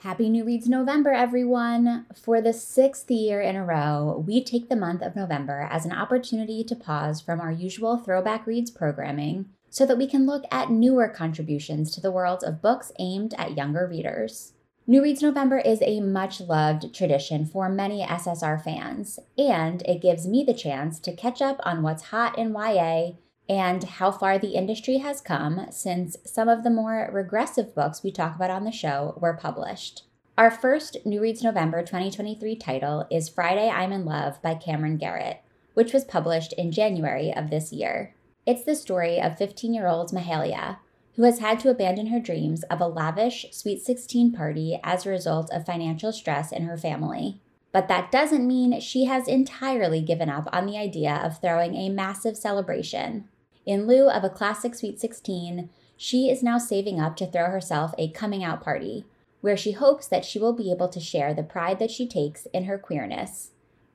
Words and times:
Happy 0.00 0.30
New 0.30 0.44
Reads 0.44 0.66
November, 0.66 1.12
everyone! 1.12 2.06
For 2.14 2.40
the 2.40 2.54
sixth 2.54 3.10
year 3.10 3.42
in 3.42 3.54
a 3.54 3.62
row, 3.62 4.24
we 4.26 4.42
take 4.42 4.70
the 4.70 4.74
month 4.74 5.02
of 5.02 5.14
November 5.14 5.68
as 5.70 5.84
an 5.84 5.92
opportunity 5.92 6.64
to 6.64 6.74
pause 6.74 7.20
from 7.20 7.38
our 7.38 7.52
usual 7.52 7.98
Throwback 7.98 8.46
Reads 8.46 8.70
programming 8.70 9.50
so 9.68 9.84
that 9.84 9.98
we 9.98 10.06
can 10.06 10.24
look 10.24 10.44
at 10.50 10.70
newer 10.70 11.06
contributions 11.06 11.90
to 11.90 12.00
the 12.00 12.10
world 12.10 12.42
of 12.42 12.62
books 12.62 12.92
aimed 12.98 13.34
at 13.36 13.58
younger 13.58 13.86
readers. 13.86 14.54
New 14.86 15.02
Reads 15.02 15.20
November 15.20 15.58
is 15.58 15.82
a 15.82 16.00
much 16.00 16.40
loved 16.40 16.94
tradition 16.94 17.44
for 17.44 17.68
many 17.68 18.02
SSR 18.02 18.64
fans, 18.64 19.18
and 19.36 19.82
it 19.82 20.00
gives 20.00 20.26
me 20.26 20.42
the 20.42 20.54
chance 20.54 20.98
to 21.00 21.14
catch 21.14 21.42
up 21.42 21.60
on 21.62 21.82
what's 21.82 22.04
hot 22.04 22.38
in 22.38 22.54
YA 22.54 23.10
and 23.50 23.82
how 23.82 24.12
far 24.12 24.38
the 24.38 24.54
industry 24.54 24.98
has 24.98 25.20
come 25.20 25.66
since 25.72 26.16
some 26.24 26.48
of 26.48 26.62
the 26.62 26.70
more 26.70 27.10
regressive 27.12 27.74
books 27.74 28.00
we 28.00 28.12
talk 28.12 28.36
about 28.36 28.48
on 28.48 28.62
the 28.62 28.70
show 28.70 29.18
were 29.20 29.34
published. 29.34 30.04
Our 30.38 30.52
first 30.52 30.98
New 31.04 31.20
Reads 31.20 31.42
November 31.42 31.82
2023 31.82 32.54
title 32.54 33.08
is 33.10 33.28
Friday 33.28 33.68
I'm 33.68 33.90
in 33.90 34.04
Love 34.04 34.40
by 34.40 34.54
Camryn 34.54 35.00
Garrett, 35.00 35.40
which 35.74 35.92
was 35.92 36.04
published 36.04 36.52
in 36.52 36.70
January 36.70 37.34
of 37.34 37.50
this 37.50 37.72
year. 37.72 38.14
It's 38.46 38.62
the 38.62 38.76
story 38.76 39.20
of 39.20 39.36
15 39.36 39.74
year 39.74 39.88
old 39.88 40.12
Mahalia, 40.12 40.78
who 41.16 41.24
has 41.24 41.40
had 41.40 41.58
to 41.60 41.70
abandon 41.70 42.06
her 42.06 42.20
dreams 42.20 42.62
of 42.70 42.80
a 42.80 42.86
lavish 42.86 43.46
Sweet 43.50 43.82
16 43.82 44.30
party 44.30 44.78
as 44.84 45.04
a 45.04 45.10
result 45.10 45.50
of 45.52 45.66
financial 45.66 46.12
stress 46.12 46.52
in 46.52 46.62
her 46.62 46.78
family. 46.78 47.40
But 47.72 47.88
that 47.88 48.12
doesn't 48.12 48.46
mean 48.46 48.78
she 48.78 49.06
has 49.06 49.26
entirely 49.26 50.02
given 50.02 50.28
up 50.28 50.48
on 50.52 50.66
the 50.66 50.78
idea 50.78 51.20
of 51.24 51.40
throwing 51.40 51.74
a 51.74 51.88
massive 51.88 52.36
celebration. 52.36 53.28
In 53.70 53.86
lieu 53.86 54.10
of 54.10 54.24
a 54.24 54.28
classic 54.28 54.74
Sweet 54.74 54.98
16, 54.98 55.70
she 55.96 56.28
is 56.28 56.42
now 56.42 56.58
saving 56.58 56.98
up 56.98 57.14
to 57.14 57.24
throw 57.24 57.52
herself 57.52 57.94
a 57.96 58.10
coming 58.10 58.42
out 58.42 58.60
party, 58.60 59.06
where 59.42 59.56
she 59.56 59.70
hopes 59.70 60.08
that 60.08 60.24
she 60.24 60.40
will 60.40 60.52
be 60.52 60.72
able 60.72 60.88
to 60.88 60.98
share 60.98 61.32
the 61.32 61.44
pride 61.44 61.78
that 61.78 61.92
she 61.92 62.04
takes 62.04 62.46
in 62.46 62.64
her 62.64 62.76
queerness, 62.76 63.52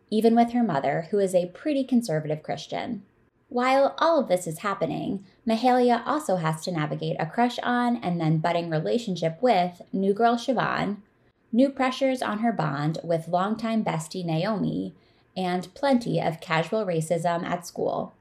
even 0.09 0.33
with 0.33 0.53
her 0.53 0.63
mother, 0.63 1.07
who 1.11 1.19
is 1.19 1.35
a 1.35 1.47
pretty 1.47 1.83
conservative 1.83 2.41
Christian. 2.41 3.03
While 3.49 3.95
all 3.97 4.17
of 4.17 4.29
this 4.29 4.47
is 4.47 4.59
happening, 4.59 5.25
Mahalia 5.45 6.03
also 6.05 6.37
has 6.37 6.61
to 6.63 6.71
navigate 6.71 7.17
a 7.19 7.25
crush 7.25 7.59
on 7.61 7.97
and 7.97 8.17
then 8.17 8.37
budding 8.37 8.69
relationship 8.69 9.41
with 9.41 9.81
new 9.91 10.13
girl 10.13 10.37
Siobhan, 10.37 10.99
new 11.51 11.67
pressures 11.69 12.21
on 12.21 12.39
her 12.39 12.53
bond 12.53 12.99
with 13.03 13.27
longtime 13.27 13.83
bestie 13.83 14.23
Naomi, 14.23 14.95
and 15.35 15.67
plenty 15.73 16.21
of 16.21 16.39
casual 16.39 16.85
racism 16.85 17.43
at 17.43 17.67
school. 17.67 18.13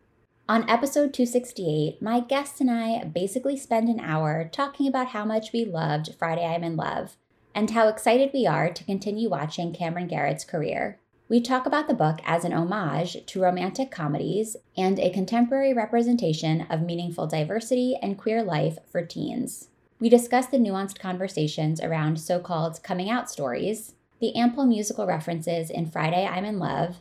On 0.47 0.69
episode 0.69 1.15
268, 1.15 2.03
my 2.03 2.21
guests 2.21 2.61
and 2.61 2.71
I 2.71 3.03
basically 3.05 3.57
spend 3.57 3.89
an 3.89 3.99
hour 3.99 4.47
talking 4.53 4.87
about 4.87 5.09
how 5.09 5.25
much 5.25 5.55
we 5.55 5.65
loved 5.65 6.15
Friday 6.19 6.45
I'm 6.45 6.63
in 6.63 6.77
Love 6.77 7.17
and 7.55 7.71
how 7.71 7.89
excited 7.89 8.31
we 8.35 8.47
are 8.47 8.71
to 8.71 8.85
continue 8.85 9.31
watching 9.31 9.73
Camryn 9.73 10.07
Garrett's 10.07 10.45
career. 10.45 11.01
We 11.31 11.41
talk 11.41 11.65
about 11.65 11.89
the 11.89 11.95
book 11.95 12.21
as 12.27 12.45
an 12.45 12.53
homage 12.53 13.25
to 13.25 13.41
romantic 13.41 13.91
comedies 13.91 14.55
and 14.77 15.01
a 15.01 15.09
contemporary 15.09 15.73
representation 15.73 16.67
of 16.69 16.83
meaningful 16.83 17.27
diversity 17.27 17.99
and 18.03 18.19
queer 18.19 18.43
life 18.43 18.77
for 18.93 19.03
teens. 19.03 19.69
We 19.99 20.11
discuss 20.11 20.45
the 20.45 20.59
nuanced 20.59 20.99
conversations 20.99 21.81
around 21.81 22.21
so 22.21 22.39
called 22.39 22.83
coming 22.83 23.09
out 23.09 23.31
stories, 23.31 23.95
the 24.21 24.37
ample 24.37 24.67
musical 24.67 25.07
references 25.07 25.71
in 25.71 25.91
Friday 25.91 26.27
I'm 26.27 26.45
in 26.45 26.59
Love, 26.59 26.99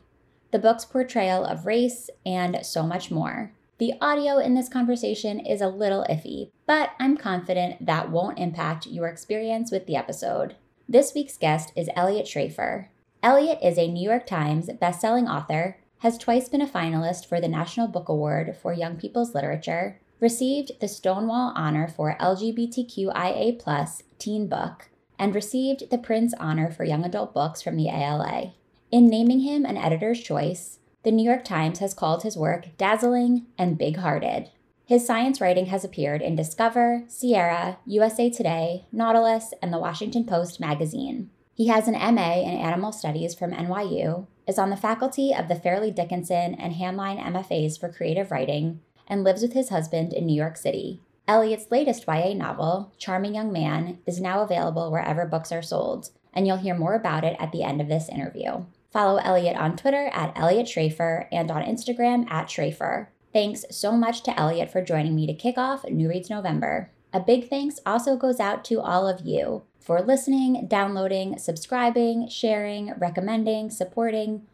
the 0.53 0.59
book's 0.59 0.85
portrayal 0.85 1.43
of 1.43 1.65
race, 1.65 2.09
and 2.25 2.63
so 2.63 2.83
much 2.83 3.09
more. 3.09 3.51
The 3.79 3.93
audio 3.99 4.37
in 4.37 4.53
this 4.53 4.69
conversation 4.69 5.39
is 5.39 5.61
a 5.61 5.67
little 5.67 6.05
iffy, 6.07 6.51
but 6.67 6.91
I'm 6.99 7.17
confident 7.17 7.85
that 7.87 8.11
won't 8.11 8.37
impact 8.37 8.85
your 8.85 9.07
experience 9.07 9.71
with 9.71 9.87
the 9.87 9.95
episode. 9.95 10.55
This 10.87 11.13
week's 11.15 11.37
guest 11.37 11.73
is 11.75 11.89
Eliot 11.95 12.27
Schrefer. 12.27 12.89
Eliot 13.23 13.57
is 13.63 13.79
a 13.79 13.87
New 13.87 14.07
York 14.07 14.27
Times 14.27 14.67
bestselling 14.79 15.27
author, 15.27 15.79
has 15.99 16.19
twice 16.19 16.49
been 16.49 16.61
a 16.61 16.67
finalist 16.67 17.25
for 17.25 17.41
the 17.41 17.47
National 17.47 17.87
Book 17.87 18.07
Award 18.07 18.55
for 18.61 18.73
Young 18.73 18.95
People's 18.95 19.33
Literature, 19.33 19.99
received 20.19 20.79
the 20.79 20.87
Stonewall 20.87 21.51
Honor 21.55 21.87
for 21.87 22.15
LGBTQIA 22.19 24.01
teen 24.19 24.47
book, 24.47 24.89
and 25.17 25.33
received 25.33 25.89
the 25.89 25.97
Printz 25.97 26.33
Honor 26.39 26.69
for 26.69 26.83
Young 26.83 27.03
Adult 27.03 27.33
Books 27.33 27.63
from 27.63 27.75
the 27.75 27.89
ALA. 27.89 28.53
In 28.93 29.07
naming 29.07 29.39
him 29.39 29.65
an 29.65 29.75
editor's 29.75 30.21
choice, 30.21 30.77
the 31.01 31.09
New 31.09 31.27
York 31.27 31.43
Times 31.43 31.79
has 31.79 31.95
called 31.95 32.21
his 32.21 32.37
work 32.37 32.67
dazzling 32.77 33.47
and 33.57 33.75
big 33.75 33.97
hearted. 33.97 34.51
His 34.85 35.03
science 35.03 35.41
writing 35.41 35.65
has 35.65 35.83
appeared 35.83 36.21
in 36.21 36.35
Discover, 36.35 37.05
Sierra, 37.07 37.79
USA 37.87 38.29
Today, 38.29 38.85
Nautilus, 38.91 39.51
and 39.63 39.73
the 39.73 39.79
Washington 39.79 40.25
Post 40.27 40.59
magazine. 40.59 41.31
He 41.55 41.69
has 41.69 41.87
an 41.87 41.95
MA 41.95 42.41
in 42.41 42.55
Animal 42.55 42.91
Studies 42.91 43.33
from 43.33 43.51
NYU, 43.51 44.27
is 44.47 44.59
on 44.59 44.69
the 44.69 44.77
faculty 44.77 45.33
of 45.33 45.47
the 45.47 45.55
Fairleigh 45.55 45.89
Dickinson 45.89 46.53
and 46.53 46.75
Hamline 46.75 47.19
MFAs 47.19 47.79
for 47.79 47.91
creative 47.91 48.29
writing, 48.29 48.79
and 49.07 49.23
lives 49.23 49.41
with 49.41 49.53
his 49.53 49.69
husband 49.69 50.13
in 50.13 50.27
New 50.27 50.35
York 50.35 50.55
City. 50.55 51.01
Eliot's 51.27 51.71
latest 51.71 52.05
YA 52.07 52.35
novel, 52.35 52.93
Charming 52.99 53.33
Young 53.33 53.51
Man, 53.51 53.97
is 54.05 54.21
now 54.21 54.43
available 54.43 54.91
wherever 54.91 55.25
books 55.25 55.51
are 55.51 55.63
sold, 55.63 56.11
and 56.31 56.45
you'll 56.45 56.57
hear 56.57 56.77
more 56.77 56.93
about 56.93 57.23
it 57.23 57.35
at 57.39 57.51
the 57.51 57.63
end 57.63 57.81
of 57.81 57.87
this 57.87 58.07
interview. 58.07 58.65
Follow 58.93 59.17
Eliot 59.17 59.57
on 59.57 59.75
Twitter 59.75 60.11
at 60.13 60.37
Eliot 60.37 60.67
Schrefer 60.67 61.27
and 61.31 61.49
on 61.49 61.63
Instagram 61.63 62.29
at 62.29 62.47
Schrefer. 62.47 63.09
Thanks 63.33 63.65
so 63.71 63.93
much 63.93 64.21
to 64.21 64.39
Eliot 64.39 64.71
for 64.71 64.83
joining 64.83 65.15
me 65.15 65.25
to 65.25 65.33
kick 65.33 65.57
off 65.57 65.83
New 65.89 66.07
Reads 66.07 66.29
November. 66.29 66.91
A 67.11 67.19
big 67.19 67.49
thanks 67.49 67.79
also 67.87 68.15
goes 68.15 68.39
out 68.39 68.63
to 68.65 68.79
all 68.79 69.07
of 69.07 69.25
you 69.25 69.63
for 69.79 69.99
listening, 69.99 70.67
downloading, 70.67 71.39
subscribing, 71.39 72.29
sharing, 72.29 72.93
recommending, 72.99 73.71
supporting, 73.71 74.45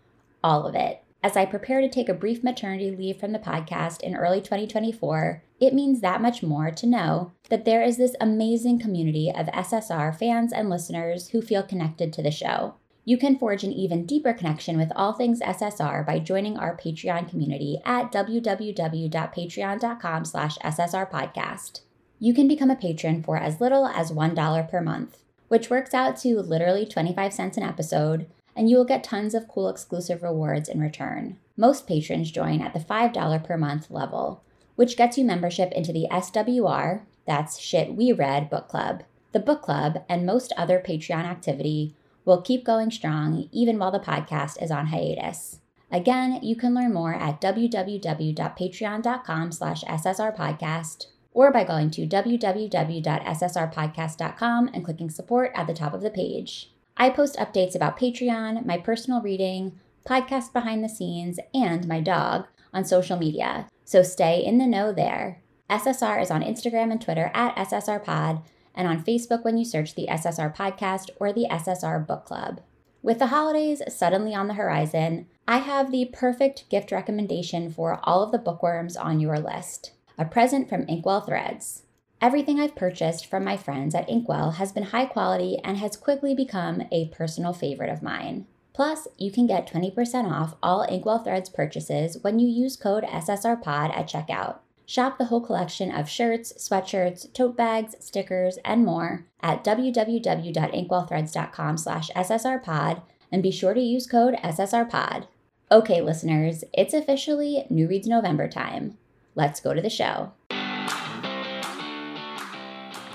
all 0.42 0.66
of 0.66 0.74
it. 0.74 1.04
As 1.22 1.36
I 1.36 1.46
prepare 1.46 1.82
to 1.82 1.90
take 1.90 2.08
a 2.08 2.14
brief 2.14 2.42
maternity 2.42 2.96
leave 2.96 3.18
from 3.18 3.34
the 3.34 3.40
podcast 3.40 4.00
in 4.00 4.16
early 4.16 4.40
2024, 4.40 5.44
it 5.60 5.74
means 5.74 6.00
that 6.00 6.22
much 6.22 6.42
more 6.42 6.72
to 6.72 6.88
know 6.88 7.34
that 7.50 7.66
there 7.66 7.84
is 7.84 7.98
this 7.98 8.16
amazing 8.22 8.80
community 8.80 9.30
of 9.30 9.48
SSR 9.48 10.18
fans 10.18 10.54
and 10.54 10.70
listeners 10.70 11.30
who 11.30 11.42
feel 11.42 11.62
connected 11.62 12.14
to 12.14 12.24
the 12.24 12.32
show. 12.32 12.76
You 13.10 13.18
can 13.18 13.40
forge 13.40 13.64
an 13.64 13.74
even 13.74 14.06
deeper 14.06 14.34
connection 14.34 14.78
with 14.78 14.92
all 14.96 15.14
things 15.14 15.40
SSR 15.40 16.06
by 16.06 16.20
joining 16.20 16.60
our 16.60 16.78
Patreon 16.78 17.28
community 17.28 17.82
at 17.84 18.12
www.patreon.com 18.12 20.26
slash 20.26 20.60
ssrpodcast. 20.60 21.82
You 22.20 22.36
can 22.36 22.48
become 22.48 22.70
a 22.70 22.76
patron 22.76 23.24
for 23.24 23.38
as 23.38 23.60
little 23.60 23.88
as 23.88 24.12
$1 24.12 24.70
per 24.70 24.82
month, 24.82 25.24
which 25.48 25.72
works 25.72 25.96
out 25.96 26.18
to 26.18 26.40
literally 26.40 26.86
25 26.86 27.34
cents 27.34 27.58
an 27.58 27.64
episode, 27.64 28.28
and 28.56 28.70
you 28.70 28.78
will 28.78 28.86
get 28.86 29.04
tons 29.04 29.34
of 29.34 29.48
cool 29.48 29.70
exclusive 29.70 30.22
rewards 30.22 30.70
in 30.70 30.80
return. 30.80 31.38
Most 31.58 31.88
patrons 31.88 32.30
join 32.30 32.62
at 32.62 32.74
the 32.74 32.80
$5 32.80 33.44
per 33.44 33.58
month 33.58 33.90
level, 33.90 34.44
which 34.76 34.96
gets 34.96 35.18
you 35.18 35.26
membership 35.26 35.72
into 35.72 35.92
the 35.92 36.06
SWR, 36.12 37.02
that's 37.26 37.58
Shit 37.58 37.96
We 37.96 38.12
Read 38.12 38.52
Book 38.52 38.68
Club, 38.68 39.02
the 39.32 39.40
book 39.40 39.64
club, 39.64 40.04
and 40.08 40.28
most 40.28 40.54
other 40.56 40.80
Patreon 40.80 41.26
activity 41.26 41.96
will 42.26 42.42
keep 42.42 42.66
going 42.66 42.92
strong 42.92 43.48
even 43.52 43.80
while 43.80 43.92
the 43.92 44.00
podcast 44.00 44.62
is 44.62 44.72
on 44.72 44.88
hiatus. 44.88 45.60
Again, 45.92 46.40
you 46.44 46.56
can 46.56 46.76
learn 46.76 46.94
more 46.94 47.14
at 47.14 47.42
www.patreon.com 47.42 49.52
slash 49.52 49.84
ssrpodcast 49.84 51.08
or 51.32 51.52
by 51.52 51.64
going 51.64 51.92
to 51.92 52.08
www.ssrpodcast.com 52.08 54.70
and 54.74 54.86
clicking 54.86 55.10
support 55.10 55.52
at 55.56 55.68
the 55.68 55.74
top 55.74 55.94
of 55.94 56.02
the 56.02 56.10
page. 56.10 56.72
I 56.98 57.10
post 57.10 57.38
updates 57.38 57.76
about 57.76 57.98
Patreon, 57.98 58.66
my 58.66 58.78
personal 58.78 59.22
reading, 59.22 59.80
podcast 60.06 60.52
behind 60.54 60.84
the 60.84 60.90
scenes, 60.90 61.40
and 61.54 61.88
my 61.88 62.02
dog 62.02 62.48
on 62.74 62.84
social 62.84 63.18
media, 63.18 63.70
so 63.86 64.04
stay 64.04 64.44
in 64.44 64.58
the 64.58 64.68
know 64.68 64.92
there. 64.92 65.42
SSR 65.70 66.22
is 66.22 66.30
on 66.32 66.42
Instagram 66.42 66.92
and 66.92 67.02
Twitter 67.02 67.32
at 67.34 67.56
SSRPod, 67.56 68.44
and 68.76 68.88
on 68.88 69.04
Facebook 69.04 69.44
when 69.44 69.58
you 69.58 69.66
search 69.66 69.96
the 69.96 70.08
SSR 70.10 70.56
Podcast 70.56 71.10
or 71.20 71.34
the 71.34 71.48
SSR 71.50 72.06
Book 72.06 72.26
Club. 72.26 72.62
With 73.02 73.20
the 73.20 73.28
holidays 73.28 73.82
suddenly 73.88 74.36
on 74.36 74.48
the 74.48 74.56
horizon, 74.56 75.28
I 75.48 75.60
have 75.60 75.92
the 75.92 76.10
perfect 76.12 76.70
gift 76.70 76.92
recommendation 76.92 77.72
for 77.72 78.00
all 78.04 78.22
of 78.22 78.32
the 78.32 78.38
bookworms 78.38 78.98
on 78.98 79.20
your 79.20 79.40
list 79.40 79.94
a 80.18 80.26
present 80.26 80.68
from 80.68 80.86
Inkwell 80.88 81.22
Threads. 81.22 81.84
Everything 82.22 82.60
I've 82.60 82.76
purchased 82.76 83.26
from 83.26 83.46
my 83.46 83.56
friends 83.56 83.96
at 83.96 84.10
Inkwell 84.10 84.56
has 84.56 84.74
been 84.74 84.84
high 84.84 85.06
quality 85.06 85.58
and 85.64 85.78
has 85.78 85.96
quickly 85.96 86.36
become 86.36 86.84
a 86.92 87.08
personal 87.08 87.54
favorite 87.54 87.90
of 87.90 88.04
mine. 88.04 88.46
Plus, 88.74 89.08
you 89.18 89.32
can 89.32 89.48
get 89.48 89.72
20% 89.72 90.30
off 90.30 90.56
all 90.62 90.84
Inkwell 90.84 91.20
Threads 91.20 91.50
purchases 91.50 92.18
when 92.22 92.40
you 92.40 92.50
use 92.50 92.76
code 92.76 93.06
SSRPOD 93.06 93.98
at 93.98 94.10
checkout. 94.10 94.58
Shop 94.90 95.18
the 95.20 95.26
whole 95.26 95.40
collection 95.40 95.92
of 95.92 96.10
shirts, 96.10 96.52
sweatshirts, 96.58 97.32
tote 97.32 97.56
bags, 97.56 97.96
stickers, 98.00 98.58
and 98.66 98.84
more 98.84 99.28
at 99.40 99.64
www.inkwellthreads.com 99.64 101.78
slash 101.78 102.10
ssrpod 102.10 103.04
and 103.32 103.44
be 103.44 103.52
sure 103.52 103.76
to 103.76 103.80
use 103.80 104.08
code 104.08 104.34
SSRPOD. 104.44 105.28
Okay, 105.72 106.02
listeners, 106.02 106.64
it's 106.74 106.96
officially 106.96 107.68
New 107.70 107.88
Reads 107.88 108.08
November 108.08 108.48
time. 108.48 108.98
Let's 109.36 109.60
go 109.60 109.76
to 109.76 109.82
the 109.82 109.92
show. 109.92 110.32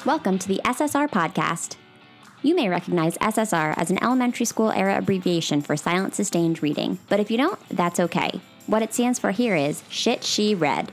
Welcome 0.07 0.39
to 0.39 0.47
the 0.47 0.61
SSR 0.65 1.11
Podcast. 1.11 1.75
You 2.43 2.55
may 2.55 2.69
recognize 2.69 3.19
SSR 3.19 3.75
as 3.77 3.91
an 3.91 4.01
elementary 4.01 4.47
school 4.47 4.71
era 4.71 4.97
abbreviation 4.97 5.61
for 5.61 5.77
silent 5.77 6.15
sustained 6.15 6.63
reading, 6.63 7.01
but 7.09 7.19
if 7.19 7.33
you 7.33 7.37
don't, 7.37 7.59
that's 7.71 7.99
okay. 7.99 8.41
What 8.69 8.83
it 8.83 8.95
stands 8.95 9.19
for 9.19 9.33
here 9.33 9.57
is 9.57 9.83
Shit 9.89 10.23
She 10.23 10.55
Read. 10.55 10.93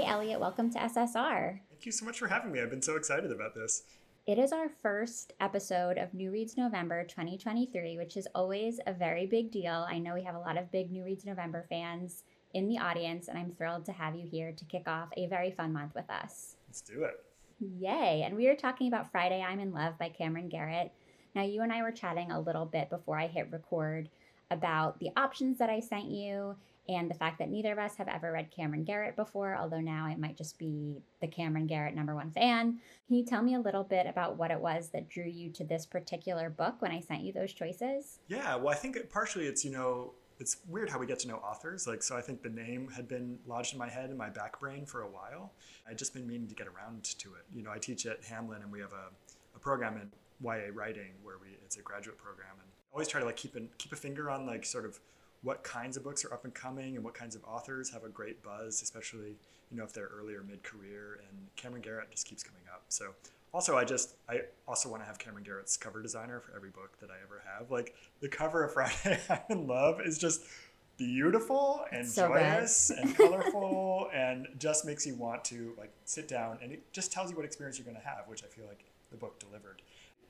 Hi, 0.00 0.12
Eliot. 0.12 0.40
Welcome 0.40 0.70
to 0.72 0.78
SSR. 0.78 1.60
Thank 1.68 1.84
you 1.84 1.92
so 1.92 2.06
much 2.06 2.18
for 2.18 2.26
having 2.26 2.52
me. 2.52 2.62
I've 2.62 2.70
been 2.70 2.80
so 2.80 2.96
excited 2.96 3.30
about 3.30 3.54
this. 3.54 3.82
It 4.26 4.38
is 4.38 4.50
our 4.50 4.70
first 4.70 5.34
episode 5.40 5.98
of 5.98 6.14
New 6.14 6.30
Reads 6.30 6.56
November 6.56 7.04
2023, 7.04 7.98
which 7.98 8.16
is 8.16 8.26
always 8.34 8.80
a 8.86 8.94
very 8.94 9.26
big 9.26 9.50
deal. 9.50 9.86
I 9.86 9.98
know 9.98 10.14
we 10.14 10.22
have 10.22 10.36
a 10.36 10.40
lot 10.40 10.56
of 10.56 10.72
big 10.72 10.90
New 10.90 11.04
Reads 11.04 11.26
November 11.26 11.66
fans 11.68 12.22
in 12.54 12.66
the 12.66 12.78
audience, 12.78 13.28
and 13.28 13.36
I'm 13.36 13.50
thrilled 13.50 13.84
to 13.86 13.92
have 13.92 14.16
you 14.16 14.26
here 14.26 14.52
to 14.52 14.64
kick 14.64 14.88
off 14.88 15.10
a 15.18 15.26
very 15.26 15.50
fun 15.50 15.74
month 15.74 15.94
with 15.94 16.08
us. 16.08 16.56
Let's 16.66 16.80
do 16.80 17.04
it. 17.04 17.22
Yay. 17.58 18.22
And 18.24 18.36
we 18.36 18.48
are 18.48 18.56
talking 18.56 18.88
about 18.88 19.12
Friday 19.12 19.42
I'm 19.42 19.60
in 19.60 19.74
Love 19.74 19.98
by 19.98 20.10
Camryn 20.18 20.48
Garrett. 20.48 20.92
Now, 21.34 21.42
you 21.42 21.60
and 21.60 21.70
I 21.70 21.82
were 21.82 21.92
chatting 21.92 22.30
a 22.30 22.40
little 22.40 22.64
bit 22.64 22.88
before 22.88 23.18
I 23.18 23.26
hit 23.26 23.52
record 23.52 24.08
about 24.50 24.98
the 24.98 25.10
options 25.18 25.58
that 25.58 25.68
I 25.68 25.80
sent 25.80 26.06
you 26.06 26.56
and 26.88 27.10
the 27.10 27.14
fact 27.14 27.38
that 27.38 27.50
neither 27.50 27.72
of 27.72 27.78
us 27.78 27.96
have 27.96 28.08
ever 28.08 28.32
read 28.32 28.50
Camryn 28.50 28.84
Garrett 28.84 29.16
before, 29.16 29.56
although 29.56 29.80
now 29.80 30.06
I 30.06 30.16
might 30.16 30.36
just 30.36 30.58
be 30.58 31.02
the 31.20 31.28
Camryn 31.28 31.66
Garrett 31.66 31.94
number 31.94 32.14
one 32.14 32.30
fan. 32.30 32.78
Can 33.06 33.16
you 33.16 33.24
tell 33.24 33.42
me 33.42 33.54
a 33.54 33.60
little 33.60 33.84
bit 33.84 34.06
about 34.06 34.36
what 34.36 34.50
it 34.50 34.60
was 34.60 34.88
that 34.90 35.08
drew 35.08 35.24
you 35.24 35.50
to 35.50 35.64
this 35.64 35.86
particular 35.86 36.50
book 36.50 36.76
when 36.80 36.90
I 36.90 37.00
sent 37.00 37.22
you 37.22 37.32
those 37.32 37.52
choices? 37.52 38.18
Yeah, 38.28 38.56
well, 38.56 38.70
I 38.70 38.76
think 38.76 38.98
partially 39.10 39.46
it's, 39.46 39.64
you 39.64 39.70
know, 39.70 40.14
it's 40.40 40.56
weird 40.68 40.88
how 40.88 40.98
we 40.98 41.06
get 41.06 41.18
to 41.20 41.28
know 41.28 41.36
authors. 41.36 41.86
Like, 41.86 42.02
so 42.02 42.16
I 42.16 42.22
think 42.22 42.42
the 42.42 42.48
name 42.48 42.88
had 42.88 43.06
been 43.06 43.38
lodged 43.46 43.74
in 43.74 43.78
my 43.78 43.88
head 43.88 44.08
and 44.08 44.18
my 44.18 44.30
back 44.30 44.58
brain 44.58 44.86
for 44.86 45.02
a 45.02 45.08
while. 45.08 45.52
I'd 45.88 45.98
just 45.98 46.14
been 46.14 46.26
meaning 46.26 46.48
to 46.48 46.54
get 46.54 46.66
around 46.66 47.04
to 47.04 47.28
it. 47.34 47.44
You 47.54 47.62
know, 47.62 47.70
I 47.70 47.78
teach 47.78 48.06
at 48.06 48.22
Hamline 48.22 48.62
and 48.62 48.72
we 48.72 48.80
have 48.80 48.92
a, 48.92 49.10
a 49.54 49.58
program 49.58 49.96
in 49.96 50.10
YA 50.42 50.70
writing 50.72 51.12
where 51.22 51.36
we 51.40 51.48
it's 51.64 51.76
a 51.76 51.82
graduate 51.82 52.16
program 52.16 52.52
and 52.52 52.68
I 52.90 52.94
always 52.94 53.08
try 53.08 53.20
to 53.20 53.26
like 53.26 53.36
keep 53.36 53.54
an, 53.54 53.68
keep 53.76 53.92
a 53.92 53.96
finger 53.96 54.30
on 54.30 54.46
like 54.46 54.64
sort 54.64 54.86
of 54.86 54.98
what 55.42 55.62
kinds 55.62 55.96
of 55.96 56.04
books 56.04 56.24
are 56.24 56.32
up 56.32 56.44
and 56.44 56.54
coming 56.54 56.96
and 56.96 57.04
what 57.04 57.14
kinds 57.14 57.34
of 57.34 57.42
authors 57.44 57.90
have 57.90 58.04
a 58.04 58.08
great 58.08 58.42
buzz, 58.42 58.82
especially 58.82 59.36
you 59.70 59.76
know 59.76 59.84
if 59.84 59.92
they're 59.92 60.10
early 60.14 60.34
or 60.34 60.42
mid 60.42 60.62
career. 60.62 61.20
And 61.28 61.48
Camryn 61.56 61.82
Garrett 61.82 62.10
just 62.10 62.26
keeps 62.26 62.42
coming 62.42 62.62
up. 62.72 62.84
So 62.88 63.14
also 63.52 63.76
i 63.76 63.84
just 63.84 64.14
i 64.28 64.40
also 64.68 64.88
want 64.88 65.02
to 65.02 65.06
have 65.06 65.18
camryn 65.18 65.44
garrett's 65.44 65.76
cover 65.76 66.02
designer 66.02 66.40
for 66.40 66.54
every 66.54 66.70
book 66.70 66.98
that 67.00 67.10
i 67.10 67.14
ever 67.22 67.42
have 67.44 67.70
like 67.70 67.94
the 68.20 68.28
cover 68.28 68.64
of 68.64 68.72
friday 68.72 69.20
i'm 69.28 69.40
in 69.50 69.66
love 69.66 70.00
is 70.00 70.18
just 70.18 70.42
beautiful 70.96 71.84
and 71.92 72.06
so 72.06 72.28
joyous 72.28 72.90
and 72.90 73.16
colorful 73.16 74.08
and 74.14 74.46
just 74.58 74.84
makes 74.84 75.06
you 75.06 75.14
want 75.14 75.42
to 75.44 75.74
like 75.78 75.90
sit 76.04 76.28
down 76.28 76.58
and 76.62 76.72
it 76.72 76.92
just 76.92 77.10
tells 77.10 77.30
you 77.30 77.36
what 77.36 77.44
experience 77.44 77.78
you're 77.78 77.86
going 77.86 77.96
to 77.96 78.06
have 78.06 78.24
which 78.26 78.44
i 78.44 78.46
feel 78.46 78.66
like 78.66 78.84
the 79.10 79.16
book 79.16 79.38
delivered 79.38 79.82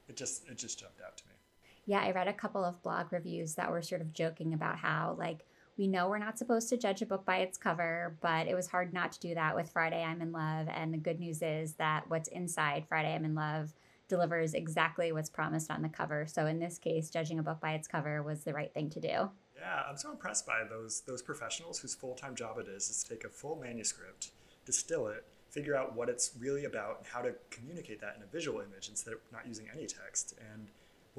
it 0.09 0.17
just 0.17 0.49
it 0.49 0.57
just 0.57 0.79
jumped 0.79 1.01
out 1.03 1.17
to 1.17 1.25
me 1.27 1.30
yeah 1.87 2.01
i 2.01 2.11
read 2.11 2.29
a 2.29 2.33
couple 2.33 2.65
of 2.65 2.83
blog 2.83 3.13
reviews 3.13 3.55
that 3.55 3.71
were 3.71 3.83
sort 3.83 4.01
of 4.01 4.13
joking 4.13 4.55
about 4.55 4.77
how 4.77 5.15
like 5.19 5.45
we 5.81 5.87
know 5.87 6.11
we're 6.11 6.19
not 6.19 6.39
supposed 6.39 6.69
to 6.69 6.77
judge 6.77 7.01
a 7.01 7.07
book 7.07 7.25
by 7.25 7.39
its 7.39 7.57
cover, 7.57 8.15
but 8.21 8.47
it 8.47 8.55
was 8.55 8.67
hard 8.67 8.93
not 8.93 9.13
to 9.13 9.21
do 9.21 9.35
that 9.35 9.57
with 9.57 9.71
Friday 9.71 10.05
I'm 10.05 10.21
in 10.21 10.31
Love. 10.31 10.67
And 10.69 10.93
the 10.93 10.99
good 10.99 11.19
news 11.19 11.41
is 11.41 11.73
that 11.77 12.05
what's 12.09 12.29
inside 12.29 12.85
Friday 12.87 13.15
I'm 13.15 13.25
in 13.25 13.35
Love 13.35 13.73
delivers 14.07 14.53
exactly 14.53 15.11
what's 15.11 15.31
promised 15.31 15.71
on 15.71 15.81
the 15.81 15.89
cover. 15.89 16.27
So 16.27 16.45
in 16.45 16.59
this 16.59 16.77
case, 16.77 17.09
judging 17.09 17.39
a 17.39 17.43
book 17.43 17.61
by 17.63 17.73
its 17.73 17.89
cover 17.89 18.23
was 18.23 18.45
the 18.45 18.53
right 18.53 18.71
thing 18.75 18.91
to 18.91 19.01
do. 19.01 19.31
Yeah, 19.57 19.83
I'm 19.89 19.97
so 19.97 20.11
impressed 20.11 20.47
by 20.47 20.65
those 20.69 21.03
those 21.07 21.23
professionals 21.23 21.79
whose 21.79 21.95
full-time 21.95 22.35
job 22.35 22.59
it 22.59 22.69
is 22.69 22.91
is 22.91 23.03
to 23.03 23.09
take 23.09 23.25
a 23.25 23.31
full 23.31 23.57
manuscript, 23.57 24.33
distill 24.67 25.07
it, 25.07 25.25
figure 25.49 25.77
out 25.77 25.97
what 25.97 26.11
it's 26.11 26.33
really 26.39 26.67
about 26.67 26.99
and 26.99 27.07
how 27.07 27.23
to 27.23 27.33
communicate 27.51 28.01
that 28.03 28.17
in 28.17 28.23
a 28.23 28.27
visual 28.27 28.61
image 28.61 28.91
instead 28.91 29.15
of 29.15 29.21
not 29.33 29.47
using 29.47 29.67
any 29.73 29.87
text. 29.87 30.35
And 30.53 30.69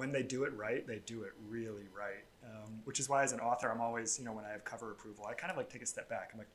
when 0.02 0.12
they 0.12 0.24
do 0.24 0.46
it 0.46 0.54
right, 0.58 0.86
they 0.88 1.00
do 1.06 1.22
it 1.22 1.34
really 1.48 1.88
right. 1.96 2.26
Um, 2.44 2.80
which 2.86 3.00
is 3.00 3.08
why, 3.08 3.22
as 3.22 3.34
an 3.34 3.40
author, 3.40 3.72
I'm 3.72 3.80
always, 3.80 4.18
you 4.18 4.26
know, 4.26 4.32
when 4.34 4.46
I 4.46 4.50
have 4.50 4.64
cover 4.66 4.90
approval, 4.90 5.28
I 5.30 5.36
kind 5.36 5.52
of 5.52 5.58
like 5.58 5.70
take 5.70 5.84
a 5.84 5.86
step 5.86 6.10
back. 6.10 6.32
I'm 6.34 6.40
like, 6.40 6.48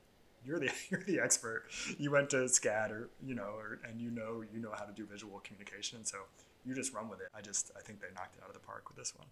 you're 0.45 0.59
the 0.59 0.69
you're 0.91 1.05
the 1.05 1.21
expert. 1.21 1.67
You 1.97 2.11
went 2.11 2.29
to 2.31 2.39
SCAD, 2.39 2.91
or 2.91 3.09
you 3.25 3.37
know, 3.37 3.55
or, 3.57 3.79
and 3.89 4.01
you 4.01 4.11
know 4.11 4.43
you 4.53 4.59
know 4.59 4.73
how 4.77 4.85
to 4.85 4.93
do 4.93 5.07
visual 5.07 5.39
communication. 5.45 6.05
So 6.05 6.19
you 6.65 6.75
just 6.75 6.93
run 6.93 7.09
with 7.09 7.21
it. 7.21 7.29
I 7.37 7.41
just 7.41 7.71
I 7.79 7.83
think 7.83 8.01
they 8.01 8.09
knocked 8.17 8.35
it 8.35 8.43
out 8.43 8.49
of 8.49 8.55
the 8.55 8.67
park 8.67 8.89
with 8.89 8.99
this 8.99 9.15
one. 9.17 9.29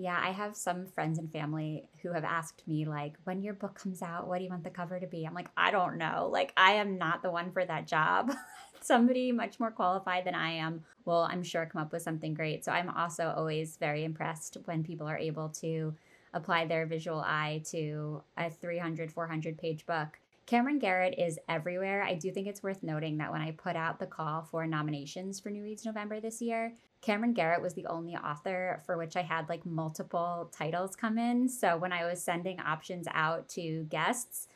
Yeah, 0.00 0.16
I 0.22 0.30
have 0.30 0.56
some 0.56 0.86
friends 0.86 1.18
and 1.18 1.30
family 1.32 1.88
who 2.02 2.12
have 2.12 2.22
asked 2.22 2.62
me, 2.68 2.84
like, 2.84 3.14
when 3.24 3.42
your 3.42 3.52
book 3.52 3.74
comes 3.74 4.00
out, 4.00 4.28
what 4.28 4.38
do 4.38 4.44
you 4.44 4.50
want 4.50 4.62
the 4.62 4.70
cover 4.70 5.00
to 5.00 5.08
be? 5.08 5.24
I'm 5.26 5.34
like, 5.34 5.50
I 5.56 5.72
don't 5.72 5.98
know. 5.98 6.28
Like, 6.30 6.52
I 6.56 6.74
am 6.74 6.98
not 6.98 7.20
the 7.20 7.32
one 7.32 7.50
for 7.50 7.64
that 7.64 7.88
job. 7.88 8.30
Somebody 8.80 9.32
much 9.32 9.58
more 9.58 9.72
qualified 9.72 10.24
than 10.24 10.36
I 10.36 10.52
am 10.52 10.84
will, 11.04 11.26
I'm 11.28 11.42
sure, 11.42 11.66
come 11.66 11.82
up 11.82 11.90
with 11.90 12.02
something 12.02 12.32
great. 12.32 12.64
So 12.64 12.70
I'm 12.70 12.90
also 12.90 13.34
always 13.36 13.76
very 13.76 14.04
impressed 14.04 14.56
when 14.66 14.84
people 14.84 15.08
are 15.08 15.18
able 15.18 15.48
to 15.60 15.96
apply 16.32 16.66
their 16.66 16.86
visual 16.86 17.20
eye 17.20 17.62
to 17.70 18.22
a 18.36 18.50
300, 18.50 19.10
400 19.10 19.58
page 19.58 19.84
book. 19.84 20.20
Camryn 20.46 20.80
Garrett 20.80 21.18
is 21.18 21.40
everywhere. 21.48 22.04
I 22.04 22.14
do 22.14 22.30
think 22.30 22.46
it's 22.46 22.62
worth 22.62 22.84
noting 22.84 23.18
that 23.18 23.32
when 23.32 23.40
I 23.40 23.50
put 23.50 23.74
out 23.74 23.98
the 23.98 24.06
call 24.06 24.42
for 24.42 24.64
nominations 24.64 25.40
for 25.40 25.50
New 25.50 25.64
Reads 25.64 25.84
November 25.84 26.20
this 26.20 26.40
year, 26.40 26.72
Camryn 27.02 27.34
Garrett 27.34 27.62
was 27.62 27.74
the 27.74 27.86
only 27.86 28.16
author 28.16 28.82
for 28.84 28.96
which 28.96 29.16
I 29.16 29.22
had 29.22 29.48
like 29.48 29.64
multiple 29.64 30.50
titles 30.56 30.96
come 30.96 31.18
in. 31.18 31.48
So 31.48 31.76
when 31.76 31.92
I 31.92 32.04
was 32.04 32.22
sending 32.22 32.60
options 32.60 33.06
out 33.12 33.48
to 33.50 33.84
guests, 33.84 34.48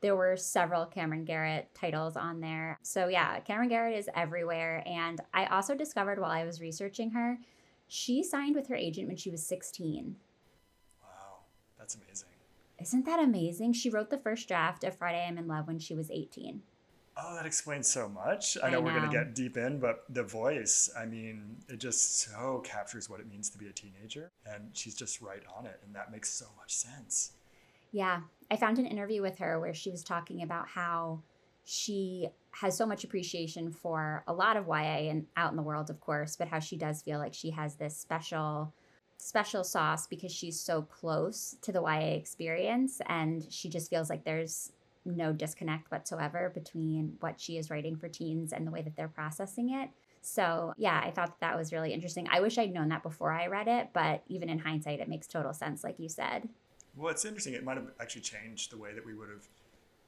there 0.00 0.14
were 0.14 0.36
several 0.36 0.86
Camryn 0.86 1.24
Garrett 1.24 1.68
titles 1.74 2.16
on 2.16 2.40
there. 2.40 2.78
So 2.82 3.08
yeah, 3.08 3.40
Camryn 3.40 3.70
Garrett 3.70 3.98
is 3.98 4.10
everywhere. 4.14 4.82
And 4.86 5.20
I 5.32 5.46
also 5.46 5.74
discovered 5.74 6.18
while 6.18 6.30
I 6.30 6.44
was 6.44 6.60
researching 6.60 7.12
her, 7.12 7.38
she 7.88 8.22
signed 8.22 8.54
with 8.54 8.68
her 8.68 8.76
agent 8.76 9.08
when 9.08 9.16
she 9.16 9.30
was 9.30 9.46
16. 9.46 10.16
Wow, 11.02 11.38
that's 11.78 11.94
amazing. 11.94 12.28
Isn't 12.78 13.06
that 13.06 13.20
amazing? 13.20 13.72
She 13.72 13.88
wrote 13.88 14.10
the 14.10 14.18
first 14.18 14.48
draft 14.48 14.84
of 14.84 14.96
Friday 14.96 15.24
I'm 15.26 15.38
in 15.38 15.48
Love 15.48 15.66
when 15.66 15.78
she 15.78 15.94
was 15.94 16.10
18. 16.10 16.60
Oh, 17.18 17.34
that 17.34 17.46
explains 17.46 17.88
so 17.88 18.08
much. 18.08 18.58
I 18.62 18.68
know, 18.68 18.78
I 18.78 18.80
know. 18.80 18.80
we're 18.82 18.98
going 18.98 19.10
to 19.10 19.16
get 19.16 19.34
deep 19.34 19.56
in, 19.56 19.78
but 19.80 20.04
the 20.10 20.22
voice, 20.22 20.90
I 20.98 21.06
mean, 21.06 21.56
it 21.68 21.78
just 21.78 22.20
so 22.20 22.62
captures 22.64 23.08
what 23.08 23.20
it 23.20 23.28
means 23.28 23.48
to 23.50 23.58
be 23.58 23.68
a 23.68 23.72
teenager. 23.72 24.30
And 24.44 24.68
she's 24.74 24.94
just 24.94 25.22
right 25.22 25.42
on 25.56 25.64
it. 25.64 25.80
And 25.84 25.94
that 25.94 26.12
makes 26.12 26.28
so 26.28 26.46
much 26.58 26.74
sense. 26.74 27.32
Yeah. 27.90 28.20
I 28.50 28.56
found 28.56 28.78
an 28.78 28.86
interview 28.86 29.22
with 29.22 29.38
her 29.38 29.58
where 29.58 29.72
she 29.72 29.90
was 29.90 30.04
talking 30.04 30.42
about 30.42 30.68
how 30.68 31.22
she 31.64 32.28
has 32.52 32.76
so 32.76 32.84
much 32.84 33.02
appreciation 33.02 33.70
for 33.70 34.22
a 34.28 34.32
lot 34.32 34.56
of 34.56 34.66
YA 34.66 35.10
and 35.10 35.26
out 35.36 35.50
in 35.50 35.56
the 35.56 35.62
world, 35.62 35.88
of 35.88 36.00
course, 36.00 36.36
but 36.36 36.48
how 36.48 36.58
she 36.58 36.76
does 36.76 37.00
feel 37.00 37.18
like 37.18 37.34
she 37.34 37.50
has 37.50 37.76
this 37.76 37.96
special 37.96 38.72
special 39.18 39.64
sauce 39.64 40.06
because 40.06 40.30
she's 40.30 40.60
so 40.60 40.82
close 40.82 41.56
to 41.62 41.72
the 41.72 41.80
YA 41.80 42.14
experience 42.14 43.00
and 43.06 43.50
she 43.50 43.70
just 43.70 43.88
feels 43.88 44.10
like 44.10 44.24
there's 44.24 44.72
no 45.14 45.32
disconnect 45.32 45.90
whatsoever 45.90 46.50
between 46.54 47.16
what 47.20 47.40
she 47.40 47.58
is 47.58 47.70
writing 47.70 47.96
for 47.96 48.08
teens 48.08 48.52
and 48.52 48.66
the 48.66 48.70
way 48.70 48.82
that 48.82 48.96
they're 48.96 49.08
processing 49.08 49.70
it. 49.70 49.90
So, 50.22 50.72
yeah, 50.76 51.00
I 51.04 51.12
thought 51.12 51.38
that, 51.38 51.52
that 51.52 51.56
was 51.56 51.72
really 51.72 51.92
interesting. 51.92 52.26
I 52.30 52.40
wish 52.40 52.58
I'd 52.58 52.72
known 52.72 52.88
that 52.88 53.02
before 53.02 53.30
I 53.30 53.46
read 53.46 53.68
it, 53.68 53.90
but 53.92 54.24
even 54.28 54.48
in 54.48 54.58
hindsight, 54.58 55.00
it 55.00 55.08
makes 55.08 55.26
total 55.26 55.52
sense, 55.52 55.84
like 55.84 56.00
you 56.00 56.08
said. 56.08 56.48
Well, 56.96 57.10
it's 57.10 57.24
interesting. 57.24 57.54
It 57.54 57.62
might 57.62 57.76
have 57.76 57.90
actually 58.00 58.22
changed 58.22 58.72
the 58.72 58.78
way 58.78 58.92
that 58.92 59.04
we 59.04 59.14
would 59.14 59.28
have 59.28 59.46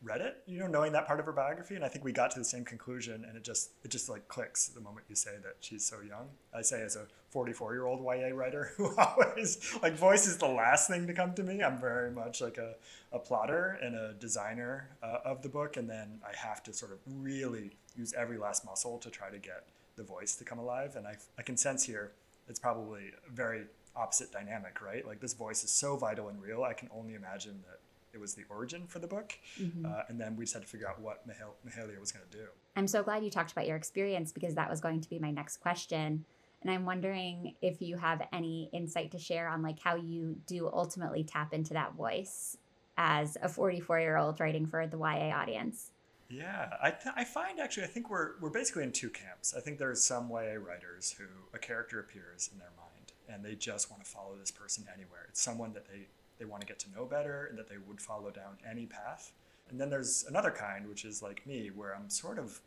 read 0.03 0.21
it, 0.21 0.43
you 0.47 0.61
know, 0.61 0.67
knowing 0.67 0.93
that 0.93 1.07
part 1.07 1.19
of 1.19 1.27
her 1.27 1.33
biography. 1.33 1.75
And 1.75 1.85
I 1.85 1.89
think 1.89 2.05
we 2.05 2.13
got 2.13 2.31
to 2.33 2.39
the 2.39 2.45
same 2.45 2.65
conclusion 2.65 3.25
and 3.27 3.37
it 3.37 3.43
just, 3.43 3.71
it 3.83 3.91
just 3.91 4.09
like 4.09 4.29
clicks 4.29 4.69
the 4.69 4.81
moment 4.81 5.07
you 5.09 5.17
say 5.17 5.33
that 5.43 5.57
she's 5.61 5.85
so 5.85 5.97
young. 6.01 6.29
I 6.55 6.63
say 6.63 6.83
as 6.83 6.95
a 6.95 7.07
44 7.31 7.75
year 7.75 7.87
old 7.87 8.01
YA 8.01 8.29
writer 8.35 8.73
who 8.77 8.95
always, 8.97 9.77
like, 9.83 9.95
voice 9.95 10.27
is 10.27 10.39
the 10.39 10.49
last 10.49 10.89
thing 10.89 11.07
to 11.07 11.13
come 11.13 11.35
to 11.35 11.43
me. 11.43 11.63
I'm 11.63 11.79
very 11.81 12.11
much 12.11 12.41
like 12.41 12.59
a, 12.59 12.75
a 13.13 13.19
plotter 13.19 13.79
and 13.83 13.97
a 13.97 14.15
designer 14.15 14.91
uh, 15.03 15.19
of 15.25 15.43
the 15.43 15.49
book. 15.49 15.77
And 15.77 15.91
then 15.91 16.21
I 16.25 16.37
have 16.37 16.63
to 16.65 16.73
sort 16.73 16.93
of 16.93 16.99
really 17.07 17.77
use 17.97 18.15
every 18.17 18.39
last 18.39 18.65
muscle 18.65 18.99
to 18.99 19.11
try 19.11 19.31
to 19.31 19.39
get 19.39 19.65
the 19.97 20.05
voice 20.05 20.37
to 20.37 20.45
come 20.45 20.59
alive. 20.59 20.95
And 20.95 21.07
I, 21.07 21.17
I 21.39 21.43
can 21.43 21.57
sense 21.57 21.85
here 21.85 22.13
it's 22.49 22.59
probably 22.59 23.13
very 23.33 23.65
opposite 23.95 24.33
dynamic, 24.33 24.81
right? 24.81 25.07
Like 25.07 25.21
this 25.21 25.35
voice 25.35 25.65
is 25.65 25.71
so 25.71 25.97
vital 25.97 26.29
and 26.29 26.41
real. 26.41 26.63
I 26.63 26.73
can 26.73 26.89
only 26.95 27.15
imagine 27.15 27.63
that 27.67 27.78
it 28.19 28.21
was 28.21 28.35
the 28.35 28.45
origin 28.51 28.87
for 28.87 28.99
the 28.99 29.07
book. 29.07 29.39
Mm-hmm. 29.61 29.87
Uh, 29.87 30.03
and 30.09 30.21
then 30.21 30.37
we 30.37 30.45
just 30.45 30.55
had 30.55 30.63
to 30.63 30.69
figure 30.69 30.89
out 30.89 31.01
what 31.01 31.27
Mahalia 31.27 31.99
was 32.01 32.13
going 32.13 32.25
to 32.31 32.37
do. 32.37 32.45
I'm 32.77 32.89
so 32.89 33.03
glad 33.03 33.25
you 33.25 33.31
talked 33.31 33.53
about 33.53 33.67
your 33.67 33.77
experience 33.77 34.33
because 34.33 34.55
that 34.57 34.69
was 34.69 34.81
going 34.81 35.01
to 35.01 35.09
be 35.09 35.19
my 35.19 35.31
next 35.31 35.59
question. 35.59 36.25
And 36.63 36.71
I'm 36.71 36.85
wondering 36.85 37.55
if 37.63 37.81
you 37.81 37.97
have 37.97 38.27
any 38.33 38.69
insight 38.73 39.13
to 39.13 39.19
share 39.19 39.49
on 39.49 39.63
like 39.63 39.79
how 39.79 39.95
you 39.95 40.37
do 40.47 40.69
ultimately 40.73 41.23
tap 41.23 41.55
into 41.55 41.75
that 41.75 41.95
voice 41.95 42.57
as 42.97 43.37
a 43.41 43.49
44 43.49 44.01
year 44.01 44.17
old 44.17 44.41
writing 44.41 44.67
for 44.67 44.87
the 44.87 44.99
YA 44.99 45.31
audience. 45.35 45.93
Yeah, 46.29 46.71
I, 46.83 46.91
th- 46.91 47.15
I 47.17 47.25
find 47.25 47.59
actually, 47.59 47.85
I 47.85 47.87
think 47.87 48.11
we're, 48.11 48.33
we're 48.41 48.51
basically 48.51 48.83
in 48.83 48.93
two 48.93 49.09
camps. 49.09 49.55
I 49.57 49.61
think 49.61 49.79
there's 49.79 50.03
some 50.03 50.29
YA 50.29 50.57
writers 50.61 51.15
who 51.17 51.25
a 51.55 51.59
character 51.59 52.01
appears 52.01 52.51
in 52.53 52.59
their 52.59 52.73
mind 52.77 53.13
and 53.29 53.45
they 53.45 53.55
just 53.55 53.91
want 53.91 54.05
to 54.05 54.11
follow 54.11 54.37
this 54.39 54.51
person 54.51 54.85
anywhere. 54.93 55.27
It's 55.29 55.41
someone 55.41 55.73
that 55.75 55.87
they, 55.87 56.09
they 56.39 56.45
want 56.45 56.61
to 56.61 56.67
get 56.67 56.79
to 56.81 56.91
know 56.91 57.05
better 57.05 57.47
and 57.47 57.59
that 57.59 57.69
they 57.69 57.77
would 57.87 58.01
follow 58.01 58.31
down 58.31 58.57
any 58.69 58.87
path. 58.87 59.33
And 59.71 59.81
then 59.81 59.91
there's 59.91 60.25
another 60.29 60.51
kind, 60.51 60.89
which 60.89 61.05
is 61.05 61.23
like 61.23 61.47
me, 61.47 61.71
where 61.75 61.95
I'm 61.95 62.09
sort 62.09 62.39
of, 62.39 62.61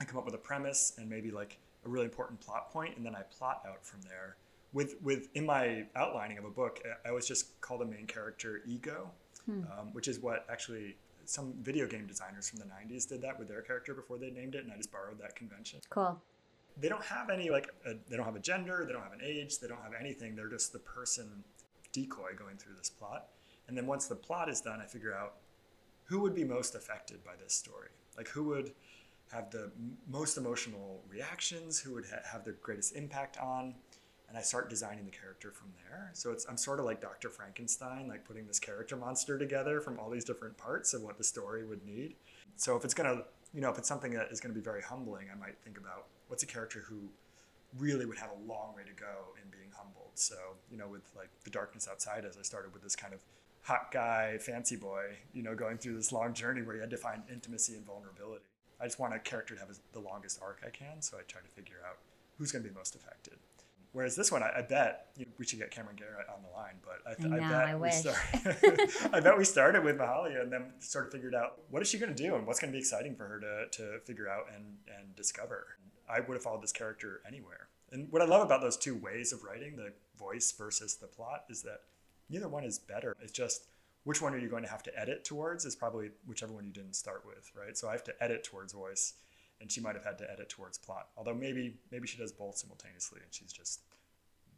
I 0.00 0.04
come 0.04 0.18
up 0.18 0.24
with 0.24 0.34
a 0.34 0.38
premise 0.38 0.94
and 0.98 1.08
maybe 1.08 1.30
like 1.30 1.58
a 1.84 1.88
really 1.88 2.06
important 2.06 2.40
plot 2.40 2.72
point, 2.72 2.96
and 2.96 3.04
then 3.04 3.14
I 3.14 3.22
plot 3.22 3.62
out 3.68 3.84
from 3.84 4.00
there. 4.02 4.36
With, 4.72 4.96
with 5.02 5.28
in 5.34 5.46
my 5.46 5.84
outlining 5.94 6.38
of 6.38 6.44
a 6.44 6.50
book, 6.50 6.82
I 7.04 7.10
always 7.10 7.26
just 7.26 7.60
call 7.60 7.78
the 7.78 7.84
main 7.84 8.06
character 8.06 8.62
Ego, 8.66 9.10
hmm. 9.44 9.62
um, 9.78 9.92
which 9.92 10.08
is 10.08 10.18
what 10.18 10.46
actually 10.50 10.96
some 11.26 11.54
video 11.62 11.86
game 11.86 12.06
designers 12.06 12.48
from 12.48 12.58
the 12.58 12.66
90s 12.66 13.08
did 13.08 13.22
that 13.22 13.38
with 13.38 13.48
their 13.48 13.62
character 13.62 13.94
before 13.94 14.18
they 14.18 14.30
named 14.30 14.54
it, 14.54 14.64
and 14.64 14.72
I 14.72 14.76
just 14.76 14.92
borrowed 14.92 15.18
that 15.20 15.36
convention. 15.36 15.80
Cool. 15.90 16.20
They 16.80 16.88
don't 16.88 17.04
have 17.04 17.30
any 17.30 17.50
like 17.50 17.68
a, 17.86 17.94
they 18.08 18.16
don't 18.16 18.24
have 18.24 18.36
a 18.36 18.40
gender, 18.40 18.84
they 18.86 18.92
don't 18.92 19.02
have 19.02 19.12
an 19.12 19.22
age, 19.22 19.60
they 19.60 19.68
don't 19.68 19.82
have 19.82 19.92
anything. 19.98 20.34
They're 20.34 20.48
just 20.48 20.72
the 20.72 20.80
person 20.80 21.44
decoy 21.94 22.34
going 22.36 22.58
through 22.58 22.74
this 22.74 22.90
plot. 22.90 23.28
And 23.66 23.76
then 23.76 23.86
once 23.86 24.06
the 24.06 24.14
plot 24.14 24.50
is 24.50 24.60
done, 24.60 24.82
I 24.82 24.86
figure 24.86 25.14
out 25.14 25.36
who 26.04 26.20
would 26.20 26.34
be 26.34 26.44
most 26.44 26.74
affected 26.74 27.24
by 27.24 27.32
this 27.42 27.54
story. 27.54 27.88
Like 28.18 28.28
who 28.28 28.44
would 28.44 28.72
have 29.32 29.50
the 29.50 29.70
most 30.06 30.36
emotional 30.36 31.00
reactions, 31.08 31.80
who 31.80 31.94
would 31.94 32.04
ha- 32.04 32.20
have 32.30 32.44
the 32.44 32.52
greatest 32.52 32.94
impact 32.94 33.38
on, 33.38 33.74
and 34.28 34.36
I 34.36 34.42
start 34.42 34.68
designing 34.68 35.04
the 35.04 35.10
character 35.10 35.50
from 35.50 35.68
there. 35.84 36.10
So 36.12 36.30
it's 36.30 36.44
I'm 36.46 36.56
sort 36.56 36.78
of 36.78 36.84
like 36.84 37.00
Dr. 37.00 37.30
Frankenstein, 37.30 38.08
like 38.08 38.24
putting 38.24 38.46
this 38.46 38.58
character 38.58 38.96
monster 38.96 39.38
together 39.38 39.80
from 39.80 39.98
all 39.98 40.10
these 40.10 40.24
different 40.24 40.56
parts 40.58 40.92
of 40.92 41.02
what 41.02 41.16
the 41.16 41.24
story 41.24 41.64
would 41.64 41.84
need. 41.86 42.16
So 42.56 42.76
if 42.76 42.84
it's 42.84 42.94
gonna, 42.94 43.22
you 43.52 43.60
know, 43.60 43.70
if 43.70 43.78
it's 43.78 43.88
something 43.88 44.12
that 44.12 44.28
is 44.30 44.40
gonna 44.40 44.54
be 44.54 44.60
very 44.60 44.82
humbling, 44.82 45.28
I 45.32 45.38
might 45.38 45.56
think 45.64 45.78
about 45.78 46.06
what's 46.28 46.42
a 46.42 46.46
character 46.46 46.84
who 46.86 47.08
really 47.78 48.06
would 48.06 48.18
have 48.18 48.30
a 48.30 48.48
long 48.48 48.74
way 48.76 48.82
to 48.82 48.92
go 48.92 49.34
in 49.42 49.50
being. 49.50 49.63
So 50.18 50.36
you 50.70 50.76
know, 50.76 50.88
with 50.88 51.02
like 51.16 51.30
the 51.44 51.50
darkness 51.50 51.88
outside, 51.90 52.24
as 52.24 52.36
I 52.38 52.42
started 52.42 52.72
with 52.72 52.82
this 52.82 52.96
kind 52.96 53.14
of 53.14 53.20
hot 53.62 53.90
guy, 53.90 54.38
fancy 54.38 54.76
boy, 54.76 55.16
you 55.32 55.42
know, 55.42 55.54
going 55.54 55.78
through 55.78 55.96
this 55.96 56.12
long 56.12 56.34
journey 56.34 56.62
where 56.62 56.74
he 56.74 56.80
had 56.80 56.90
to 56.90 56.98
find 56.98 57.22
intimacy 57.32 57.74
and 57.74 57.86
vulnerability. 57.86 58.44
I 58.80 58.84
just 58.84 58.98
want 58.98 59.14
a 59.14 59.18
character 59.18 59.54
to 59.54 59.60
have 59.60 59.70
the 59.92 60.00
longest 60.00 60.40
arc 60.42 60.62
I 60.66 60.70
can, 60.70 61.00
so 61.00 61.16
I 61.16 61.22
try 61.22 61.40
to 61.40 61.48
figure 61.48 61.78
out 61.88 61.98
who's 62.38 62.52
going 62.52 62.62
to 62.62 62.68
be 62.68 62.74
most 62.74 62.94
affected. 62.94 63.38
Whereas 63.92 64.16
this 64.16 64.32
one, 64.32 64.42
I, 64.42 64.50
I 64.58 64.62
bet 64.62 65.06
you 65.16 65.24
know, 65.24 65.30
we 65.38 65.46
should 65.46 65.60
get 65.60 65.70
Camryn 65.70 65.96
Garrett 65.96 66.26
on 66.28 66.42
the 66.42 66.50
line, 66.54 66.74
but 66.82 67.00
I, 67.08 67.14
th- 67.14 67.32
I, 67.32 67.36
know, 67.36 67.56
I 67.56 67.64
bet 67.64 67.68
I 67.68 67.76
we 67.76 67.90
start, 67.90 68.18
I 69.14 69.20
bet 69.20 69.38
we 69.38 69.44
started 69.44 69.84
with 69.84 69.96
Mahalia 69.96 70.42
and 70.42 70.52
then 70.52 70.72
sort 70.80 71.06
of 71.06 71.12
figured 71.12 71.34
out 71.34 71.60
what 71.70 71.80
is 71.80 71.88
she 71.88 71.96
going 71.98 72.12
to 72.14 72.22
do 72.22 72.34
and 72.34 72.44
what's 72.44 72.58
going 72.58 72.72
to 72.72 72.76
be 72.76 72.80
exciting 72.80 73.14
for 73.14 73.26
her 73.26 73.38
to, 73.38 73.68
to 73.70 74.00
figure 74.00 74.28
out 74.28 74.46
and, 74.54 74.64
and 74.98 75.14
discover. 75.14 75.78
I 76.10 76.20
would 76.20 76.34
have 76.34 76.42
followed 76.42 76.62
this 76.62 76.72
character 76.72 77.20
anywhere. 77.26 77.68
And 77.92 78.10
what 78.10 78.22
I 78.22 78.26
love 78.26 78.42
about 78.42 78.60
those 78.60 78.76
two 78.76 78.96
ways 78.96 79.32
of 79.32 79.44
writing, 79.44 79.76
the 79.76 79.92
voice 80.18 80.52
versus 80.52 80.96
the 80.96 81.06
plot, 81.06 81.44
is 81.48 81.62
that 81.62 81.80
neither 82.28 82.48
one 82.48 82.64
is 82.64 82.78
better. 82.78 83.16
It's 83.20 83.32
just 83.32 83.66
which 84.04 84.20
one 84.20 84.34
are 84.34 84.38
you 84.38 84.48
going 84.48 84.64
to 84.64 84.70
have 84.70 84.82
to 84.84 84.98
edit 84.98 85.24
towards 85.24 85.64
is 85.64 85.74
probably 85.74 86.10
whichever 86.26 86.52
one 86.52 86.66
you 86.66 86.72
didn't 86.72 86.94
start 86.94 87.24
with, 87.26 87.50
right? 87.56 87.76
So 87.76 87.88
I 87.88 87.92
have 87.92 88.04
to 88.04 88.14
edit 88.22 88.44
towards 88.44 88.72
voice, 88.72 89.14
and 89.60 89.70
she 89.70 89.80
might 89.80 89.94
have 89.94 90.04
had 90.04 90.18
to 90.18 90.30
edit 90.30 90.48
towards 90.48 90.78
plot. 90.78 91.08
Although 91.16 91.34
maybe 91.34 91.76
maybe 91.90 92.06
she 92.06 92.18
does 92.18 92.32
both 92.32 92.56
simultaneously, 92.56 93.20
and 93.22 93.32
she's 93.32 93.52
just 93.52 93.80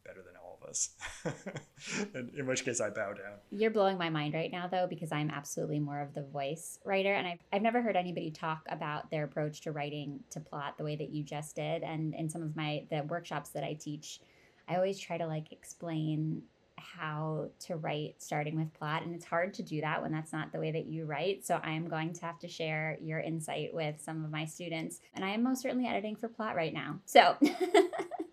better 0.06 0.22
than 0.22 0.34
all 0.36 0.58
of 0.60 0.68
us. 0.68 0.90
and 2.14 2.30
in 2.34 2.46
which 2.46 2.64
case, 2.64 2.80
I 2.80 2.90
bow 2.90 3.12
down. 3.12 3.38
You're 3.50 3.70
blowing 3.70 3.98
my 3.98 4.10
mind 4.10 4.34
right 4.34 4.50
now, 4.50 4.66
though, 4.66 4.86
because 4.88 5.12
I'm 5.12 5.30
absolutely 5.30 5.80
more 5.80 6.00
of 6.00 6.14
the 6.14 6.22
voice 6.22 6.78
writer, 6.84 7.12
and 7.12 7.26
I've 7.26 7.40
I've 7.52 7.62
never 7.62 7.82
heard 7.82 7.96
anybody 7.96 8.30
talk 8.30 8.62
about 8.68 9.10
their 9.10 9.24
approach 9.24 9.62
to 9.62 9.72
writing 9.72 10.20
to 10.30 10.40
plot 10.40 10.78
the 10.78 10.84
way 10.84 10.96
that 10.96 11.10
you 11.10 11.22
just 11.22 11.56
did. 11.56 11.82
And 11.82 12.14
in 12.14 12.28
some 12.28 12.42
of 12.42 12.56
my 12.56 12.84
the 12.90 13.02
workshops 13.02 13.50
that 13.50 13.64
I 13.64 13.74
teach, 13.74 14.20
I 14.68 14.76
always 14.76 14.98
try 14.98 15.18
to 15.18 15.26
like 15.26 15.52
explain 15.52 16.42
how 16.78 17.48
to 17.58 17.76
write 17.76 18.14
starting 18.18 18.56
with 18.56 18.72
plot 18.74 19.02
and 19.02 19.14
it's 19.14 19.24
hard 19.24 19.52
to 19.54 19.62
do 19.62 19.80
that 19.80 20.02
when 20.02 20.12
that's 20.12 20.32
not 20.32 20.52
the 20.52 20.58
way 20.58 20.70
that 20.70 20.86
you 20.86 21.04
write 21.04 21.44
so 21.44 21.56
i'm 21.62 21.88
going 21.88 22.12
to 22.12 22.20
have 22.20 22.38
to 22.38 22.48
share 22.48 22.96
your 23.00 23.18
insight 23.18 23.72
with 23.72 24.00
some 24.00 24.24
of 24.24 24.30
my 24.30 24.44
students 24.44 25.00
and 25.14 25.24
i 25.24 25.30
am 25.30 25.42
most 25.42 25.62
certainly 25.62 25.86
editing 25.86 26.14
for 26.14 26.28
plot 26.28 26.54
right 26.54 26.74
now 26.74 26.98
so 27.04 27.34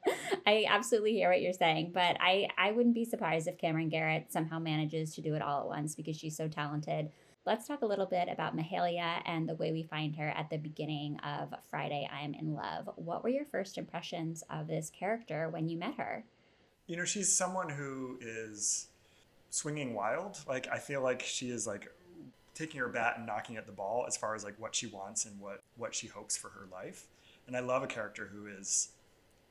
i 0.46 0.66
absolutely 0.68 1.14
hear 1.14 1.30
what 1.30 1.42
you're 1.42 1.54
saying 1.54 1.92
but 1.94 2.18
i 2.20 2.48
i 2.58 2.72
wouldn't 2.72 2.96
be 2.96 3.06
surprised 3.06 3.48
if 3.48 3.58
camryn 3.58 3.90
garrett 3.90 4.32
somehow 4.32 4.60
manages 4.60 5.14
to 5.14 5.22
do 5.22 5.36
it 5.36 5.42
all 5.42 5.62
at 5.62 5.68
once 5.68 5.96
because 5.96 6.18
she's 6.18 6.38
so 6.38 6.48
talented 6.48 7.10
Let's 7.46 7.68
talk 7.68 7.82
a 7.82 7.86
little 7.86 8.06
bit 8.06 8.30
about 8.32 8.56
Mahalia 8.56 9.22
and 9.26 9.50
the 9.50 9.56
way 9.56 9.74
we 9.74 9.84
find 9.84 10.16
her 10.16 10.30
at 10.30 10.50
the 10.50 10.56
beginning 10.56 11.20
of 11.26 11.54
Friday 11.70 12.10
I'm 12.10 12.34
in 12.34 12.54
Love. 12.54 12.90
What 12.96 13.22
were 13.22 13.32
your 13.32 13.44
first 13.44 13.78
impressions 13.78 14.46
of 14.50 14.68
this 14.68 14.90
character 14.90 15.50
when 15.50 15.68
you 15.68 15.78
met 15.78 15.96
her? 15.96 16.24
you 16.88 16.98
know, 16.98 17.06
she's 17.06 17.32
someone 17.32 17.70
who 17.70 18.18
is 18.22 18.88
swinging 19.50 19.94
wild. 19.94 20.40
Like 20.48 20.68
I 20.72 20.80
feel 20.80 21.02
like 21.02 21.22
she 21.22 21.50
is 21.50 21.66
like 21.66 21.88
taking 22.54 22.80
her 22.80 22.90
bat 22.90 23.16
and 23.18 23.26
knocking 23.26 23.58
at 23.58 23.66
the 23.66 23.72
ball 23.72 24.06
as 24.08 24.18
far 24.18 24.36
as 24.36 24.44
like 24.44 24.60
what 24.60 24.76
she 24.76 24.88
wants 24.88 25.26
and 25.26 25.40
what 25.40 25.60
what 25.78 25.96
she 25.96 26.08
hopes 26.08 26.36
for 26.36 26.50
her 26.50 26.68
life. 26.72 27.08
And 27.48 27.56
I 27.56 27.60
love 27.60 27.84
a 27.84 27.88
character 27.88 28.30
who 28.32 28.48
is 28.48 28.90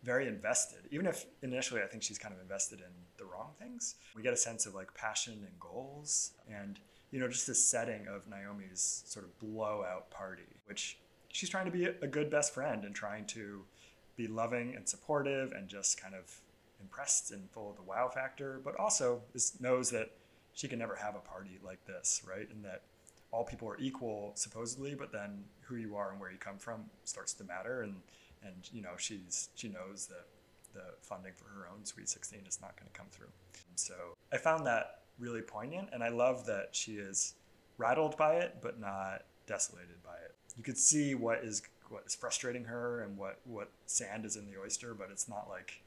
very 0.02 0.26
invested, 0.26 0.80
even 0.90 1.06
if 1.06 1.26
initially 1.42 1.80
I 1.80 1.86
think 1.86 2.02
she's 2.02 2.18
kind 2.18 2.34
of 2.34 2.40
invested 2.40 2.80
in 2.80 2.92
the 3.18 3.24
wrong 3.24 3.50
things. 3.58 3.96
We 4.16 4.22
get 4.22 4.32
a 4.32 4.36
sense 4.36 4.66
of 4.66 4.74
like 4.74 4.92
passion 4.94 5.34
and 5.34 5.60
goals, 5.60 6.32
and 6.50 6.78
you 7.10 7.20
know, 7.20 7.28
just 7.28 7.46
the 7.46 7.54
setting 7.54 8.08
of 8.08 8.26
Naomi's 8.28 9.02
sort 9.06 9.24
of 9.24 9.38
blowout 9.38 10.10
party, 10.10 10.42
which 10.66 10.98
she's 11.28 11.48
trying 11.48 11.66
to 11.66 11.70
be 11.70 11.84
a 11.84 12.06
good 12.06 12.30
best 12.30 12.54
friend 12.54 12.84
and 12.84 12.94
trying 12.94 13.26
to 13.26 13.64
be 14.16 14.26
loving 14.26 14.74
and 14.76 14.88
supportive 14.88 15.52
and 15.52 15.68
just 15.68 16.00
kind 16.00 16.14
of 16.14 16.40
impressed 16.80 17.30
and 17.30 17.50
full 17.50 17.70
of 17.70 17.76
the 17.76 17.82
wow 17.82 18.08
factor, 18.08 18.60
but 18.64 18.76
also 18.76 19.22
is, 19.34 19.54
knows 19.60 19.90
that 19.90 20.10
she 20.54 20.68
can 20.68 20.78
never 20.78 20.96
have 20.96 21.14
a 21.14 21.20
party 21.20 21.58
like 21.64 21.84
this, 21.86 22.22
right? 22.28 22.48
And 22.50 22.64
that 22.64 22.82
all 23.30 23.44
people 23.44 23.68
are 23.68 23.78
equal 23.78 24.32
supposedly, 24.34 24.94
but 24.94 25.12
then 25.12 25.44
who 25.62 25.76
you 25.76 25.96
are 25.96 26.10
and 26.10 26.20
where 26.20 26.30
you 26.30 26.38
come 26.38 26.58
from 26.58 26.84
starts 27.04 27.32
to 27.34 27.44
matter. 27.44 27.82
And 27.82 27.94
and 28.44 28.68
you 28.72 28.82
know 28.82 28.92
she's 28.96 29.50
she 29.54 29.68
knows 29.68 30.06
that 30.06 30.26
the 30.74 30.94
funding 31.02 31.32
for 31.36 31.44
her 31.44 31.68
own 31.68 31.84
Sweet 31.84 32.08
16 32.08 32.40
is 32.48 32.58
not 32.60 32.76
going 32.76 32.90
to 32.90 32.98
come 32.98 33.08
through. 33.10 33.28
So 33.74 33.94
I 34.32 34.38
found 34.38 34.66
that 34.66 35.00
really 35.18 35.42
poignant, 35.42 35.90
and 35.92 36.02
I 36.02 36.08
love 36.08 36.46
that 36.46 36.68
she 36.72 36.92
is 36.92 37.34
rattled 37.76 38.16
by 38.16 38.36
it, 38.36 38.56
but 38.62 38.80
not 38.80 39.24
desolated 39.46 40.02
by 40.02 40.14
it. 40.24 40.34
You 40.56 40.62
could 40.62 40.78
see 40.78 41.14
what 41.14 41.44
is 41.44 41.62
what 41.88 42.04
is 42.06 42.14
frustrating 42.14 42.64
her 42.64 43.02
and 43.02 43.16
what 43.18 43.40
what 43.44 43.70
sand 43.86 44.24
is 44.24 44.36
in 44.36 44.46
the 44.46 44.58
oyster, 44.58 44.94
but 44.94 45.08
it's 45.10 45.28
not 45.28 45.48
like 45.48 45.82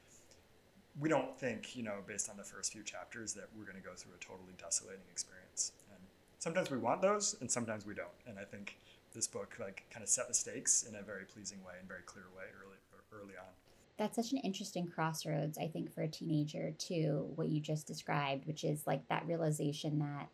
we 0.99 1.09
don't 1.09 1.37
think, 1.37 1.75
you 1.75 1.83
know, 1.83 1.97
based 2.07 2.29
on 2.29 2.37
the 2.37 2.43
first 2.43 2.71
few 2.71 2.83
chapters, 2.83 3.33
that 3.33 3.49
we're 3.57 3.65
going 3.65 3.75
to 3.75 3.83
go 3.83 3.93
through 3.95 4.13
a 4.13 4.23
totally 4.23 4.53
desolating 4.57 5.03
experience. 5.11 5.73
And 5.91 5.99
sometimes 6.39 6.71
we 6.71 6.77
want 6.77 7.01
those, 7.01 7.35
and 7.41 7.51
sometimes 7.51 7.85
we 7.85 7.93
don't. 7.93 8.07
And 8.27 8.39
I 8.39 8.43
think 8.43 8.77
this 9.15 9.27
book 9.27 9.55
like 9.59 9.85
kind 9.89 10.03
of 10.03 10.09
set 10.09 10.27
the 10.27 10.33
stakes 10.33 10.83
in 10.83 10.95
a 10.95 11.01
very 11.01 11.25
pleasing 11.25 11.63
way 11.65 11.73
and 11.79 11.87
very 11.87 12.03
clear 12.05 12.25
way 12.35 12.43
early 12.63 12.77
early 13.13 13.33
on. 13.37 13.47
That's 13.97 14.15
such 14.15 14.33
an 14.33 14.39
interesting 14.39 14.87
crossroads, 14.87 15.57
I 15.57 15.67
think, 15.67 15.93
for 15.93 16.01
a 16.01 16.07
teenager 16.07 16.73
too. 16.77 17.31
What 17.35 17.47
you 17.47 17.61
just 17.61 17.87
described, 17.87 18.45
which 18.45 18.63
is 18.63 18.85
like 18.85 19.07
that 19.07 19.25
realization 19.25 19.99
that 19.99 20.27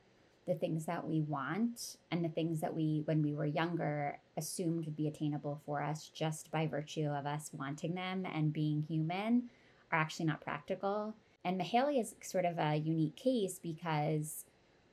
the 0.47 0.55
things 0.55 0.85
that 0.85 1.07
we 1.07 1.21
want 1.21 1.97
and 2.09 2.25
the 2.25 2.29
things 2.29 2.59
that 2.61 2.75
we, 2.75 3.03
when 3.05 3.21
we 3.21 3.33
were 3.33 3.45
younger, 3.45 4.17
assumed 4.35 4.85
would 4.85 4.95
be 4.95 5.07
attainable 5.07 5.61
for 5.65 5.83
us 5.83 6.09
just 6.13 6.49
by 6.49 6.65
virtue 6.65 7.07
of 7.07 7.27
us 7.27 7.51
wanting 7.53 7.93
them 7.93 8.25
and 8.25 8.51
being 8.51 8.83
human 8.87 9.43
are 9.91 9.99
actually 9.99 10.25
not 10.25 10.41
practical. 10.41 11.13
And 11.45 11.61
Mahalia 11.61 12.01
is 12.01 12.15
sort 12.21 12.45
of 12.45 12.57
a 12.57 12.75
unique 12.75 13.15
case 13.15 13.59
because 13.61 14.45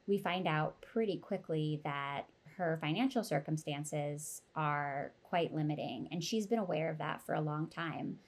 we 0.06 0.18
find 0.18 0.46
out 0.46 0.80
pretty 0.82 1.16
quickly 1.16 1.80
that 1.84 2.24
her 2.58 2.78
financial 2.80 3.24
circumstances 3.24 4.42
are 4.54 5.12
quite 5.22 5.54
limiting. 5.54 6.08
And 6.12 6.22
she's 6.22 6.46
been 6.46 6.58
aware 6.58 6.90
of 6.90 6.98
that 6.98 7.22
for 7.24 7.34
a 7.34 7.40
long 7.40 7.68
time. 7.68 8.18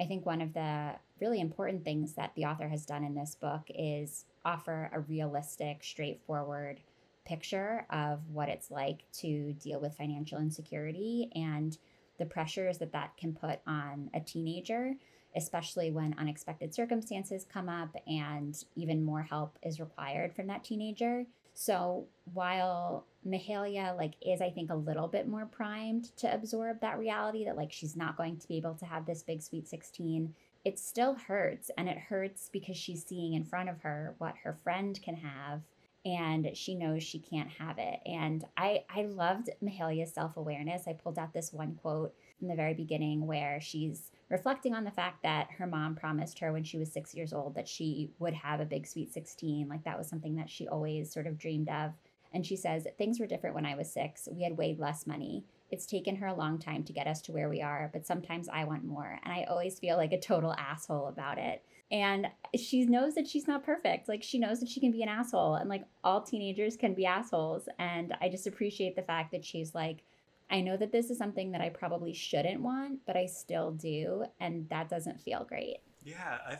I 0.00 0.06
think 0.06 0.24
one 0.24 0.40
of 0.40 0.54
the 0.54 0.92
really 1.20 1.40
important 1.40 1.84
things 1.84 2.14
that 2.14 2.32
the 2.34 2.46
author 2.46 2.68
has 2.68 2.86
done 2.86 3.04
in 3.04 3.14
this 3.14 3.34
book 3.34 3.62
is 3.68 4.24
offer 4.44 4.90
a 4.94 5.00
realistic, 5.00 5.84
straightforward 5.84 6.80
picture 7.26 7.86
of 7.90 8.20
what 8.32 8.48
it's 8.48 8.70
like 8.70 9.02
to 9.12 9.52
deal 9.54 9.80
with 9.80 9.96
financial 9.96 10.38
insecurity 10.38 11.28
and 11.34 11.76
the 12.18 12.24
pressures 12.24 12.78
that 12.78 12.92
that 12.92 13.16
can 13.16 13.34
put 13.34 13.60
on 13.66 14.10
a 14.14 14.20
teenager 14.20 14.94
especially 15.36 15.90
when 15.90 16.14
unexpected 16.18 16.74
circumstances 16.74 17.46
come 17.52 17.68
up 17.68 17.94
and 18.06 18.64
even 18.74 19.04
more 19.04 19.22
help 19.22 19.58
is 19.62 19.80
required 19.80 20.34
from 20.34 20.46
that 20.48 20.64
teenager. 20.64 21.24
So 21.54 22.06
while 22.32 23.06
Mahalia 23.26 23.96
like 23.96 24.14
is 24.22 24.40
I 24.40 24.50
think 24.50 24.70
a 24.70 24.74
little 24.74 25.08
bit 25.08 25.28
more 25.28 25.46
primed 25.46 26.16
to 26.16 26.32
absorb 26.32 26.80
that 26.80 26.98
reality 26.98 27.44
that 27.44 27.56
like 27.56 27.72
she's 27.72 27.96
not 27.96 28.16
going 28.16 28.38
to 28.38 28.48
be 28.48 28.56
able 28.56 28.74
to 28.74 28.86
have 28.86 29.06
this 29.06 29.22
big 29.22 29.42
sweet 29.42 29.68
16, 29.68 30.34
it 30.64 30.78
still 30.78 31.14
hurts 31.14 31.70
and 31.76 31.88
it 31.88 31.98
hurts 31.98 32.48
because 32.52 32.76
she's 32.76 33.04
seeing 33.04 33.34
in 33.34 33.44
front 33.44 33.68
of 33.68 33.80
her 33.80 34.14
what 34.18 34.34
her 34.44 34.58
friend 34.62 34.98
can 35.02 35.16
have 35.16 35.60
and 36.04 36.56
she 36.56 36.74
knows 36.74 37.02
she 37.02 37.18
can't 37.18 37.50
have 37.50 37.76
it. 37.78 38.00
And 38.06 38.44
I 38.56 38.84
I 38.88 39.02
loved 39.02 39.50
Mahalia's 39.62 40.14
self-awareness. 40.14 40.84
I 40.86 40.94
pulled 40.94 41.18
out 41.18 41.34
this 41.34 41.52
one 41.52 41.78
quote 41.82 42.14
from 42.38 42.48
the 42.48 42.54
very 42.54 42.72
beginning 42.72 43.26
where 43.26 43.60
she's 43.60 44.10
reflecting 44.30 44.74
on 44.74 44.84
the 44.84 44.90
fact 44.90 45.22
that 45.24 45.50
her 45.58 45.66
mom 45.66 45.94
promised 45.94 46.38
her 46.38 46.52
when 46.52 46.64
she 46.64 46.78
was 46.78 46.90
6 46.92 47.14
years 47.14 47.34
old 47.34 47.54
that 47.54 47.68
she 47.68 48.10
would 48.18 48.32
have 48.32 48.60
a 48.60 48.64
big 48.64 48.86
sweet 48.86 49.12
16, 49.12 49.68
like 49.68 49.84
that 49.84 49.98
was 49.98 50.08
something 50.08 50.36
that 50.36 50.48
she 50.48 50.66
always 50.66 51.12
sort 51.12 51.26
of 51.26 51.36
dreamed 51.36 51.68
of. 51.68 51.92
And 52.32 52.46
she 52.46 52.56
says, 52.56 52.86
Things 52.98 53.18
were 53.18 53.26
different 53.26 53.54
when 53.54 53.66
I 53.66 53.74
was 53.74 53.92
six. 53.92 54.28
We 54.30 54.42
had 54.42 54.56
way 54.56 54.76
less 54.78 55.06
money. 55.06 55.44
It's 55.70 55.86
taken 55.86 56.16
her 56.16 56.26
a 56.26 56.34
long 56.34 56.58
time 56.58 56.84
to 56.84 56.92
get 56.92 57.06
us 57.06 57.20
to 57.22 57.32
where 57.32 57.48
we 57.48 57.62
are, 57.62 57.90
but 57.92 58.06
sometimes 58.06 58.48
I 58.48 58.64
want 58.64 58.84
more. 58.84 59.18
And 59.24 59.32
I 59.32 59.44
always 59.44 59.78
feel 59.78 59.96
like 59.96 60.12
a 60.12 60.20
total 60.20 60.54
asshole 60.54 61.06
about 61.06 61.38
it. 61.38 61.62
And 61.92 62.28
she 62.56 62.84
knows 62.86 63.14
that 63.14 63.26
she's 63.26 63.48
not 63.48 63.64
perfect. 63.64 64.08
Like, 64.08 64.22
she 64.22 64.38
knows 64.38 64.60
that 64.60 64.68
she 64.68 64.80
can 64.80 64.92
be 64.92 65.02
an 65.02 65.08
asshole. 65.08 65.56
And 65.56 65.68
like, 65.68 65.84
all 66.04 66.22
teenagers 66.22 66.76
can 66.76 66.94
be 66.94 67.06
assholes. 67.06 67.68
And 67.78 68.14
I 68.20 68.28
just 68.28 68.46
appreciate 68.46 68.96
the 68.96 69.02
fact 69.02 69.32
that 69.32 69.44
she's 69.44 69.74
like, 69.74 70.02
I 70.50 70.60
know 70.60 70.76
that 70.76 70.92
this 70.92 71.10
is 71.10 71.18
something 71.18 71.52
that 71.52 71.60
I 71.60 71.68
probably 71.68 72.12
shouldn't 72.12 72.60
want, 72.60 73.00
but 73.06 73.16
I 73.16 73.26
still 73.26 73.70
do. 73.72 74.24
And 74.40 74.68
that 74.68 74.88
doesn't 74.88 75.20
feel 75.20 75.44
great. 75.44 75.78
Yeah. 76.04 76.38
I, 76.46 76.58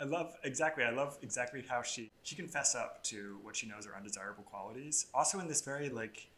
I 0.00 0.04
love 0.04 0.34
exactly. 0.44 0.84
I 0.84 0.90
love 0.90 1.18
exactly 1.22 1.64
how 1.66 1.82
she 1.82 2.10
she 2.22 2.34
can 2.34 2.48
fess 2.48 2.74
up 2.74 3.02
to 3.04 3.38
what 3.42 3.56
she 3.56 3.66
knows 3.66 3.86
are 3.86 3.96
undesirable 3.96 4.44
qualities. 4.44 5.06
Also, 5.14 5.40
in 5.40 5.48
this 5.48 5.62
very 5.62 5.88
like 5.88 6.28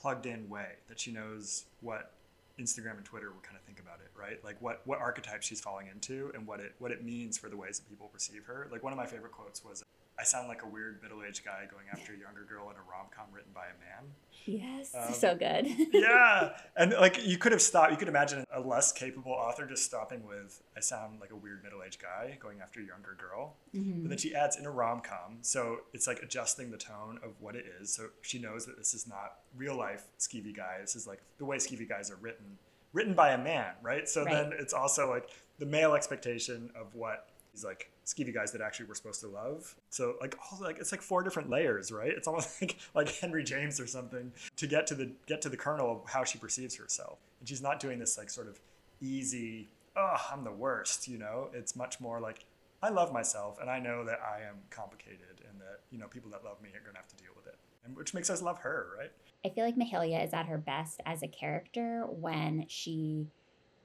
plugged 0.00 0.26
in 0.26 0.48
way 0.48 0.72
that 0.88 0.98
she 0.98 1.12
knows 1.12 1.64
what 1.80 2.12
Instagram 2.58 2.96
and 2.96 3.04
Twitter 3.04 3.30
would 3.32 3.42
kind 3.42 3.56
of 3.56 3.62
think 3.62 3.80
about 3.80 4.00
it, 4.00 4.10
right? 4.18 4.42
Like 4.44 4.60
what 4.60 4.82
what 4.84 4.98
archetypes 5.00 5.46
she's 5.46 5.60
falling 5.60 5.86
into 5.86 6.32
and 6.34 6.46
what 6.46 6.60
it 6.60 6.74
what 6.78 6.90
it 6.90 7.04
means 7.04 7.38
for 7.38 7.48
the 7.48 7.56
ways 7.56 7.78
that 7.78 7.88
people 7.88 8.08
perceive 8.12 8.44
her. 8.46 8.68
Like 8.70 8.82
one 8.82 8.92
of 8.92 8.96
my 8.96 9.06
favorite 9.06 9.32
quotes 9.32 9.64
was 9.64 9.82
I 10.18 10.22
sound 10.22 10.46
like 10.46 10.62
a 10.62 10.66
weird 10.66 11.02
middle-aged 11.02 11.44
guy 11.44 11.66
going 11.70 11.86
after 11.92 12.12
a 12.12 12.16
younger 12.16 12.44
girl 12.44 12.70
in 12.70 12.76
a 12.76 12.88
rom-com 12.88 13.26
written 13.32 13.50
by 13.52 13.64
a 13.64 13.78
man. 13.80 14.12
Yes, 14.46 14.94
um, 14.94 15.12
so 15.12 15.34
good. 15.34 15.66
yeah, 15.92 16.50
and 16.76 16.92
like 16.92 17.24
you 17.24 17.36
could 17.38 17.52
have 17.52 17.62
stopped. 17.62 17.90
You 17.90 17.96
could 17.96 18.08
imagine 18.08 18.44
a 18.52 18.60
less 18.60 18.92
capable 18.92 19.32
author 19.32 19.66
just 19.66 19.84
stopping 19.84 20.24
with 20.26 20.62
"I 20.76 20.80
sound 20.80 21.20
like 21.20 21.30
a 21.32 21.36
weird 21.36 21.64
middle-aged 21.64 22.00
guy 22.00 22.36
going 22.40 22.60
after 22.60 22.80
a 22.80 22.84
younger 22.84 23.16
girl," 23.18 23.56
mm-hmm. 23.74 24.02
but 24.02 24.10
then 24.10 24.18
she 24.18 24.34
adds 24.34 24.56
in 24.56 24.66
a 24.66 24.70
rom-com, 24.70 25.38
so 25.40 25.78
it's 25.92 26.06
like 26.06 26.20
adjusting 26.22 26.70
the 26.70 26.76
tone 26.76 27.18
of 27.24 27.40
what 27.40 27.56
it 27.56 27.64
is. 27.80 27.92
So 27.92 28.08
she 28.20 28.38
knows 28.38 28.66
that 28.66 28.76
this 28.76 28.92
is 28.94 29.08
not 29.08 29.38
real-life 29.56 30.04
skeevy 30.18 30.54
guy. 30.54 30.76
This 30.80 30.94
is 30.94 31.06
like 31.06 31.22
the 31.38 31.44
way 31.44 31.56
skeevy 31.56 31.88
guys 31.88 32.10
are 32.10 32.16
written, 32.16 32.58
written 32.92 33.14
by 33.14 33.30
a 33.30 33.38
man, 33.38 33.72
right? 33.82 34.08
So 34.08 34.24
right. 34.24 34.32
then 34.32 34.52
it's 34.58 34.74
also 34.74 35.08
like 35.08 35.28
the 35.58 35.66
male 35.66 35.94
expectation 35.94 36.70
of 36.78 36.94
what 36.94 37.28
these 37.54 37.64
like 37.64 37.90
skeevy 38.04 38.34
guys 38.34 38.52
that 38.52 38.60
actually 38.60 38.86
we're 38.86 38.94
supposed 38.94 39.20
to 39.20 39.28
love. 39.28 39.74
So 39.90 40.16
like 40.20 40.36
all 40.40 40.58
like 40.60 40.78
it's 40.78 40.92
like 40.92 41.02
four 41.02 41.22
different 41.22 41.48
layers, 41.48 41.92
right? 41.92 42.10
It's 42.10 42.28
almost 42.28 42.60
like 42.60 42.78
like 42.94 43.08
Henry 43.08 43.44
James 43.44 43.80
or 43.80 43.86
something 43.86 44.32
to 44.56 44.66
get 44.66 44.86
to 44.88 44.94
the 44.94 45.10
get 45.26 45.40
to 45.42 45.48
the 45.48 45.56
kernel 45.56 46.02
of 46.02 46.10
how 46.10 46.24
she 46.24 46.38
perceives 46.38 46.76
herself. 46.76 47.18
And 47.40 47.48
she's 47.48 47.62
not 47.62 47.80
doing 47.80 47.98
this 47.98 48.18
like 48.18 48.30
sort 48.30 48.48
of 48.48 48.60
easy, 49.00 49.68
oh, 49.96 50.16
I'm 50.32 50.44
the 50.44 50.52
worst, 50.52 51.08
you 51.08 51.18
know? 51.18 51.50
It's 51.52 51.76
much 51.76 52.00
more 52.00 52.20
like 52.20 52.44
I 52.82 52.90
love 52.90 53.12
myself 53.12 53.58
and 53.60 53.70
I 53.70 53.78
know 53.78 54.04
that 54.04 54.18
I 54.20 54.42
am 54.42 54.56
complicated 54.70 55.42
and 55.48 55.60
that, 55.60 55.80
you 55.90 55.98
know, 55.98 56.06
people 56.06 56.30
that 56.30 56.44
love 56.44 56.60
me 56.62 56.70
are 56.70 56.80
going 56.80 56.92
to 56.92 56.98
have 56.98 57.08
to 57.08 57.16
deal 57.16 57.32
with 57.36 57.46
it. 57.46 57.56
And 57.84 57.96
which 57.96 58.14
makes 58.14 58.30
us 58.30 58.42
love 58.42 58.58
her, 58.58 58.88
right? 58.98 59.10
I 59.44 59.50
feel 59.50 59.64
like 59.64 59.76
Mahalia 59.76 60.24
is 60.24 60.32
at 60.32 60.46
her 60.46 60.56
best 60.56 61.00
as 61.04 61.22
a 61.22 61.28
character 61.28 62.04
when 62.08 62.64
she 62.68 63.28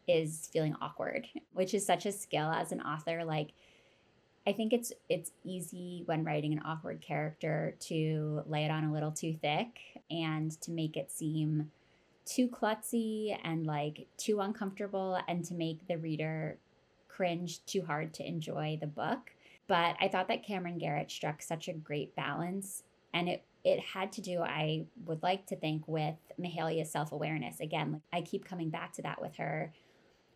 is 0.10 0.50
feeling 0.51 0.75
awkward, 0.82 1.28
which 1.54 1.74
is 1.74 1.86
such 1.86 2.06
a 2.06 2.12
skill 2.12 2.50
as 2.50 2.72
an 2.72 2.82
author. 2.82 3.24
Like, 3.24 3.51
I 4.48 4.54
think 4.54 4.74
it's 4.74 4.92
it's 5.10 5.32
easy 5.44 6.04
when 6.06 6.24
writing 6.24 6.54
an 6.54 6.62
awkward 6.65 7.02
character 7.02 7.76
to 7.82 8.43
lay 8.48 8.65
it 8.65 8.72
on 8.72 8.86
a 8.86 8.93
little 8.93 9.12
too 9.12 9.36
thick 9.41 9.80
and 10.10 10.52
to 10.62 10.72
make 10.72 10.98
it 10.98 11.12
seem 11.12 11.72
too 12.26 12.48
klutzy 12.48 13.38
and 13.43 13.65
like 13.65 14.08
too 14.17 14.39
uncomfortable 14.39 15.19
and 15.28 15.43
to 15.45 15.54
make 15.54 15.88
the 15.88 15.98
reader 15.98 16.58
cringe 17.08 17.63
too 17.65 17.84
hard 17.84 18.13
to 18.15 18.28
enjoy 18.28 18.78
the 18.80 18.88
book. 18.88 19.32
But 19.67 19.95
I 20.02 20.08
thought 20.08 20.28
that 20.30 20.45
Camryn 20.45 20.80
Garrett 20.80 21.12
struck 21.12 21.41
such 21.41 21.67
a 21.67 21.74
great 21.74 22.15
balance 22.15 22.84
and 23.13 23.30
it 23.30 23.43
it 23.63 23.80
had 23.80 24.12
to 24.12 24.22
do 24.22 24.41
i 24.41 24.86
would 25.06 25.22
like 25.24 25.45
to 25.45 25.56
think 25.56 25.88
with 25.88 26.15
mahalia's 26.39 26.91
self-awareness 26.91 27.60
again 27.60 27.91
like 27.91 28.02
i 28.13 28.22
keep 28.22 28.45
coming 28.45 28.69
back 28.69 28.93
to 28.93 29.02
that 29.02 29.22
with 29.22 29.36
her 29.36 29.74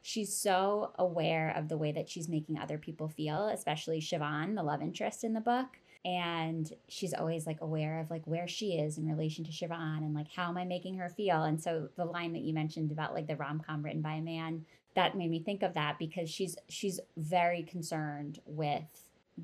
she's 0.04 0.36
so 0.36 0.92
aware 1.00 1.52
of 1.58 1.70
the 1.70 1.78
way 1.78 1.92
that 1.92 2.10
she's 2.10 2.30
making 2.30 2.60
other 2.60 2.78
people 2.78 3.08
feel 3.08 3.48
especially 3.48 4.00
siobhan 4.00 4.54
the 4.56 4.62
love 4.62 4.82
interest 4.82 5.24
in 5.24 5.34
the 5.34 5.42
book 5.42 5.80
and 6.06 6.74
she's 6.90 7.14
always 7.14 7.48
like 7.48 7.62
aware 7.62 8.00
of 8.00 8.12
like 8.12 8.26
where 8.26 8.48
she 8.48 8.74
is 8.74 8.98
in 8.98 9.08
relation 9.08 9.44
to 9.44 9.52
siobhan 9.52 10.00
and 10.00 10.14
like 10.14 10.28
how 10.36 10.50
am 10.50 10.58
i 10.58 10.66
making 10.66 10.98
her 10.98 11.10
feel 11.10 11.44
and 11.44 11.60
so 11.62 11.88
the 11.96 12.06
line 12.06 12.34
that 12.34 12.44
you 12.44 12.54
mentioned 12.54 12.92
about 12.92 13.14
like 13.14 13.28
the 13.28 13.36
rom-com 13.38 13.82
written 13.82 14.02
by 14.02 14.14
a 14.16 14.22
man 14.22 14.64
that 14.94 15.18
made 15.18 15.32
me 15.32 15.40
think 15.40 15.64
of 15.64 15.74
that 15.74 15.98
because 15.98 16.30
she's 16.30 16.58
she's 16.70 17.00
very 17.18 17.64
concerned 17.64 18.40
with 18.46 18.84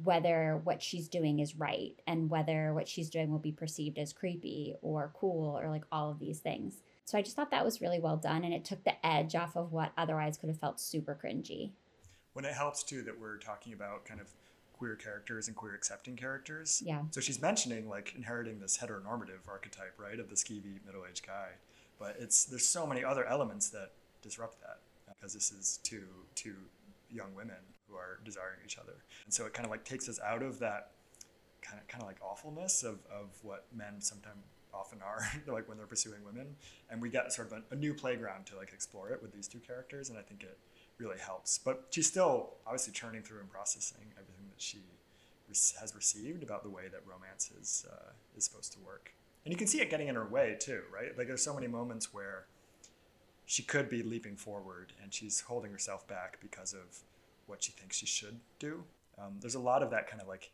whether 0.04 0.62
what 0.64 0.82
she's 0.82 1.08
doing 1.08 1.40
is 1.40 1.56
right 1.56 2.00
and 2.06 2.30
whether 2.30 2.74
what 2.74 2.88
she's 2.88 3.10
doing 3.10 3.32
will 3.32 3.40
be 3.40 3.52
perceived 3.52 3.98
as 3.98 4.14
creepy 4.14 4.76
or 4.82 5.12
cool 5.16 5.58
or 5.60 5.70
like 5.70 5.84
all 5.92 6.12
of 6.12 6.20
these 6.20 6.40
things. 6.40 6.84
So 7.10 7.18
I 7.18 7.24
just 7.24 7.36
thought 7.36 7.50
that 7.50 7.66
was 7.66 7.82
really 7.82 8.00
well 8.00 8.18
done 8.18 8.44
and 8.44 8.54
it 8.54 8.64
took 8.64 8.84
the 8.84 9.04
edge 9.04 9.34
off 9.34 9.56
of 9.56 9.72
what 9.72 9.92
otherwise 9.98 10.38
could 10.38 10.48
have 10.50 10.60
felt 10.60 10.80
super 10.80 11.18
cringy. 11.20 11.72
When 12.34 12.46
it 12.46 12.54
helps 12.54 12.84
too 12.84 13.02
that 13.02 13.20
we're 13.20 13.38
talking 13.38 13.74
about 13.74 14.06
kind 14.06 14.22
of 14.22 14.28
queer 14.74 14.96
characters 14.96 15.48
and 15.48 15.58
queer 15.58 15.74
accepting 15.74 16.16
characters. 16.16 16.84
Yeah. 16.86 17.02
So 17.10 17.20
she's 17.20 17.42
mentioning 17.42 17.90
like 17.90 18.14
inheriting 18.16 18.60
this 18.60 18.78
heteronormative 18.78 19.48
archetype, 19.48 19.96
right, 19.98 20.20
of 20.20 20.30
the 20.30 20.36
skeevy 20.36 20.86
middle-aged 20.86 21.26
guy. 21.26 21.48
But 21.98 22.16
it's 22.20 22.46
there's 22.46 22.68
so 22.68 22.86
many 22.86 23.04
other 23.04 23.26
elements 23.26 23.70
that 23.70 23.94
disrupt 24.22 24.62
that 24.62 24.78
because 25.08 25.34
this 25.34 25.52
is 25.52 25.80
two 25.82 26.06
two 26.36 26.58
young 27.10 27.34
women 27.36 27.58
who 27.90 27.96
are 27.96 28.20
desiring 28.24 28.60
each 28.64 28.78
other. 28.78 29.04
And 29.26 29.34
so 29.34 29.48
it 29.48 29.54
kind 29.54 29.66
of 29.66 29.72
like 29.72 29.84
takes 29.84 30.08
us 30.08 30.20
out 30.24 30.44
of 30.44 30.60
that 30.60 30.92
kind 31.64 31.82
of 31.82 31.88
kind 31.88 32.04
of 32.04 32.08
like 32.08 32.18
awfulness 32.22 32.84
of, 32.84 33.00
of 33.12 33.32
what 33.42 33.66
men 33.76 34.00
sometimes 34.00 34.44
often 34.74 35.00
are 35.02 35.22
like 35.54 35.68
when 35.68 35.78
they're 35.78 35.88
pursuing 35.88 36.24
women. 36.26 36.56
And 36.90 37.02
we 37.02 37.10
get 37.10 37.32
sort 37.32 37.52
of 37.52 37.60
a, 37.72 37.74
a, 37.74 37.78
new 37.78 37.94
playground 37.94 38.46
to 38.48 38.56
like 38.56 38.72
explore 38.74 39.10
it 39.10 39.22
with 39.22 39.34
these 39.34 39.48
two 39.48 39.60
characters 39.60 40.10
and 40.10 40.18
i 40.18 40.22
think 40.22 40.44
it 40.44 40.58
really 40.98 41.20
helps. 41.20 41.58
But 41.58 41.88
she's 41.92 42.08
still 42.08 42.56
obviously 42.66 42.94
churning 42.94 43.22
through 43.22 43.40
and 43.40 43.50
processing 43.50 44.02
everything 44.12 44.46
that 44.50 44.62
she 44.62 44.80
has 45.80 45.96
received 45.96 46.44
about 46.44 46.62
the 46.62 46.70
way 46.70 46.84
that 46.92 47.02
romance 47.08 47.52
is 47.60 47.86
uh, 47.92 48.12
is 48.38 48.44
supposed 48.44 48.74
to 48.74 48.80
work. 48.80 49.14
And 49.46 49.54
you 49.54 49.58
can 49.58 49.68
see 49.68 49.82
it 49.82 49.90
getting 49.90 50.08
in 50.08 50.16
her 50.16 50.26
way 50.26 50.58
too 50.60 50.82
right? 50.94 51.18
Like 51.18 51.28
there's 51.28 51.44
so 51.44 51.54
many 51.54 51.68
moments 51.68 52.14
where 52.14 52.46
she 53.46 53.64
could 53.64 53.90
be 53.90 54.04
leaping 54.04 54.36
forward 54.36 54.94
and 55.02 55.12
she's 55.12 55.42
holding 55.42 55.72
herself 55.72 56.08
back 56.08 56.38
because 56.40 56.74
of 56.74 57.00
what 57.48 57.64
she 57.64 57.72
thinks 57.72 57.98
she 57.98 58.06
should 58.06 58.40
do. 58.60 58.84
Um, 59.18 59.38
there's 59.42 59.56
a 59.56 59.60
lot 59.60 59.82
of 59.82 59.90
that 59.90 60.08
kind 60.08 60.22
of 60.22 60.28
like 60.28 60.52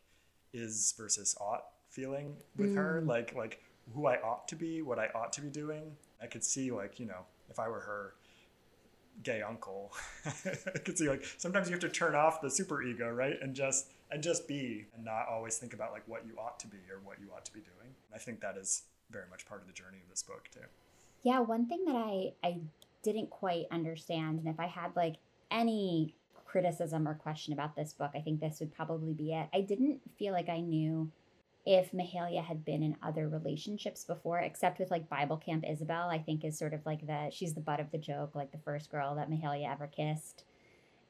is 0.52 0.94
versus 0.96 1.36
ought 1.40 1.64
feeling 1.90 2.36
with 2.56 2.72
mm. 2.72 2.76
her, 2.76 3.02
like 3.04 3.34
like 3.34 3.62
who 3.94 4.06
I 4.06 4.16
ought 4.16 4.48
to 4.48 4.56
be, 4.56 4.82
what 4.82 4.98
I 4.98 5.08
ought 5.14 5.32
to 5.34 5.40
be 5.40 5.48
doing. 5.48 5.96
I 6.20 6.26
could 6.26 6.44
see 6.44 6.70
like 6.70 6.98
you 6.98 7.06
know 7.06 7.24
if 7.50 7.58
I 7.58 7.68
were 7.68 7.80
her 7.80 8.14
gay 9.22 9.42
uncle, 9.42 9.92
I 10.26 10.78
could 10.78 10.98
see 10.98 11.08
like 11.08 11.24
sometimes 11.38 11.68
you 11.68 11.72
have 11.72 11.80
to 11.80 11.88
turn 11.88 12.14
off 12.14 12.40
the 12.40 12.50
super 12.50 12.82
ego, 12.82 13.10
right, 13.10 13.36
and 13.40 13.54
just 13.54 13.92
and 14.10 14.22
just 14.22 14.46
be, 14.46 14.86
and 14.94 15.04
not 15.04 15.26
always 15.28 15.56
think 15.58 15.72
about 15.72 15.92
like 15.92 16.02
what 16.06 16.26
you 16.26 16.34
ought 16.38 16.60
to 16.60 16.66
be 16.66 16.78
or 16.90 17.00
what 17.04 17.18
you 17.20 17.28
ought 17.34 17.44
to 17.44 17.52
be 17.52 17.60
doing. 17.60 17.94
I 18.14 18.18
think 18.18 18.40
that 18.40 18.56
is 18.56 18.82
very 19.10 19.24
much 19.30 19.46
part 19.46 19.60
of 19.60 19.66
the 19.66 19.72
journey 19.72 19.98
of 20.02 20.08
this 20.08 20.22
book 20.22 20.48
too. 20.52 20.60
Yeah, 21.22 21.40
one 21.40 21.66
thing 21.66 21.84
that 21.86 21.96
I 21.96 22.32
I 22.42 22.58
didn't 23.02 23.30
quite 23.30 23.66
understand, 23.70 24.38
and 24.38 24.48
if 24.48 24.60
I 24.60 24.66
had 24.66 24.94
like 24.96 25.16
any 25.50 26.14
criticism 26.44 27.06
or 27.06 27.14
question 27.14 27.52
about 27.52 27.76
this 27.76 27.92
book, 27.92 28.12
I 28.14 28.20
think 28.20 28.40
this 28.40 28.60
would 28.60 28.74
probably 28.74 29.12
be 29.12 29.32
it. 29.32 29.48
I 29.52 29.60
didn't 29.60 30.00
feel 30.18 30.32
like 30.32 30.48
I 30.48 30.60
knew 30.60 31.10
if 31.66 31.90
Mahalia 31.90 32.44
had 32.44 32.64
been 32.64 32.84
in 32.84 32.96
other 33.02 33.28
relationships 33.28 34.04
before, 34.04 34.38
except 34.38 34.78
with 34.78 34.92
like 34.92 35.08
Bible 35.08 35.36
Camp 35.36 35.64
Isabel, 35.68 36.08
I 36.08 36.18
think 36.18 36.44
is 36.44 36.56
sort 36.56 36.72
of 36.72 36.86
like 36.86 37.04
the 37.04 37.28
she's 37.32 37.54
the 37.54 37.60
butt 37.60 37.80
of 37.80 37.90
the 37.90 37.98
joke, 37.98 38.36
like 38.36 38.52
the 38.52 38.58
first 38.58 38.90
girl 38.90 39.16
that 39.16 39.28
Mahalia 39.28 39.70
ever 39.70 39.88
kissed. 39.88 40.44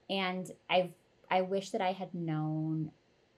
And 0.08 0.50
I 0.70 0.92
I 1.30 1.42
wish 1.42 1.70
that 1.70 1.82
I 1.82 1.92
had 1.92 2.14
known 2.14 2.90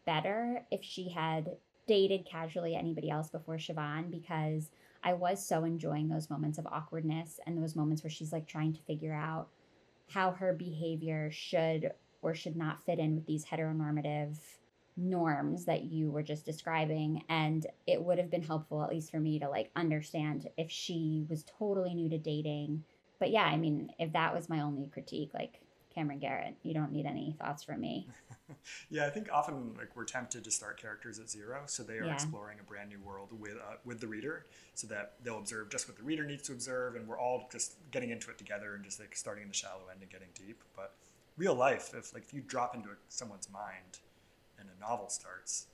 better 0.07 0.65
if 0.71 0.85
she 0.85 1.09
had 1.09 1.57
dated 1.89 2.25
casually 2.25 2.77
anybody 2.77 3.11
else 3.11 3.31
before 3.31 3.57
Siobhan 3.57 4.11
because 4.11 4.71
I 5.03 5.15
was 5.15 5.45
so 5.45 5.65
enjoying 5.65 6.09
those 6.09 6.31
moments 6.31 6.59
of 6.59 6.67
awkwardness 6.67 7.41
and 7.47 7.61
those 7.61 7.75
moments 7.75 8.05
where 8.05 8.11
she's 8.11 8.33
like 8.33 8.47
trying 8.47 8.75
to 8.75 8.83
figure 8.83 9.15
out 9.15 9.49
how 10.09 10.33
her 10.33 10.53
behavior 10.53 11.31
should 11.33 11.93
or 12.23 12.35
should 12.35 12.57
not 12.57 12.85
fit 12.85 12.99
in 12.99 13.15
with 13.15 13.27
these 13.27 13.45
heteronormative 13.45 14.37
norms 14.99 15.65
that 15.65 15.85
you 15.85 16.11
were 16.11 16.23
just 16.23 16.45
describing 16.45 17.23
and 17.29 17.67
it 17.87 18.03
would 18.03 18.19
have 18.19 18.31
been 18.31 18.43
helpful 18.43 18.83
at 18.83 18.91
least 18.91 19.11
for 19.11 19.21
me 19.21 19.39
to 19.39 19.49
like 19.49 19.71
understand 19.77 20.49
if 20.57 20.71
she 20.71 21.25
was 21.29 21.45
totally 21.59 21.95
new 21.95 22.09
to 22.09 22.19
dating. 22.19 22.83
But 23.19 23.31
yeah 23.31 23.45
i 23.45 23.57
mean 23.57 23.91
if 23.99 24.13
that 24.13 24.35
was 24.35 24.49
my 24.49 24.61
only 24.61 24.89
critique 24.89 25.31
like 25.35 25.61
camryn 25.97 26.21
garrett 26.21 26.55
you 26.63 26.75
don't 26.75 26.93
need 26.93 27.07
any 27.07 27.37
thoughts 27.39 27.63
from 27.65 27.81
me. 27.81 28.09
Yeah 28.91 29.07
i 29.07 29.11
think 29.11 29.29
often 29.33 29.75
like 29.77 29.95
we're 29.95 30.05
tempted 30.05 30.45
to 30.45 30.51
start 30.51 30.81
characters 30.81 31.19
at 31.19 31.29
zero 31.29 31.63
so 31.67 31.83
they 31.83 31.99
are 31.99 32.07
yeah. 32.07 32.15
exploring 32.15 32.59
a 32.61 32.63
brand 32.63 32.89
new 32.89 32.99
world 33.01 33.29
with 33.39 33.57
uh, 33.57 33.77
with 33.85 34.01
the 34.01 34.07
reader 34.07 34.47
so 34.75 34.87
that 34.87 35.15
they'll 35.23 35.39
observe 35.39 35.71
just 35.71 35.89
what 35.89 35.97
the 35.97 36.03
reader 36.03 36.25
needs 36.25 36.43
to 36.45 36.53
observe 36.53 36.97
and 36.97 37.07
we're 37.07 37.19
all 37.19 37.49
just 37.53 37.77
getting 37.91 38.11
into 38.11 38.31
it 38.31 38.39
together 38.39 38.75
and 38.75 38.85
just 38.85 39.01
like 39.01 39.15
starting 39.15 39.43
in 39.43 39.49
the 39.49 39.55
shallow 39.55 39.83
end 39.91 40.01
and 40.01 40.11
getting 40.11 40.29
deep. 40.35 40.63
But 40.75 40.95
real 41.37 41.55
life 41.55 41.93
if 41.95 42.13
like 42.13 42.25
if 42.25 42.35
you 42.35 42.41
drop 42.41 42.75
into 42.75 42.89
someone's 43.09 43.49
mind 43.51 43.99
novel 44.81 45.09
starts, 45.09 45.67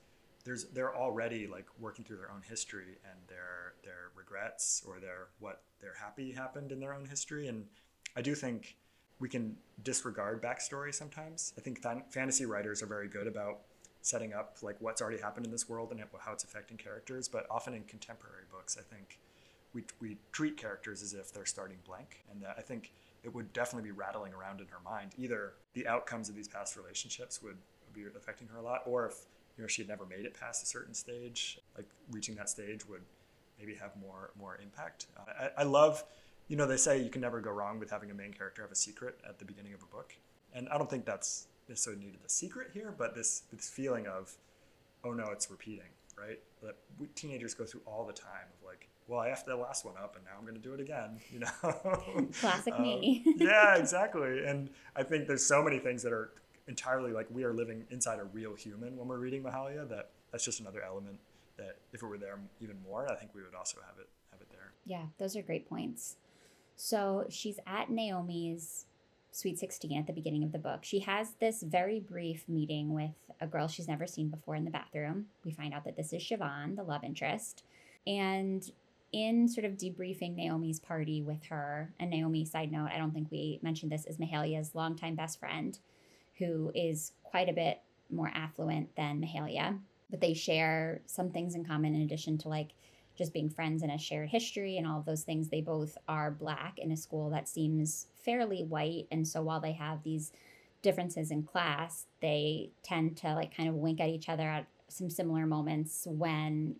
there's 0.43 0.65
they're 0.65 0.95
already 0.95 1.47
like 1.47 1.65
working 1.79 2.05
through 2.05 2.17
their 2.17 2.31
own 2.31 2.41
history 2.47 2.97
and 3.03 3.19
their 3.27 3.73
their 3.83 4.11
regrets 4.15 4.83
or 4.87 4.99
their 4.99 5.27
what 5.39 5.63
they're 5.81 5.95
happy 5.99 6.31
happened 6.31 6.71
in 6.71 6.79
their 6.79 6.93
own 6.93 7.05
history. 7.05 7.47
And 7.47 7.65
I 8.15 8.21
do 8.21 8.35
think 8.35 8.77
we 9.19 9.29
can 9.29 9.57
disregard 9.83 10.41
backstory 10.41 10.93
sometimes. 10.93 11.53
I 11.57 11.61
think 11.61 11.81
fan- 11.81 12.03
fantasy 12.09 12.45
writers 12.45 12.83
are 12.83 12.87
very 12.87 13.07
good 13.07 13.27
about 13.27 13.61
setting 14.01 14.33
up 14.33 14.57
like 14.61 14.75
what's 14.79 15.01
already 15.01 15.19
happened 15.19 15.45
in 15.45 15.51
this 15.51 15.67
world 15.67 15.91
and 15.91 15.99
how 16.19 16.33
it's 16.33 16.43
affecting 16.43 16.77
characters. 16.77 17.27
But 17.27 17.47
often 17.49 17.73
in 17.73 17.83
contemporary 17.83 18.43
books, 18.51 18.77
I 18.79 18.83
think 18.83 19.19
we, 19.73 19.83
we 19.99 20.17
treat 20.31 20.57
characters 20.57 21.01
as 21.01 21.13
if 21.13 21.33
they're 21.33 21.45
starting 21.45 21.77
blank. 21.85 22.23
And 22.31 22.45
I 22.45 22.61
think 22.61 22.91
it 23.23 23.33
would 23.33 23.51
definitely 23.53 23.89
be 23.89 23.95
rattling 23.95 24.33
around 24.33 24.61
in 24.61 24.67
her 24.67 24.79
mind. 24.83 25.13
Either 25.17 25.53
the 25.73 25.87
outcomes 25.87 26.29
of 26.29 26.35
these 26.35 26.47
past 26.47 26.77
relationships 26.77 27.41
would 27.41 27.57
be 27.95 28.05
affecting 28.15 28.47
her 28.47 28.57
a 28.57 28.61
lot, 28.61 28.81
or 28.85 29.05
if 29.07 29.15
you 29.57 29.63
know 29.63 29.67
she 29.67 29.81
had 29.81 29.89
never 29.89 30.05
made 30.05 30.25
it 30.25 30.39
past 30.39 30.63
a 30.63 30.65
certain 30.65 30.93
stage, 30.93 31.59
like 31.75 31.87
reaching 32.11 32.35
that 32.35 32.49
stage 32.49 32.87
would 32.87 33.01
maybe 33.59 33.75
have 33.75 33.95
more 33.97 34.31
more 34.39 34.57
impact. 34.61 35.07
I, 35.17 35.49
I 35.59 35.63
love, 35.63 36.03
you 36.47 36.57
know, 36.57 36.67
they 36.67 36.77
say 36.77 37.01
you 37.01 37.09
can 37.09 37.21
never 37.21 37.39
go 37.41 37.51
wrong 37.51 37.79
with 37.79 37.89
having 37.89 38.11
a 38.11 38.13
main 38.13 38.33
character 38.33 38.61
have 38.61 38.71
a 38.71 38.75
secret 38.75 39.19
at 39.27 39.39
the 39.39 39.45
beginning 39.45 39.73
of 39.73 39.81
a 39.81 39.87
book, 39.87 40.15
and 40.53 40.67
I 40.69 40.77
don't 40.77 40.89
think 40.89 41.05
that's 41.05 41.47
necessarily 41.67 42.03
needed 42.03 42.19
the 42.23 42.29
secret 42.29 42.71
here, 42.73 42.93
but 42.97 43.15
this 43.15 43.43
this 43.51 43.69
feeling 43.69 44.07
of, 44.07 44.35
oh 45.03 45.13
no, 45.13 45.25
it's 45.31 45.49
repeating, 45.49 45.89
right? 46.17 46.39
That 46.61 46.75
teenagers 47.15 47.53
go 47.53 47.65
through 47.65 47.81
all 47.85 48.05
the 48.05 48.13
time 48.13 48.47
of 48.59 48.67
like, 48.67 48.87
well, 49.07 49.19
I 49.19 49.29
effed 49.29 49.45
the 49.45 49.55
last 49.55 49.85
one 49.85 49.95
up, 50.01 50.15
and 50.15 50.25
now 50.25 50.31
I'm 50.37 50.43
going 50.43 50.55
to 50.55 50.61
do 50.61 50.73
it 50.73 50.79
again. 50.79 51.19
You 51.31 51.39
know, 51.39 52.27
classic 52.39 52.73
um, 52.77 52.81
me. 52.81 53.23
yeah, 53.37 53.75
exactly. 53.77 54.45
And 54.45 54.69
I 54.95 55.03
think 55.03 55.27
there's 55.27 55.45
so 55.45 55.63
many 55.63 55.79
things 55.79 56.01
that 56.03 56.13
are 56.13 56.31
entirely 56.67 57.11
like 57.11 57.27
we 57.31 57.43
are 57.43 57.53
living 57.53 57.85
inside 57.89 58.19
a 58.19 58.23
real 58.23 58.55
human 58.55 58.97
when 58.97 59.07
we're 59.07 59.19
reading 59.19 59.43
Mahalia. 59.43 59.87
That 59.87 60.09
that's 60.31 60.43
just 60.43 60.59
another 60.59 60.81
element 60.83 61.19
that 61.57 61.77
if 61.93 62.03
it 62.03 62.05
were 62.05 62.17
there 62.17 62.37
even 62.61 62.77
more, 62.87 63.09
I 63.09 63.15
think 63.15 63.31
we 63.33 63.41
would 63.41 63.55
also 63.55 63.77
have 63.87 63.99
it 63.99 64.09
have 64.31 64.41
it 64.41 64.47
there. 64.49 64.71
Yeah, 64.85 65.05
those 65.17 65.35
are 65.35 65.41
great 65.41 65.67
points. 65.67 66.17
So 66.75 67.25
she's 67.29 67.59
at 67.65 67.89
Naomi's 67.89 68.85
Sweet 69.31 69.59
16 69.59 69.97
at 69.97 70.07
the 70.07 70.13
beginning 70.13 70.45
of 70.45 70.53
the 70.53 70.57
book. 70.57 70.83
She 70.83 70.99
has 70.99 71.33
this 71.41 71.61
very 71.61 71.99
brief 71.99 72.47
meeting 72.47 72.93
with 72.93 73.11
a 73.41 73.47
girl 73.47 73.67
she's 73.67 73.87
never 73.87 74.07
seen 74.07 74.29
before 74.29 74.55
in 74.55 74.63
the 74.63 74.71
bathroom. 74.71 75.25
We 75.43 75.51
find 75.51 75.73
out 75.73 75.83
that 75.83 75.97
this 75.97 76.13
is 76.13 76.23
Siobhan, 76.23 76.77
the 76.77 76.83
love 76.83 77.03
interest. 77.03 77.63
And 78.07 78.69
in 79.11 79.49
sort 79.49 79.65
of 79.65 79.73
debriefing 79.73 80.37
Naomi's 80.37 80.79
party 80.79 81.21
with 81.21 81.43
her, 81.45 81.91
and 81.99 82.09
Naomi, 82.11 82.45
side 82.45 82.71
note, 82.71 82.89
I 82.93 82.97
don't 82.97 83.11
think 83.11 83.29
we 83.29 83.59
mentioned 83.61 83.91
this, 83.91 84.05
is 84.05 84.17
Mahalia's 84.17 84.73
longtime 84.73 85.15
best 85.15 85.37
friend 85.37 85.77
who 86.37 86.71
is 86.75 87.13
quite 87.23 87.49
a 87.49 87.53
bit 87.53 87.81
more 88.09 88.31
affluent 88.33 88.95
than 88.95 89.21
Mahalia, 89.21 89.79
but 90.09 90.21
they 90.21 90.33
share 90.33 91.01
some 91.05 91.29
things 91.29 91.55
in 91.55 91.65
common 91.65 91.95
in 91.95 92.01
addition 92.01 92.37
to 92.39 92.49
like 92.49 92.71
just 93.17 93.33
being 93.33 93.49
friends 93.49 93.81
and 93.81 93.91
a 93.91 93.97
shared 93.97 94.29
history 94.29 94.77
and 94.77 94.85
all 94.85 94.99
of 94.99 95.05
those 95.05 95.23
things. 95.23 95.49
They 95.49 95.61
both 95.61 95.97
are 96.07 96.31
black 96.31 96.77
in 96.77 96.91
a 96.91 96.97
school 96.97 97.29
that 97.29 97.47
seems 97.47 98.07
fairly 98.23 98.63
white. 98.63 99.07
And 99.11 99.27
so 99.27 99.41
while 99.41 99.61
they 99.61 99.71
have 99.73 100.03
these 100.03 100.31
differences 100.81 101.31
in 101.31 101.43
class, 101.43 102.05
they 102.21 102.71
tend 102.83 103.17
to 103.17 103.33
like 103.33 103.55
kind 103.55 103.69
of 103.69 103.75
wink 103.75 103.99
at 104.01 104.09
each 104.09 104.29
other 104.29 104.43
at 104.43 104.67
some 104.87 105.09
similar 105.09 105.45
moments 105.45 106.05
when 106.09 106.75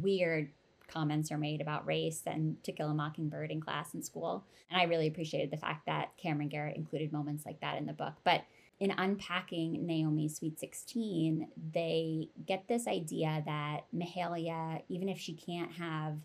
weird 0.00 0.48
comments 0.88 1.30
are 1.30 1.38
made 1.38 1.60
about 1.60 1.86
race 1.86 2.22
and 2.26 2.62
To 2.64 2.72
Kill 2.72 2.90
a 2.90 2.94
Mockingbird 2.94 3.50
in 3.50 3.60
class 3.60 3.94
and 3.94 4.04
school. 4.04 4.44
And 4.70 4.80
I 4.80 4.84
really 4.84 5.06
appreciated 5.06 5.50
the 5.50 5.56
fact 5.56 5.86
that 5.86 6.10
Camryn 6.22 6.50
Garrett 6.50 6.76
included 6.76 7.12
moments 7.12 7.46
like 7.46 7.60
that 7.60 7.78
in 7.78 7.86
the 7.86 7.92
book. 7.92 8.14
But 8.24 8.42
in 8.82 8.90
unpacking 8.90 9.86
Naomi's 9.86 10.38
Sweet 10.38 10.58
16, 10.58 11.46
they 11.72 12.30
get 12.44 12.66
this 12.66 12.88
idea 12.88 13.40
that 13.46 13.82
Mahalia, 13.94 14.82
even 14.88 15.08
if 15.08 15.20
she 15.20 15.34
can't 15.34 15.70
have 15.74 16.16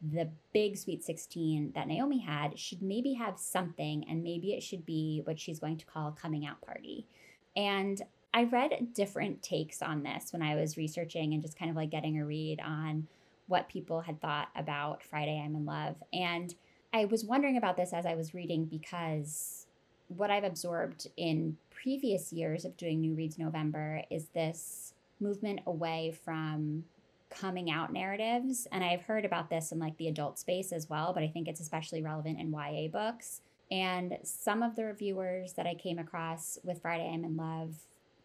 the 0.00 0.30
big 0.54 0.78
Sweet 0.78 1.04
16 1.04 1.72
that 1.74 1.86
Naomi 1.86 2.20
had, 2.20 2.58
should 2.58 2.80
maybe 2.80 3.12
have 3.12 3.38
something, 3.38 4.06
and 4.08 4.22
maybe 4.22 4.54
it 4.54 4.62
should 4.62 4.86
be 4.86 5.20
what 5.24 5.38
she's 5.38 5.60
going 5.60 5.76
to 5.76 5.84
call 5.84 6.08
a 6.08 6.12
coming 6.12 6.46
out 6.46 6.62
party. 6.62 7.06
And 7.54 8.00
I 8.32 8.44
read 8.44 8.94
different 8.94 9.42
takes 9.42 9.82
on 9.82 10.02
this 10.02 10.32
when 10.32 10.40
I 10.40 10.54
was 10.54 10.78
researching 10.78 11.34
and 11.34 11.42
just 11.42 11.58
kind 11.58 11.70
of 11.70 11.76
like 11.76 11.90
getting 11.90 12.18
a 12.18 12.24
read 12.24 12.58
on 12.64 13.06
what 13.48 13.68
people 13.68 14.00
had 14.00 14.18
thought 14.22 14.48
about 14.56 15.02
Friday 15.02 15.38
I'm 15.38 15.54
in 15.54 15.66
Love. 15.66 15.96
And 16.14 16.54
I 16.90 17.04
was 17.04 17.22
wondering 17.22 17.58
about 17.58 17.76
this 17.76 17.92
as 17.92 18.06
I 18.06 18.14
was 18.14 18.32
reading 18.32 18.64
because 18.64 19.66
what 20.08 20.30
I've 20.30 20.44
absorbed 20.44 21.06
in 21.16 21.56
previous 21.82 22.32
years 22.32 22.64
of 22.64 22.76
doing 22.76 23.00
New 23.00 23.14
Reads 23.14 23.38
November 23.38 24.02
is 24.10 24.28
this 24.34 24.94
movement 25.20 25.60
away 25.66 26.12
from 26.24 26.84
coming 27.30 27.70
out 27.70 27.92
narratives. 27.92 28.66
And 28.72 28.82
I've 28.82 29.02
heard 29.02 29.24
about 29.24 29.50
this 29.50 29.70
in 29.70 29.78
like 29.78 29.96
the 29.96 30.08
adult 30.08 30.38
space 30.38 30.72
as 30.72 30.88
well, 30.88 31.12
but 31.12 31.22
I 31.22 31.28
think 31.28 31.46
it's 31.46 31.60
especially 31.60 32.02
relevant 32.02 32.40
in 32.40 32.52
YA 32.52 32.88
books. 32.88 33.42
And 33.70 34.18
some 34.22 34.62
of 34.62 34.76
the 34.76 34.84
reviewers 34.84 35.52
that 35.52 35.66
I 35.66 35.74
came 35.74 35.98
across 35.98 36.58
with 36.64 36.80
Friday 36.80 37.08
I'm 37.12 37.24
in 37.24 37.36
Love 37.36 37.76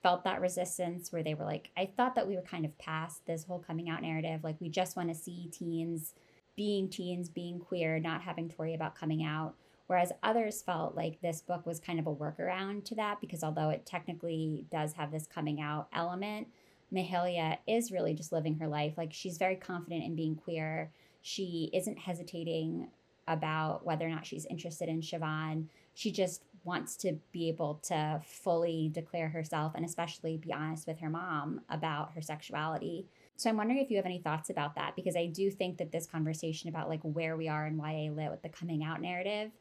felt 0.02 0.24
that 0.24 0.42
resistance 0.42 1.12
where 1.12 1.24
they 1.24 1.34
were 1.34 1.46
like, 1.46 1.70
I 1.78 1.86
thought 1.86 2.16
that 2.16 2.28
we 2.28 2.36
were 2.36 2.42
kind 2.42 2.66
of 2.66 2.78
past 2.78 3.26
this 3.26 3.44
whole 3.44 3.60
coming 3.60 3.90
out 3.90 4.02
narrative. 4.02 4.44
Like, 4.44 4.60
we 4.60 4.70
just 4.70 4.98
want 4.98 5.10
to 5.10 5.16
see 5.16 5.50
teens 5.52 6.14
being 6.56 6.90
teens, 6.90 7.30
being 7.30 7.60
queer, 7.60 8.00
not 8.00 8.22
having 8.22 8.50
to 8.50 8.56
worry 8.58 8.74
about 8.74 8.96
coming 8.96 9.24
out. 9.24 9.56
Whereas 9.94 10.12
others 10.24 10.64
felt 10.64 10.96
like 10.96 11.22
this 11.22 11.44
book 11.44 11.68
was 11.68 11.80
kind 11.80 12.00
of 12.00 12.08
a 12.08 12.16
workaround 12.16 12.84
to 12.86 12.96
that 12.96 13.22
because 13.22 13.44
although 13.44 13.70
it 13.70 13.86
technically 13.86 14.66
does 14.72 14.94
have 14.94 15.12
this 15.12 15.28
coming 15.28 15.62
out 15.62 15.88
element, 15.94 16.48
Mahalia 16.92 17.60
is 17.68 17.92
really 17.92 18.16
just 18.16 18.32
living 18.32 18.56
her 18.56 18.68
life. 18.68 18.96
Like 18.98 19.14
she's 19.14 19.38
very 19.38 19.56
confident 19.56 20.04
in 20.04 20.16
being 20.16 20.36
queer. 20.36 20.90
She 21.22 21.70
isn't 21.74 22.00
hesitating 22.00 22.88
about 23.28 23.86
whether 23.86 24.08
or 24.08 24.10
not 24.10 24.26
she's 24.26 24.48
interested 24.48 24.90
in 24.90 25.02
Siobhan. 25.02 25.66
She 25.94 26.12
just 26.12 26.42
wants 26.64 26.96
to 26.98 27.20
be 27.32 27.48
able 27.50 27.76
to 27.84 28.20
fully 28.26 28.90
declare 28.92 29.30
herself 29.30 29.74
and 29.76 29.86
especially 29.86 30.38
be 30.38 30.52
honest 30.52 30.88
with 30.88 31.02
her 31.02 31.10
mom 31.12 31.62
about 31.70 32.14
her 32.14 32.22
sexuality. 32.22 33.06
So 33.36 33.48
I'm 33.48 33.58
wondering 33.58 33.80
if 33.80 33.92
you 33.92 33.98
have 33.98 34.08
any 34.08 34.20
thoughts 34.20 34.50
about 34.50 34.74
that 34.74 34.96
because 34.96 35.16
I 35.16 35.28
do 35.28 35.52
think 35.52 35.78
that 35.78 35.92
this 35.92 36.08
conversation 36.08 36.70
about 36.70 36.90
like 36.90 37.02
where 37.04 37.38
we 37.38 37.48
are 37.48 37.68
in 37.68 37.78
YA 37.78 38.12
lit 38.12 38.32
with 38.32 38.42
the 38.42 38.50
coming 38.50 38.84
out 38.84 39.00
narrative 39.00 39.52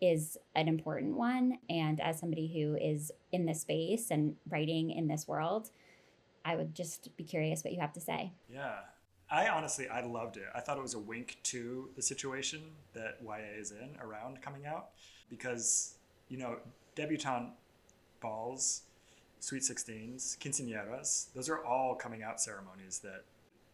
is 0.00 0.36
an 0.54 0.68
important 0.68 1.16
one. 1.16 1.58
And 1.68 2.00
as 2.00 2.18
somebody 2.18 2.46
who 2.48 2.76
is 2.76 3.10
in 3.32 3.46
this 3.46 3.62
space 3.62 4.10
and 4.10 4.36
writing 4.48 4.90
in 4.90 5.08
this 5.08 5.26
world, 5.26 5.70
I 6.44 6.56
would 6.56 6.74
just 6.74 7.16
be 7.16 7.24
curious 7.24 7.64
what 7.64 7.72
you 7.72 7.80
have 7.80 7.92
to 7.94 8.00
say. 8.00 8.32
Yeah. 8.52 8.76
I 9.30 9.48
honestly, 9.48 9.88
I 9.88 10.00
loved 10.00 10.38
it. 10.38 10.46
I 10.54 10.60
thought 10.60 10.78
it 10.78 10.82
was 10.82 10.94
a 10.94 10.98
wink 10.98 11.38
to 11.44 11.90
the 11.96 12.02
situation 12.02 12.62
that 12.94 13.18
YA 13.22 13.58
is 13.58 13.72
in 13.72 13.90
around 14.00 14.40
coming 14.40 14.64
out 14.64 14.88
because, 15.28 15.96
you 16.28 16.38
know, 16.38 16.56
debutante 16.94 17.50
balls, 18.20 18.82
sweet 19.40 19.62
16s, 19.62 20.38
quinceañeras, 20.38 21.26
those 21.34 21.50
are 21.50 21.62
all 21.62 21.94
coming 21.94 22.22
out 22.22 22.40
ceremonies 22.40 23.00
that 23.00 23.24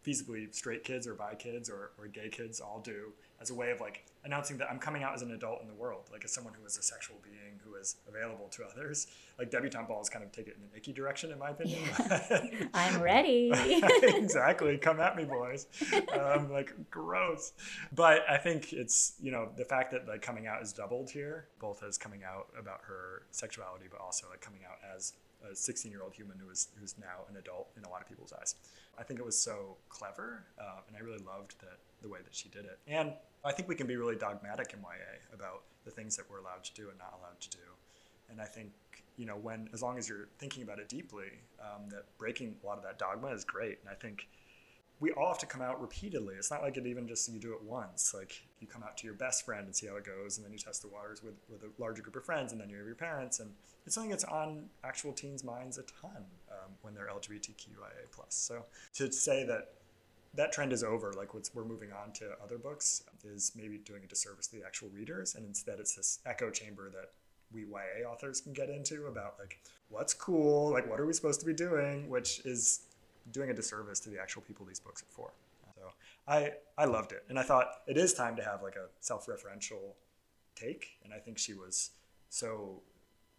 feasibly 0.05 0.53
straight 0.53 0.83
kids 0.83 1.07
or 1.07 1.13
bi 1.13 1.35
kids 1.35 1.69
or, 1.69 1.91
or 1.97 2.07
gay 2.07 2.29
kids 2.29 2.59
all 2.59 2.81
do 2.81 3.13
as 3.41 3.49
a 3.49 3.53
way 3.53 3.71
of 3.71 3.81
like 3.81 4.05
announcing 4.23 4.57
that 4.57 4.69
I'm 4.69 4.79
coming 4.79 5.03
out 5.03 5.13
as 5.13 5.21
an 5.21 5.31
adult 5.31 5.61
in 5.61 5.67
the 5.67 5.73
world, 5.73 6.09
like 6.11 6.23
as 6.23 6.33
someone 6.33 6.53
who 6.59 6.65
is 6.65 6.77
a 6.77 6.81
sexual 6.81 7.17
being 7.23 7.59
who 7.63 7.75
is 7.75 7.97
available 8.07 8.47
to 8.49 8.63
others. 8.63 9.07
Like 9.37 9.51
debutante 9.51 9.87
balls 9.87 10.09
kind 10.09 10.23
of 10.23 10.31
take 10.31 10.47
it 10.47 10.55
in 10.57 10.63
an 10.63 10.69
icky 10.75 10.93
direction, 10.93 11.31
in 11.31 11.39
my 11.39 11.49
opinion. 11.49 11.81
Yeah. 11.99 12.43
I'm 12.73 13.01
ready. 13.01 13.51
exactly. 13.53 14.77
Come 14.77 14.99
at 14.99 15.17
me, 15.17 15.25
boys. 15.25 15.67
Um, 16.13 16.51
like 16.51 16.73
gross. 16.89 17.53
But 17.93 18.23
I 18.29 18.37
think 18.37 18.71
it's 18.73 19.13
you 19.21 19.31
know 19.31 19.49
the 19.57 19.65
fact 19.65 19.91
that 19.91 20.07
like 20.07 20.21
coming 20.21 20.47
out 20.47 20.61
is 20.61 20.71
doubled 20.71 21.09
here, 21.09 21.47
both 21.59 21.83
as 21.83 21.97
coming 21.97 22.21
out 22.23 22.47
about 22.57 22.81
her 22.87 23.23
sexuality, 23.31 23.85
but 23.91 23.99
also 23.99 24.27
like 24.29 24.41
coming 24.41 24.61
out 24.65 24.77
as 24.95 25.13
a 25.51 25.55
16 25.55 25.91
year 25.91 26.01
old 26.01 26.13
human 26.13 26.37
who 26.39 26.49
is 26.49 26.69
who's 26.79 26.95
now 26.97 27.25
an 27.29 27.37
adult 27.37 27.69
in 27.77 27.83
a 27.83 27.89
lot 27.89 28.01
of 28.01 28.07
people's 28.07 28.33
eyes. 28.33 28.55
I 28.97 29.03
think 29.03 29.19
it 29.19 29.25
was 29.25 29.37
so 29.37 29.75
clever, 29.89 30.45
uh, 30.57 30.79
and 30.87 30.95
I 30.95 31.01
really 31.01 31.23
loved 31.23 31.59
that 31.59 31.79
the 32.01 32.09
way 32.09 32.19
that 32.23 32.35
she 32.35 32.49
did 32.49 32.65
it. 32.65 32.79
And 32.87 33.13
I 33.43 33.51
think 33.51 33.67
we 33.67 33.75
can 33.75 33.87
be 33.87 33.95
really 33.95 34.15
dogmatic 34.15 34.73
in 34.73 34.79
YA 34.79 35.33
about 35.33 35.63
the 35.83 35.91
things 35.91 36.15
that 36.17 36.29
we're 36.29 36.39
allowed 36.39 36.63
to 36.63 36.73
do 36.73 36.89
and 36.89 36.97
not 36.97 37.13
allowed 37.19 37.39
to 37.41 37.49
do. 37.49 37.63
And 38.29 38.41
I 38.41 38.45
think 38.45 38.71
you 39.17 39.25
know 39.25 39.37
when 39.37 39.69
as 39.73 39.81
long 39.81 39.97
as 39.97 40.09
you're 40.09 40.27
thinking 40.39 40.63
about 40.63 40.79
it 40.79 40.89
deeply, 40.89 41.31
um, 41.59 41.89
that 41.89 42.05
breaking 42.17 42.55
a 42.63 42.65
lot 42.65 42.77
of 42.77 42.83
that 42.83 42.97
dogma 42.97 43.27
is 43.27 43.43
great. 43.43 43.79
And 43.81 43.89
I 43.89 43.95
think 43.95 44.27
we 44.99 45.11
all 45.11 45.27
have 45.27 45.39
to 45.39 45.45
come 45.45 45.61
out 45.61 45.81
repeatedly. 45.81 46.35
It's 46.35 46.49
not 46.49 46.61
like 46.61 46.77
it 46.77 46.87
even 46.87 47.07
just 47.07 47.27
you 47.31 47.39
do 47.39 47.53
it 47.53 47.61
once. 47.63 48.13
Like 48.13 48.41
you 48.59 48.67
come 48.67 48.81
out 48.81 48.97
to 48.97 49.05
your 49.05 49.13
best 49.13 49.45
friend 49.45 49.65
and 49.65 49.75
see 49.75 49.87
how 49.87 49.97
it 49.97 50.05
goes, 50.05 50.37
and 50.37 50.45
then 50.45 50.53
you 50.53 50.59
test 50.59 50.81
the 50.81 50.87
waters 50.87 51.21
with, 51.21 51.35
with 51.49 51.63
a 51.63 51.81
larger 51.81 52.01
group 52.01 52.15
of 52.15 52.23
friends, 52.23 52.51
and 52.51 52.61
then 52.61 52.69
you 52.69 52.77
have 52.77 52.85
your 52.85 52.95
parents, 52.95 53.39
and 53.39 53.51
it's 53.85 53.95
something 53.95 54.09
that's 54.09 54.23
on 54.23 54.69
actual 54.83 55.11
teens' 55.11 55.43
minds 55.43 55.77
a 55.77 55.83
ton 55.83 56.25
um, 56.49 56.71
when 56.81 56.93
they're 56.93 57.07
LGBTQIA 57.07 58.09
plus. 58.11 58.33
So 58.33 58.65
to 58.95 59.11
say 59.11 59.45
that 59.45 59.73
that 60.35 60.51
trend 60.51 60.73
is 60.73 60.83
over, 60.83 61.13
like 61.13 61.33
we're 61.53 61.65
moving 61.65 61.91
on 61.91 62.11
to 62.13 62.31
other 62.43 62.57
books, 62.57 63.03
is 63.23 63.51
maybe 63.55 63.77
doing 63.77 64.03
a 64.03 64.07
disservice 64.07 64.47
to 64.47 64.55
the 64.57 64.65
actual 64.65 64.89
readers, 64.89 65.35
and 65.35 65.45
instead 65.45 65.79
it's 65.79 65.95
this 65.95 66.19
echo 66.25 66.49
chamber 66.49 66.89
that 66.89 67.11
we 67.51 67.61
YA 67.61 68.07
authors 68.09 68.41
can 68.41 68.53
get 68.53 68.69
into 68.69 69.07
about 69.07 69.35
like 69.39 69.59
what's 69.89 70.13
cool, 70.13 70.71
like 70.71 70.89
what 70.89 70.99
are 70.99 71.05
we 71.05 71.13
supposed 71.13 71.39
to 71.39 71.45
be 71.45 71.53
doing, 71.53 72.09
which 72.09 72.39
is 72.45 72.81
doing 73.31 73.49
a 73.49 73.53
disservice 73.53 73.99
to 74.01 74.09
the 74.09 74.19
actual 74.19 74.41
people 74.41 74.65
these 74.65 74.79
books 74.79 75.01
are 75.03 75.11
for. 75.11 75.31
So 75.75 75.91
I 76.27 76.51
I 76.77 76.85
loved 76.85 77.11
it, 77.11 77.23
and 77.29 77.39
I 77.39 77.43
thought 77.43 77.67
it 77.87 77.97
is 77.97 78.13
time 78.13 78.35
to 78.35 78.43
have 78.43 78.61
like 78.61 78.75
a 78.75 78.87
self-referential 78.99 79.93
take, 80.55 80.97
and 81.03 81.13
I 81.13 81.19
think 81.19 81.37
she 81.37 81.53
was 81.53 81.91
so 82.29 82.81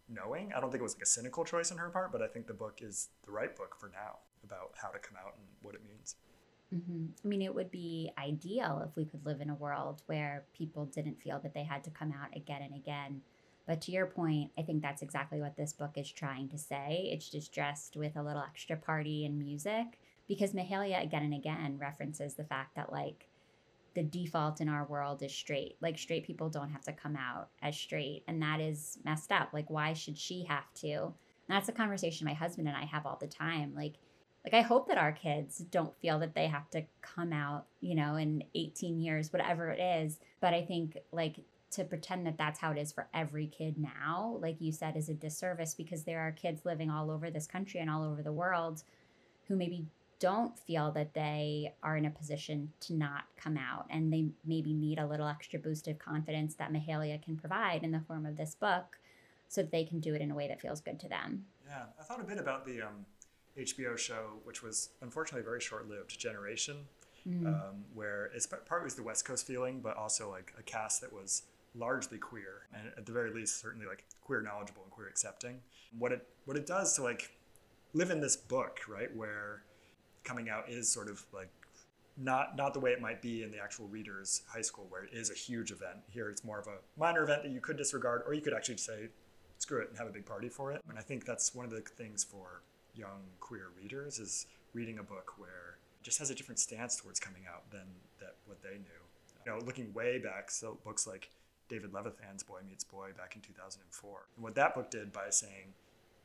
knowing. 0.09 0.53
I 0.55 0.59
don't 0.59 0.71
think 0.71 0.79
it 0.79 0.83
was 0.83 0.95
like 0.95 1.03
a 1.03 1.07
cynical 1.07 1.43
choice 1.43 1.71
on 1.71 1.77
her 1.77 1.89
part, 1.89 2.11
but 2.11 2.21
I 2.21 2.27
think 2.27 2.47
the 2.47 2.53
book 2.53 2.79
is 2.81 3.09
the 3.25 3.31
right 3.31 3.55
book 3.55 3.75
for 3.79 3.89
now 3.89 4.17
about 4.43 4.71
how 4.75 4.89
to 4.89 4.99
come 4.99 5.17
out 5.17 5.33
and 5.37 5.45
what 5.61 5.75
it 5.75 5.81
means. 5.83 6.15
Mm-hmm. 6.73 7.05
I 7.23 7.27
mean, 7.27 7.41
it 7.41 7.55
would 7.55 7.71
be 7.71 8.11
ideal 8.17 8.83
if 8.87 8.95
we 8.95 9.05
could 9.05 9.25
live 9.25 9.39
in 9.39 9.49
a 9.49 9.55
world 9.55 10.01
where 10.07 10.45
people 10.53 10.85
didn't 10.85 11.21
feel 11.21 11.39
that 11.39 11.53
they 11.53 11.63
had 11.63 11.83
to 11.85 11.89
come 11.89 12.11
out 12.11 12.35
again 12.35 12.61
and 12.61 12.75
again 12.75 13.21
but 13.67 13.81
to 13.81 13.91
your 13.91 14.05
point, 14.05 14.51
I 14.57 14.61
think 14.61 14.81
that's 14.81 15.01
exactly 15.01 15.41
what 15.41 15.57
this 15.57 15.73
book 15.73 15.97
is 15.97 16.09
trying 16.09 16.47
to 16.49 16.57
say. 16.57 17.09
It's 17.11 17.29
just 17.29 17.53
dressed 17.53 17.97
with 17.97 18.15
a 18.15 18.23
little 18.23 18.41
extra 18.41 18.77
party 18.77 19.25
and 19.25 19.37
music 19.37 19.99
because 20.27 20.53
Mahalia 20.53 21.03
again 21.03 21.23
and 21.23 21.33
again 21.33 21.77
references 21.77 22.33
the 22.33 22.45
fact 22.45 22.77
that 22.77 22.93
like 22.93 23.27
the 23.93 24.03
default 24.03 24.61
in 24.61 24.69
our 24.69 24.85
world 24.85 25.21
is 25.21 25.33
straight. 25.33 25.75
Like 25.81 25.99
straight 25.99 26.25
people 26.25 26.49
don't 26.49 26.71
have 26.71 26.83
to 26.83 26.93
come 26.93 27.17
out 27.17 27.49
as 27.61 27.75
straight 27.75 28.23
and 28.27 28.41
that 28.41 28.61
is 28.61 28.99
messed 29.03 29.33
up. 29.33 29.49
Like 29.51 29.69
why 29.69 29.91
should 29.91 30.17
she 30.17 30.45
have 30.45 30.73
to? 30.75 30.93
And 30.93 31.55
that's 31.55 31.69
a 31.69 31.73
conversation 31.73 32.25
my 32.25 32.33
husband 32.33 32.69
and 32.69 32.77
I 32.77 32.85
have 32.85 33.05
all 33.05 33.17
the 33.19 33.27
time. 33.27 33.73
Like 33.75 33.95
like 34.47 34.63
I 34.63 34.65
hope 34.65 34.87
that 34.87 34.97
our 34.97 35.11
kids 35.11 35.57
don't 35.57 35.93
feel 35.99 36.19
that 36.19 36.33
they 36.33 36.47
have 36.47 36.69
to 36.69 36.85
come 37.01 37.33
out, 37.33 37.65
you 37.81 37.95
know, 37.95 38.15
in 38.15 38.45
18 38.55 38.97
years, 38.97 39.33
whatever 39.33 39.71
it 39.71 39.79
is. 39.81 40.19
But 40.39 40.53
I 40.53 40.63
think 40.63 40.97
like 41.11 41.41
to 41.71 41.83
pretend 41.83 42.25
that 42.25 42.37
that's 42.37 42.57
how 42.57 42.71
it 42.71 42.77
is 42.77 42.93
for 42.93 43.09
every 43.13 43.47
kid 43.47 43.75
now, 43.77 44.37
like 44.41 44.61
you 44.61 44.71
said, 44.71 44.95
is 44.95 45.09
a 45.09 45.13
disservice 45.13 45.73
because 45.73 46.05
there 46.05 46.21
are 46.21 46.31
kids 46.31 46.63
living 46.63 46.89
all 46.89 47.11
over 47.11 47.29
this 47.29 47.45
country 47.45 47.81
and 47.81 47.89
all 47.89 48.05
over 48.05 48.23
the 48.23 48.31
world 48.31 48.83
who 49.49 49.57
maybe 49.57 49.85
don't 50.17 50.57
feel 50.57 50.91
that 50.93 51.13
they 51.13 51.73
are 51.83 51.97
in 51.97 52.05
a 52.05 52.09
position 52.09 52.71
to 52.79 52.93
not 52.93 53.25
come 53.35 53.57
out 53.57 53.85
and 53.89 54.13
they 54.13 54.29
maybe 54.45 54.73
need 54.73 54.97
a 54.97 55.05
little 55.05 55.27
extra 55.27 55.59
boost 55.59 55.89
of 55.89 55.99
confidence 55.99 56.55
that 56.55 56.71
Mahalia 56.71 57.21
can 57.21 57.35
provide 57.35 57.83
in 57.83 57.91
the 57.91 57.99
form 57.99 58.25
of 58.25 58.37
this 58.37 58.55
book 58.55 58.97
so 59.49 59.61
that 59.61 59.71
they 59.71 59.83
can 59.83 59.99
do 59.99 60.15
it 60.15 60.21
in 60.21 60.31
a 60.31 60.35
way 60.35 60.47
that 60.47 60.61
feels 60.61 60.79
good 60.79 61.01
to 61.01 61.09
them. 61.09 61.43
Yeah, 61.67 61.83
I 61.99 62.03
thought 62.03 62.21
a 62.21 62.23
bit 62.23 62.37
about 62.37 62.65
the 62.65 62.83
um, 62.83 63.05
HBO 63.59 63.97
show, 63.97 64.39
which 64.43 64.61
was 64.61 64.89
unfortunately 65.01 65.43
very 65.43 65.59
short 65.59 65.89
lived, 65.89 66.17
Generation, 66.19 66.77
mm. 67.27 67.47
um, 67.47 67.85
where 67.93 68.31
it's 68.33 68.47
part 68.47 68.83
was 68.83 68.95
the 68.95 69.03
West 69.03 69.25
Coast 69.25 69.45
feeling, 69.47 69.79
but 69.81 69.97
also 69.97 70.29
like 70.29 70.53
a 70.59 70.63
cast 70.63 71.01
that 71.01 71.11
was 71.11 71.43
largely 71.75 72.17
queer, 72.17 72.67
and 72.73 72.91
at 72.97 73.05
the 73.05 73.11
very 73.11 73.31
least, 73.31 73.59
certainly 73.59 73.85
like 73.85 74.03
queer 74.21 74.41
knowledgeable 74.41 74.83
and 74.83 74.91
queer 74.91 75.07
accepting. 75.07 75.59
What 75.97 76.11
it 76.11 76.27
what 76.45 76.57
it 76.57 76.65
does 76.65 76.95
to 76.95 77.03
like 77.03 77.31
live 77.93 78.11
in 78.11 78.21
this 78.21 78.35
book, 78.35 78.81
right, 78.87 79.13
where 79.15 79.63
coming 80.23 80.49
out 80.49 80.69
is 80.69 80.91
sort 80.91 81.09
of 81.09 81.25
like 81.33 81.49
not 82.17 82.57
not 82.57 82.73
the 82.73 82.79
way 82.79 82.91
it 82.91 82.99
might 82.99 83.21
be 83.21 83.43
in 83.43 83.51
the 83.51 83.59
actual 83.59 83.87
readers 83.87 84.41
high 84.51 84.61
school 84.61 84.85
where 84.89 85.03
it 85.03 85.11
is 85.13 85.29
a 85.29 85.33
huge 85.33 85.71
event 85.71 85.97
here 86.09 86.29
it's 86.29 86.43
more 86.43 86.59
of 86.59 86.67
a 86.67 86.77
minor 86.99 87.23
event 87.23 87.43
that 87.43 87.51
you 87.51 87.61
could 87.61 87.77
disregard 87.77 88.23
or 88.25 88.33
you 88.33 88.41
could 88.41 88.53
actually 88.53 88.77
say 88.77 89.07
screw 89.59 89.79
it 89.79 89.89
and 89.89 89.97
have 89.97 90.07
a 90.07 90.11
big 90.11 90.25
party 90.25 90.49
for 90.49 90.71
it 90.71 90.81
and 90.89 90.97
i 90.97 91.01
think 91.01 91.25
that's 91.25 91.53
one 91.53 91.63
of 91.63 91.71
the 91.71 91.81
things 91.81 92.23
for 92.23 92.63
young 92.97 93.21
queer 93.39 93.67
readers 93.81 94.19
is 94.19 94.47
reading 94.73 94.99
a 94.99 95.03
book 95.03 95.33
where 95.37 95.77
it 95.99 96.03
just 96.03 96.19
has 96.19 96.29
a 96.29 96.35
different 96.35 96.59
stance 96.59 96.95
towards 96.95 97.19
coming 97.19 97.43
out 97.51 97.69
than 97.71 97.85
that 98.19 98.35
what 98.45 98.61
they 98.61 98.77
knew 98.77 99.01
you 99.45 99.51
know 99.51 99.59
looking 99.65 99.93
way 99.93 100.17
back 100.17 100.49
so 100.49 100.77
books 100.83 101.05
like 101.07 101.29
David 101.69 101.91
Levithan's 101.91 102.43
Boy 102.43 102.59
Meets 102.67 102.83
Boy 102.83 103.09
back 103.17 103.35
in 103.35 103.41
2004. 103.41 104.27
And 104.35 104.43
what 104.43 104.55
that 104.55 104.75
book 104.75 104.89
did 104.89 105.11
by 105.11 105.29
saying, 105.29 105.73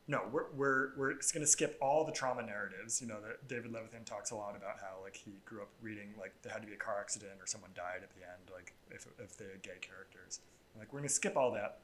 no, 0.08 0.22
we're, 0.32 0.46
we're, 0.54 0.88
we're 0.96 1.10
going 1.10 1.42
to 1.42 1.46
skip 1.46 1.78
all 1.80 2.04
the 2.04 2.12
trauma 2.12 2.42
narratives. 2.42 3.00
You 3.00 3.08
know, 3.08 3.20
that 3.20 3.48
David 3.48 3.72
Levithan 3.72 4.04
talks 4.04 4.30
a 4.30 4.36
lot 4.36 4.56
about 4.56 4.80
how 4.80 5.02
like 5.02 5.16
he 5.16 5.32
grew 5.44 5.62
up 5.62 5.68
reading 5.80 6.14
like 6.18 6.32
there 6.42 6.52
had 6.52 6.62
to 6.62 6.68
be 6.68 6.74
a 6.74 6.78
car 6.78 6.98
accident 7.00 7.32
or 7.40 7.46
someone 7.46 7.70
died 7.74 8.02
at 8.02 8.10
the 8.10 8.22
end, 8.22 8.50
like 8.52 8.74
if, 8.90 9.06
if 9.18 9.36
they 9.36 9.46
had 9.46 9.62
gay 9.62 9.78
characters. 9.80 10.40
Like 10.78 10.92
we're 10.92 11.00
going 11.00 11.08
to 11.08 11.14
skip 11.14 11.36
all 11.36 11.52
that 11.52 11.78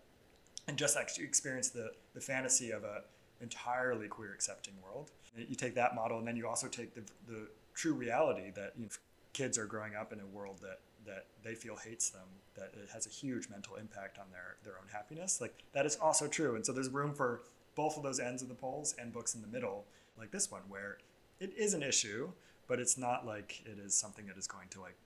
and 0.67 0.77
just 0.77 0.97
actually 0.97 1.25
experience 1.25 1.71
the, 1.71 1.93
the 2.15 2.21
fantasy 2.21 2.71
of 2.71 2.85
a 2.85 3.03
entirely 3.41 4.09
queer 4.09 4.33
accepting 4.33 4.75
world. 4.83 5.11
You 5.37 5.55
take 5.55 5.75
that 5.75 5.95
model 5.95 6.19
and 6.19 6.27
then 6.27 6.37
you 6.37 6.49
also 6.49 6.69
take 6.69 6.95
the, 6.95 7.03
the 7.27 7.49
true 7.75 7.95
reality 7.95 8.51
that 8.57 8.73
you 8.77 8.85
know, 8.85 8.91
kids 9.33 9.57
are 9.59 9.67
growing 9.67 9.95
up 9.95 10.13
in 10.13 10.21
a 10.21 10.27
world 10.27 10.59
that 10.63 10.81
that 11.07 11.25
they 11.43 11.55
feel 11.55 11.77
hates 11.77 12.11
them, 12.11 12.27
that 12.55 12.73
it 12.75 12.89
has 12.93 13.07
a 13.07 13.09
huge 13.09 13.49
mental 13.49 13.77
impact 13.77 14.19
on 14.19 14.27
their, 14.31 14.57
their 14.63 14.75
own 14.75 14.87
happiness. 14.93 15.41
Like 15.41 15.55
that 15.73 15.87
is 15.87 15.97
also 15.97 16.29
true. 16.29 16.55
And 16.55 16.67
so 16.67 16.73
there's 16.73 16.91
room 16.91 17.15
for 17.15 17.41
both 17.75 17.97
of 17.97 18.03
those 18.03 18.21
ends 18.21 18.43
of 18.43 18.49
the 18.49 18.55
poles 18.55 18.95
and 19.01 19.13
books 19.13 19.35
in 19.35 19.41
the 19.41 19.47
middle, 19.49 19.85
like 20.19 20.31
this 20.31 20.51
one, 20.51 20.63
where 20.69 20.99
it 21.41 21.53
is 21.57 21.73
an 21.73 21.83
issue, 21.83 22.31
but 22.67 22.79
it's 22.79 22.99
not 22.99 23.25
like 23.25 23.63
it 23.65 23.79
is 23.79 23.95
something 23.95 24.27
that 24.27 24.37
is 24.37 24.47
going 24.47 24.69
to 24.71 24.81
like 24.81 24.97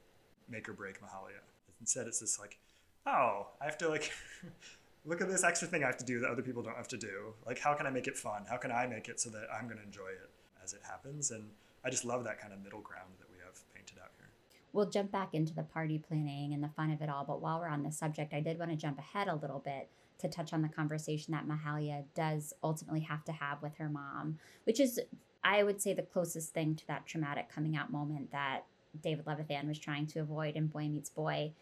make 0.49 0.69
or 0.69 0.73
break 0.73 1.01
Mahalia. 1.01 1.43
Instead, 1.81 2.07
it's 2.07 2.21
just 2.21 2.41
like, 2.41 2.59
oh, 3.07 3.49
I 3.61 3.65
have 3.65 3.79
to 3.79 3.89
like 3.89 4.13
look 5.05 5.21
at 5.21 5.29
this 5.29 5.45
extra 5.45 5.69
thing 5.69 5.83
I 5.83 5.87
have 5.87 5.97
to 5.99 6.05
do 6.05 6.21
that 6.21 6.31
other 6.31 6.43
people 6.43 6.63
don't 6.63 6.77
have 6.77 6.89
to 6.89 6.97
do. 6.97 7.35
Like, 7.47 7.59
how 7.59 7.75
can 7.75 7.87
I 7.87 7.91
make 7.91 8.07
it 8.07 8.17
fun? 8.17 8.45
How 8.49 8.57
can 8.57 8.71
I 8.71 8.87
make 8.87 9.09
it 9.09 9.21
so 9.21 9.31
that 9.31 9.49
I'm 9.53 9.67
going 9.67 9.79
to 9.79 9.85
enjoy 9.85 10.09
it 10.09 10.31
as 10.63 10.73
it 10.73 10.81
happens? 10.89 11.31
And 11.31 11.51
I 11.85 11.91
just 11.91 12.05
love 12.05 12.25
that 12.25 12.41
kind 12.41 12.53
of 12.53 12.63
middle 12.63 12.81
ground 12.81 13.11
that 13.19 13.29
we 13.31 13.39
have 13.45 13.59
painted 13.75 13.99
out 13.99 14.11
here. 14.17 14.29
We'll 14.73 14.89
jump 14.89 15.11
back 15.11 15.35
into 15.35 15.55
the 15.55 15.65
party 15.65 15.99
planning 15.99 16.55
and 16.55 16.63
the 16.63 16.69
fun 16.69 16.91
of 16.93 17.03
it 17.03 17.11
all. 17.11 17.25
But 17.25 17.43
while 17.43 17.59
we're 17.59 17.69
on 17.69 17.83
the 17.83 17.93
subject, 17.93 18.33
I 18.33 18.41
did 18.41 18.59
want 18.59 18.71
to 18.71 18.77
jump 18.77 18.99
ahead 18.99 19.29
a 19.29 19.35
little 19.35 19.59
bit 19.59 19.89
to 20.19 20.29
touch 20.29 20.53
on 20.53 20.63
the 20.63 20.69
conversation 20.69 21.33
that 21.33 21.49
Mahalia 21.49 22.05
does 22.15 22.55
ultimately 22.63 23.01
have 23.01 23.25
to 23.25 23.33
have 23.33 23.61
with 23.61 23.75
her 23.77 23.89
mom, 23.89 24.39
which 24.65 24.79
is, 24.79 25.01
I 25.43 25.65
would 25.65 25.83
say, 25.83 25.95
the 25.95 26.03
closest 26.03 26.55
thing 26.55 26.77
to 26.77 26.87
that 26.87 27.07
traumatic 27.07 27.49
coming 27.53 27.77
out 27.77 27.91
moment 27.91 28.31
that 28.31 28.61
David 29.03 29.25
Levithan 29.25 29.67
was 29.67 29.79
trying 29.79 30.07
to 30.07 30.21
avoid 30.21 30.55
in 30.55 30.69
Boy 30.69 30.89
Meets 30.89 31.11
Boy. 31.11 31.53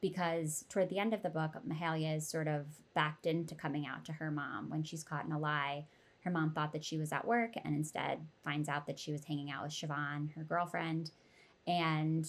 Because 0.00 0.64
toward 0.68 0.88
the 0.88 0.98
end 0.98 1.12
of 1.12 1.22
the 1.22 1.28
book, 1.28 1.52
Mahalia 1.68 2.16
is 2.16 2.26
sort 2.26 2.48
of 2.48 2.66
backed 2.94 3.26
into 3.26 3.54
coming 3.54 3.86
out 3.86 4.04
to 4.06 4.12
her 4.12 4.30
mom 4.30 4.70
when 4.70 4.82
she's 4.82 5.04
caught 5.04 5.26
in 5.26 5.32
a 5.32 5.38
lie. 5.38 5.84
Her 6.24 6.30
mom 6.30 6.52
thought 6.52 6.72
that 6.72 6.84
she 6.84 6.98
was 6.98 7.12
at 7.12 7.26
work 7.26 7.52
and 7.64 7.74
instead 7.74 8.20
finds 8.44 8.68
out 8.68 8.86
that 8.86 8.98
she 8.98 9.12
was 9.12 9.24
hanging 9.24 9.50
out 9.50 9.62
with 9.64 9.72
Siobhan, 9.72 10.34
her 10.34 10.42
girlfriend. 10.42 11.10
And 11.66 12.26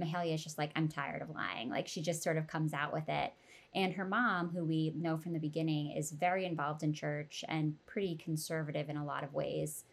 Mahalia 0.00 0.34
is 0.34 0.44
just 0.44 0.58
like, 0.58 0.70
I'm 0.76 0.88
tired 0.88 1.22
of 1.22 1.30
lying. 1.30 1.68
Like 1.68 1.88
she 1.88 2.00
just 2.00 2.22
sort 2.22 2.38
of 2.38 2.46
comes 2.46 2.72
out 2.72 2.92
with 2.92 3.08
it. 3.08 3.32
And 3.74 3.92
her 3.94 4.04
mom, 4.04 4.48
who 4.48 4.64
we 4.64 4.92
know 4.96 5.18
from 5.18 5.34
the 5.34 5.38
beginning, 5.38 5.90
is 5.90 6.10
very 6.10 6.46
involved 6.46 6.82
in 6.82 6.92
church 6.92 7.44
and 7.48 7.74
pretty 7.86 8.16
conservative 8.16 8.88
in 8.88 8.96
a 8.96 9.04
lot 9.04 9.24
of 9.24 9.34
ways, 9.34 9.84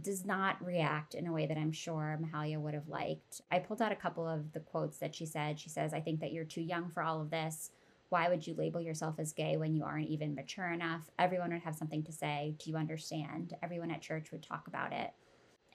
does 0.00 0.24
not 0.24 0.64
react 0.64 1.14
in 1.14 1.26
a 1.26 1.32
way 1.32 1.46
that 1.46 1.56
I'm 1.56 1.72
sure 1.72 2.18
Mahalia 2.22 2.58
would 2.58 2.74
have 2.74 2.88
liked. 2.88 3.40
I 3.50 3.58
pulled 3.58 3.82
out 3.82 3.92
a 3.92 3.96
couple 3.96 4.26
of 4.26 4.52
the 4.52 4.60
quotes 4.60 4.98
that 4.98 5.14
she 5.14 5.26
said. 5.26 5.58
She 5.58 5.68
says, 5.68 5.94
I 5.94 6.00
think 6.00 6.20
that 6.20 6.32
you're 6.32 6.44
too 6.44 6.62
young 6.62 6.90
for 6.90 7.02
all 7.02 7.20
of 7.20 7.30
this. 7.30 7.70
Why 8.08 8.28
would 8.28 8.46
you 8.46 8.54
label 8.54 8.80
yourself 8.80 9.16
as 9.18 9.32
gay 9.32 9.56
when 9.56 9.74
you 9.74 9.84
aren't 9.84 10.08
even 10.08 10.34
mature 10.34 10.70
enough? 10.70 11.10
Everyone 11.18 11.52
would 11.52 11.62
have 11.62 11.74
something 11.74 12.04
to 12.04 12.12
say. 12.12 12.54
Do 12.58 12.70
you 12.70 12.76
understand? 12.76 13.54
Everyone 13.62 13.90
at 13.90 14.00
church 14.00 14.30
would 14.30 14.42
talk 14.42 14.68
about 14.68 14.92
it 14.92 15.10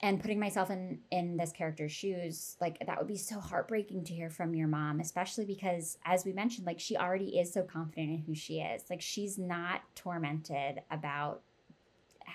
and 0.02 0.20
putting 0.20 0.40
myself 0.40 0.70
in 0.70 0.98
in 1.10 1.36
this 1.36 1.52
character's 1.52 1.92
shoes 1.92 2.56
like 2.60 2.78
that 2.84 2.98
would 2.98 3.06
be 3.06 3.16
so 3.16 3.38
heartbreaking 3.38 4.04
to 4.04 4.12
hear 4.12 4.28
from 4.28 4.54
your 4.54 4.68
mom 4.68 5.00
especially 5.00 5.44
because 5.44 5.96
as 6.04 6.24
we 6.24 6.32
mentioned 6.32 6.66
like 6.66 6.80
she 6.80 6.96
already 6.96 7.38
is 7.38 7.52
so 7.52 7.62
confident 7.62 8.10
in 8.10 8.18
who 8.18 8.34
she 8.34 8.60
is 8.60 8.82
like 8.90 9.00
she's 9.00 9.38
not 9.38 9.82
tormented 9.94 10.80
about 10.90 11.42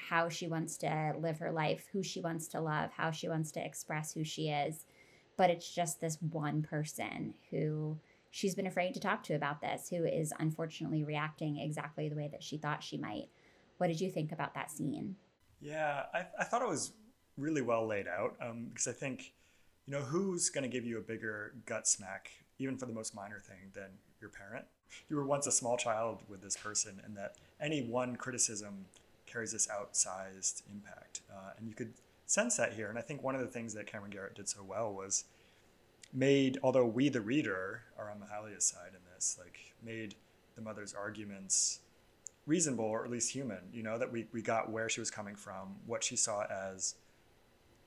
how 0.10 0.30
she 0.30 0.48
wants 0.48 0.78
to 0.78 1.14
live 1.20 1.40
her 1.40 1.52
life 1.52 1.88
who 1.92 2.04
she 2.04 2.22
wants 2.22 2.48
to 2.50 2.62
love 2.62 2.92
how 2.96 3.12
she 3.12 3.28
wants 3.28 3.52
to 3.52 3.66
express 3.66 4.14
who 4.14 4.24
she 4.24 4.50
is. 4.50 4.86
But 5.38 5.50
it's 5.50 5.74
just 5.74 6.02
this 6.02 6.18
one 6.22 6.64
person 6.64 7.34
who 7.52 7.98
she's 8.32 8.56
been 8.56 8.68
afraid 8.68 8.94
to 8.94 9.00
talk 9.00 9.24
to 9.24 9.34
about 9.34 9.62
this 9.62 9.90
who 9.90 10.06
is 10.06 10.34
unfortunately 10.40 11.04
reacting 11.04 11.60
exactly 11.60 12.10
the 12.10 12.16
way 12.16 12.28
that 12.32 12.44
she 12.44 12.58
thought 12.58 12.84
she 12.84 12.98
might. 12.98 13.28
What 13.78 13.88
did 13.88 14.02
you 14.02 14.10
think 14.10 14.32
about 14.32 14.54
that 14.56 14.72
scene? 14.72 15.16
Yeah 15.60 16.04
i, 16.14 16.26
I 16.40 16.44
thought 16.44 16.62
it 16.62 16.68
was 16.68 16.94
really 17.38 17.62
well 17.62 17.88
laid 17.88 18.08
out 18.08 18.36
um, 18.42 18.68
because 18.70 18.88
I 18.88 18.92
think, 18.92 19.34
you 19.86 19.94
know, 19.94 20.02
who's 20.02 20.50
going 20.50 20.64
to 20.64 20.70
give 20.70 20.86
you 20.86 20.98
a 20.98 21.02
bigger 21.02 21.54
gut 21.66 21.88
smack, 21.88 22.32
even 22.60 22.78
for 22.78 22.86
the 22.86 22.94
most 22.94 23.16
minor 23.16 23.40
thing, 23.40 23.72
than 23.74 23.90
your 24.20 24.30
parent? 24.30 24.66
You 25.10 25.18
were 25.18 25.26
once 25.26 25.48
a 25.48 25.52
small 25.52 25.78
child 25.78 26.24
with 26.28 26.42
this 26.42 26.58
person, 26.58 27.02
and 27.06 27.16
that 27.18 27.36
any 27.62 27.84
one 27.84 28.16
criticism 28.16 28.86
carries 29.38 29.52
this 29.52 29.67
outsized 29.67 30.63
impact. 30.73 31.21
Uh, 31.32 31.52
and 31.60 31.67
you 31.67 31.76
could 31.76 31.93
sense 32.26 32.58
that 32.58 32.73
here. 32.73 32.89
And 32.89 32.97
I 32.97 33.02
think 33.02 33.21
one 33.21 33.36
of 33.36 33.41
the 33.41 33.47
things 33.47 33.71
that 33.76 33.86
Camryn 33.86 34.10
Garrett 34.10 34.34
did 34.34 34.50
so 34.50 34.63
well 34.63 34.91
was 34.91 35.26
made, 36.12 36.58
although 36.63 36.88
we, 36.88 37.10
the 37.10 37.21
reader, 37.21 37.84
are 38.00 38.10
on 38.10 38.17
Mahalia's 38.17 38.65
side 38.65 38.93
in 38.93 39.00
this, 39.13 39.38
like 39.39 39.76
made 39.86 40.15
the 40.56 40.62
mother's 40.63 40.95
arguments 40.95 41.82
reasonable 42.47 42.86
or 42.86 43.06
at 43.06 43.12
least 43.12 43.32
human, 43.32 43.60
you 43.71 43.84
know, 43.84 44.00
that 44.00 44.12
we, 44.12 44.26
we 44.34 44.41
got 44.41 44.71
where 44.71 44.89
she 44.89 45.00
was 45.02 45.12
coming 45.12 45.36
from, 45.36 45.76
what 45.86 46.04
she 46.04 46.15
saw 46.15 46.43
as 46.45 46.95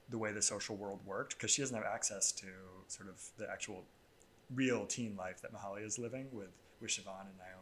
the 0.08 0.18
way 0.18 0.30
the 0.30 0.42
social 0.42 0.76
world 0.76 1.00
worked, 1.04 1.36
because 1.36 1.50
she 1.50 1.62
doesn't 1.62 1.76
have 1.76 1.84
access 1.84 2.30
to 2.30 2.46
sort 2.86 3.08
of 3.08 3.20
the 3.38 3.50
actual 3.50 3.82
real 4.54 4.86
teen 4.86 5.16
life 5.16 5.42
that 5.42 5.52
Mahalia 5.52 5.84
is 5.84 5.98
living 5.98 6.28
with, 6.30 6.50
with 6.80 6.90
Siobhan 6.92 7.22
and 7.22 7.38
Naomi. 7.38 7.59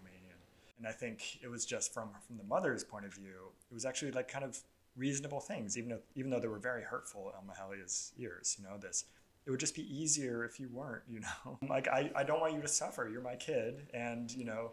And, 0.78 0.86
I 0.86 0.92
think 0.92 1.38
it 1.42 1.48
was 1.48 1.66
just 1.66 1.92
from, 1.92 2.10
from 2.26 2.36
the 2.36 2.44
mother's 2.44 2.84
point 2.84 3.04
of 3.04 3.12
view, 3.14 3.52
it 3.70 3.74
was 3.74 3.84
actually 3.84 4.12
like 4.12 4.28
kind 4.28 4.44
of 4.44 4.58
reasonable 4.96 5.40
things, 5.40 5.76
even 5.76 5.90
though, 5.90 6.00
even 6.14 6.30
though 6.30 6.40
they 6.40 6.48
were 6.48 6.58
very 6.58 6.82
hurtful 6.82 7.32
on 7.36 7.46
Mahalia's 7.46 8.12
ears, 8.18 8.56
you 8.58 8.64
know, 8.64 8.78
this, 8.78 9.04
it 9.46 9.50
would 9.50 9.60
just 9.60 9.74
be 9.74 9.82
easier 9.94 10.44
if 10.44 10.60
you 10.60 10.68
weren't, 10.72 11.02
you 11.08 11.20
know, 11.20 11.58
like, 11.68 11.88
I, 11.88 12.10
I 12.14 12.24
don't 12.24 12.40
want 12.40 12.54
you 12.54 12.62
to 12.62 12.68
suffer. 12.68 13.08
You're 13.10 13.22
my 13.22 13.36
kid. 13.36 13.86
And, 13.92 14.30
you 14.32 14.44
know, 14.44 14.72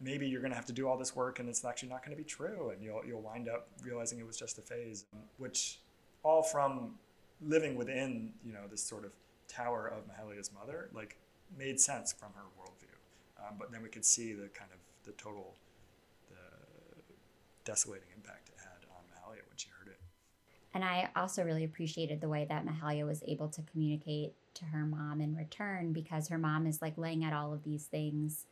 maybe 0.00 0.28
you're 0.28 0.40
going 0.40 0.50
to 0.50 0.56
have 0.56 0.66
to 0.66 0.72
do 0.72 0.88
all 0.88 0.96
this 0.96 1.16
work 1.16 1.38
and 1.38 1.48
it's 1.48 1.64
actually 1.64 1.88
not 1.88 2.04
going 2.04 2.16
to 2.16 2.22
be 2.22 2.28
true 2.28 2.70
and 2.70 2.82
you'll 2.82 3.02
you'll 3.06 3.20
wind 3.20 3.48
up 3.48 3.68
realizing 3.82 4.18
it 4.18 4.26
was 4.26 4.36
just 4.36 4.58
a 4.58 4.62
phase 4.62 5.06
which 5.38 5.80
all 6.22 6.42
from 6.42 6.94
living 7.40 7.76
within 7.76 8.32
you 8.44 8.52
know 8.52 8.66
this 8.70 8.82
sort 8.82 9.04
of 9.04 9.12
tower 9.48 9.88
of 9.88 10.04
Mahalia's 10.06 10.50
mother 10.52 10.88
like 10.92 11.16
made 11.56 11.80
sense 11.80 12.12
from 12.12 12.28
her 12.34 12.44
worldview 12.58 13.44
um, 13.44 13.56
but 13.58 13.72
then 13.72 13.82
we 13.82 13.88
could 13.88 14.04
see 14.04 14.32
the 14.32 14.48
kind 14.48 14.70
of 14.72 14.78
the 15.08 15.14
total 15.14 15.56
the 16.28 16.36
desolating 17.64 18.08
impact 18.14 18.50
it 18.50 18.58
had 18.58 18.84
on 18.94 19.02
Mahalia 19.08 19.42
when 19.48 19.56
she 19.56 19.68
heard 19.70 19.88
it 19.88 19.98
and 20.74 20.84
I 20.84 21.08
also 21.16 21.42
really 21.42 21.64
appreciated 21.64 22.20
the 22.20 22.28
way 22.28 22.46
that 22.48 22.66
Mahalia 22.66 23.06
was 23.06 23.22
able 23.26 23.48
to 23.48 23.62
communicate 23.62 24.34
to 24.54 24.66
her 24.66 24.84
mom 24.84 25.20
in 25.20 25.34
return 25.34 25.92
because 25.92 26.28
her 26.28 26.38
mom 26.38 26.66
is 26.66 26.82
like 26.82 26.98
laying 26.98 27.24
out 27.24 27.32
all 27.32 27.54
of 27.54 27.64
these 27.64 27.86
things 27.86 28.44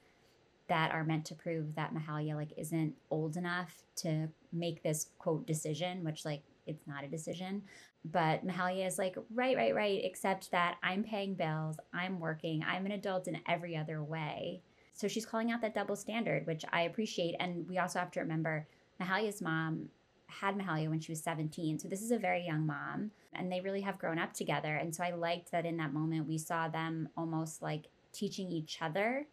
that 0.69 0.93
are 0.93 1.05
meant 1.05 1.25
to 1.27 1.35
prove 1.35 1.75
that 1.75 1.95
Mahalia 1.95 2.35
like 2.35 2.53
isn't 2.57 2.95
old 3.11 3.37
enough 3.37 3.85
to 3.97 4.29
make 4.53 4.83
this 4.83 5.11
quote 5.19 5.47
decision, 5.47 6.03
which 6.05 6.25
like 6.25 6.43
it's 6.67 6.87
not 6.87 7.05
a 7.05 7.09
decision. 7.09 7.63
But 8.05 8.47
Mahalia 8.47 8.87
is 8.87 8.99
like, 8.99 9.17
right, 9.35 9.57
right, 9.57 9.75
right, 9.75 10.01
except 10.03 10.51
that 10.53 10.77
I'm 10.83 11.03
paying 11.03 11.35
bills, 11.35 11.77
I'm 11.93 12.21
working, 12.21 12.65
I'm 12.67 12.87
an 12.87 12.93
adult 12.93 13.29
in 13.29 13.41
every 13.49 13.77
other 13.77 14.03
way. 14.03 14.63
So 14.97 15.09
she's 15.09 15.27
calling 15.27 15.53
out 15.53 15.61
that 15.61 15.75
double 15.75 15.95
standard, 15.95 16.47
which 16.47 16.65
I 16.73 16.83
appreciate. 16.83 17.37
And 17.39 17.69
we 17.69 17.79
also 17.79 17.99
have 17.99 18.11
to 18.13 18.21
remember 18.21 18.67
Mahalia's 19.01 19.41
mom 19.41 19.91
had 20.27 20.57
Mahalia 20.57 20.89
when 20.89 21.01
she 21.01 21.13
was 21.13 21.23
17. 21.23 21.79
So 21.79 21.89
this 21.89 22.03
is 22.03 22.11
a 22.11 22.19
very 22.19 22.45
young 22.45 22.67
mom, 22.67 23.13
and 23.33 23.53
they 23.53 23.61
really 23.61 23.83
have 23.83 23.99
grown 23.99 24.19
up 24.19 24.33
together. 24.33 24.75
And 24.75 24.95
so 24.95 25.05
I 25.05 25.11
liked 25.11 25.53
that 25.53 25.67
in 25.67 25.77
that 25.77 25.93
moment 25.93 26.27
we 26.27 26.39
saw 26.39 26.69
them 26.69 27.09
almost 27.17 27.63
like 27.63 27.85
teaching 28.13 28.51
each 28.51 28.79
other 28.81 29.27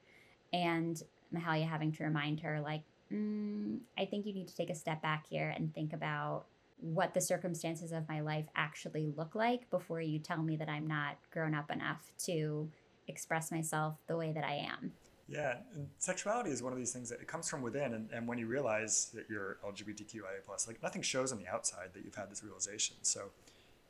and 0.51 1.01
Mahalia 1.33 1.67
having 1.67 1.91
to 1.93 2.03
remind 2.03 2.41
her, 2.41 2.61
like, 2.61 2.83
mm, 3.11 3.79
I 3.97 4.05
think 4.05 4.25
you 4.25 4.33
need 4.33 4.47
to 4.49 4.55
take 4.55 4.69
a 4.69 4.75
step 4.75 5.01
back 5.01 5.25
here 5.27 5.53
and 5.55 5.73
think 5.73 5.93
about 5.93 6.45
what 6.79 7.13
the 7.13 7.21
circumstances 7.21 7.91
of 7.91 8.07
my 8.07 8.19
life 8.19 8.45
actually 8.55 9.11
look 9.15 9.35
like 9.35 9.69
before 9.69 10.01
you 10.01 10.19
tell 10.19 10.43
me 10.43 10.57
that 10.57 10.69
I'm 10.69 10.85
not 10.85 11.17
grown 11.31 11.55
up 11.55 11.71
enough 11.71 12.11
to 12.25 12.69
express 13.07 13.51
myself 13.51 13.95
the 14.07 14.17
way 14.17 14.31
that 14.31 14.43
I 14.43 14.55
am. 14.55 14.91
Yeah, 15.33 15.55
and 15.73 15.89
sexuality 15.97 16.51
is 16.51 16.61
one 16.61 16.73
of 16.73 16.77
these 16.77 16.91
things 16.91 17.09
that 17.09 17.19
it 17.19 17.27
comes 17.27 17.49
from 17.49 17.61
within, 17.61 17.93
and, 17.93 18.09
and 18.11 18.27
when 18.27 18.37
you 18.37 18.45
realize 18.45 19.09
that 19.15 19.25
you're 19.29 19.57
LGBTQIA 19.65 20.45
plus, 20.45 20.67
like 20.67 20.81
nothing 20.83 21.01
shows 21.01 21.31
on 21.31 21.39
the 21.39 21.47
outside 21.47 21.89
that 21.93 22.05
you've 22.05 22.15
had 22.15 22.29
this 22.29 22.43
realization. 22.43 22.95
So, 23.01 23.31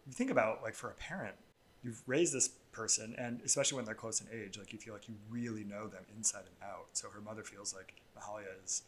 you 0.08 0.14
think 0.14 0.32
about 0.32 0.64
like 0.64 0.74
for 0.74 0.90
a 0.90 0.94
parent, 0.94 1.36
you've 1.84 2.02
raised 2.08 2.34
this 2.34 2.50
person 2.72 3.14
and 3.18 3.42
especially 3.46 3.76
when 3.76 3.86
they're 3.86 3.94
close 3.94 4.22
in 4.22 4.28
age 4.34 4.58
like 4.58 4.74
you 4.74 4.80
feel 4.80 4.94
like 4.94 5.08
you 5.08 5.16
really 5.30 5.64
know 5.64 5.88
them 5.88 6.04
inside 6.16 6.44
and 6.46 6.70
out. 6.70 6.88
So 6.94 7.10
her 7.10 7.22
mother 7.22 7.44
feels 7.44 7.74
like 7.74 7.94
mahalia 8.18 8.64
is 8.64 8.84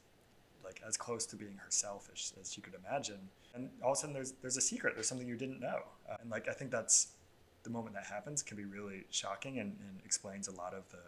like 0.63 0.81
as 0.87 0.97
close 0.97 1.25
to 1.27 1.35
being 1.35 1.57
herself 1.63 2.09
as, 2.11 2.33
as 2.41 2.51
she 2.51 2.61
could 2.61 2.73
imagine. 2.73 3.29
And 3.53 3.69
all 3.83 3.91
of 3.91 3.97
a 3.97 4.01
sudden 4.01 4.13
there's 4.13 4.33
there's 4.41 4.57
a 4.57 4.61
secret 4.61 4.95
there's 4.95 5.07
something 5.07 5.27
you 5.27 5.37
didn't 5.37 5.59
know. 5.59 5.79
Uh, 6.09 6.15
and 6.21 6.31
like 6.31 6.47
i 6.47 6.53
think 6.53 6.71
that's 6.71 7.09
the 7.63 7.69
moment 7.69 7.95
that 7.95 8.05
happens 8.05 8.41
can 8.41 8.57
be 8.57 8.65
really 8.65 9.03
shocking 9.09 9.59
and, 9.59 9.75
and 9.79 9.99
explains 10.05 10.47
a 10.47 10.51
lot 10.51 10.73
of 10.73 10.89
the 10.89 10.99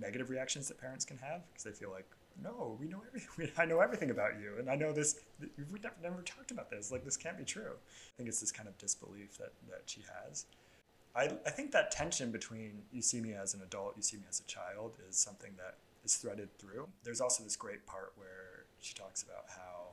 negative 0.00 0.30
reactions 0.30 0.68
that 0.68 0.80
parents 0.80 1.04
can 1.04 1.18
have 1.18 1.42
because 1.48 1.64
they 1.64 1.72
feel 1.72 1.90
like 1.90 2.06
no 2.42 2.76
we 2.80 2.88
know 2.88 3.02
everything 3.06 3.50
i 3.58 3.64
know 3.64 3.80
everything 3.80 4.10
about 4.10 4.38
you 4.40 4.54
and 4.58 4.70
i 4.70 4.74
know 4.74 4.92
this 4.92 5.20
we've 5.40 5.82
never, 5.82 5.94
never 6.02 6.22
talked 6.22 6.50
about 6.50 6.70
this 6.70 6.90
like 6.90 7.04
this 7.04 7.16
can't 7.16 7.36
be 7.36 7.44
true 7.44 7.72
i 7.72 8.12
think 8.16 8.28
it's 8.28 8.40
this 8.40 8.52
kind 8.52 8.68
of 8.68 8.76
disbelief 8.78 9.36
that 9.36 9.52
that 9.68 9.82
she 9.86 10.00
has 10.00 10.46
I, 11.14 11.24
I 11.44 11.50
think 11.50 11.72
that 11.72 11.90
tension 11.90 12.30
between 12.30 12.82
you 12.92 13.02
see 13.02 13.20
me 13.20 13.32
as 13.32 13.54
an 13.54 13.62
adult, 13.62 13.94
you 13.96 14.02
see 14.02 14.16
me 14.16 14.24
as 14.28 14.40
a 14.40 14.44
child 14.44 14.92
is 15.08 15.16
something 15.16 15.50
that 15.56 15.76
is 16.04 16.16
threaded 16.16 16.56
through. 16.58 16.88
There's 17.02 17.20
also 17.20 17.42
this 17.42 17.56
great 17.56 17.84
part 17.86 18.12
where 18.16 18.64
she 18.80 18.94
talks 18.94 19.22
about 19.22 19.44
how 19.48 19.88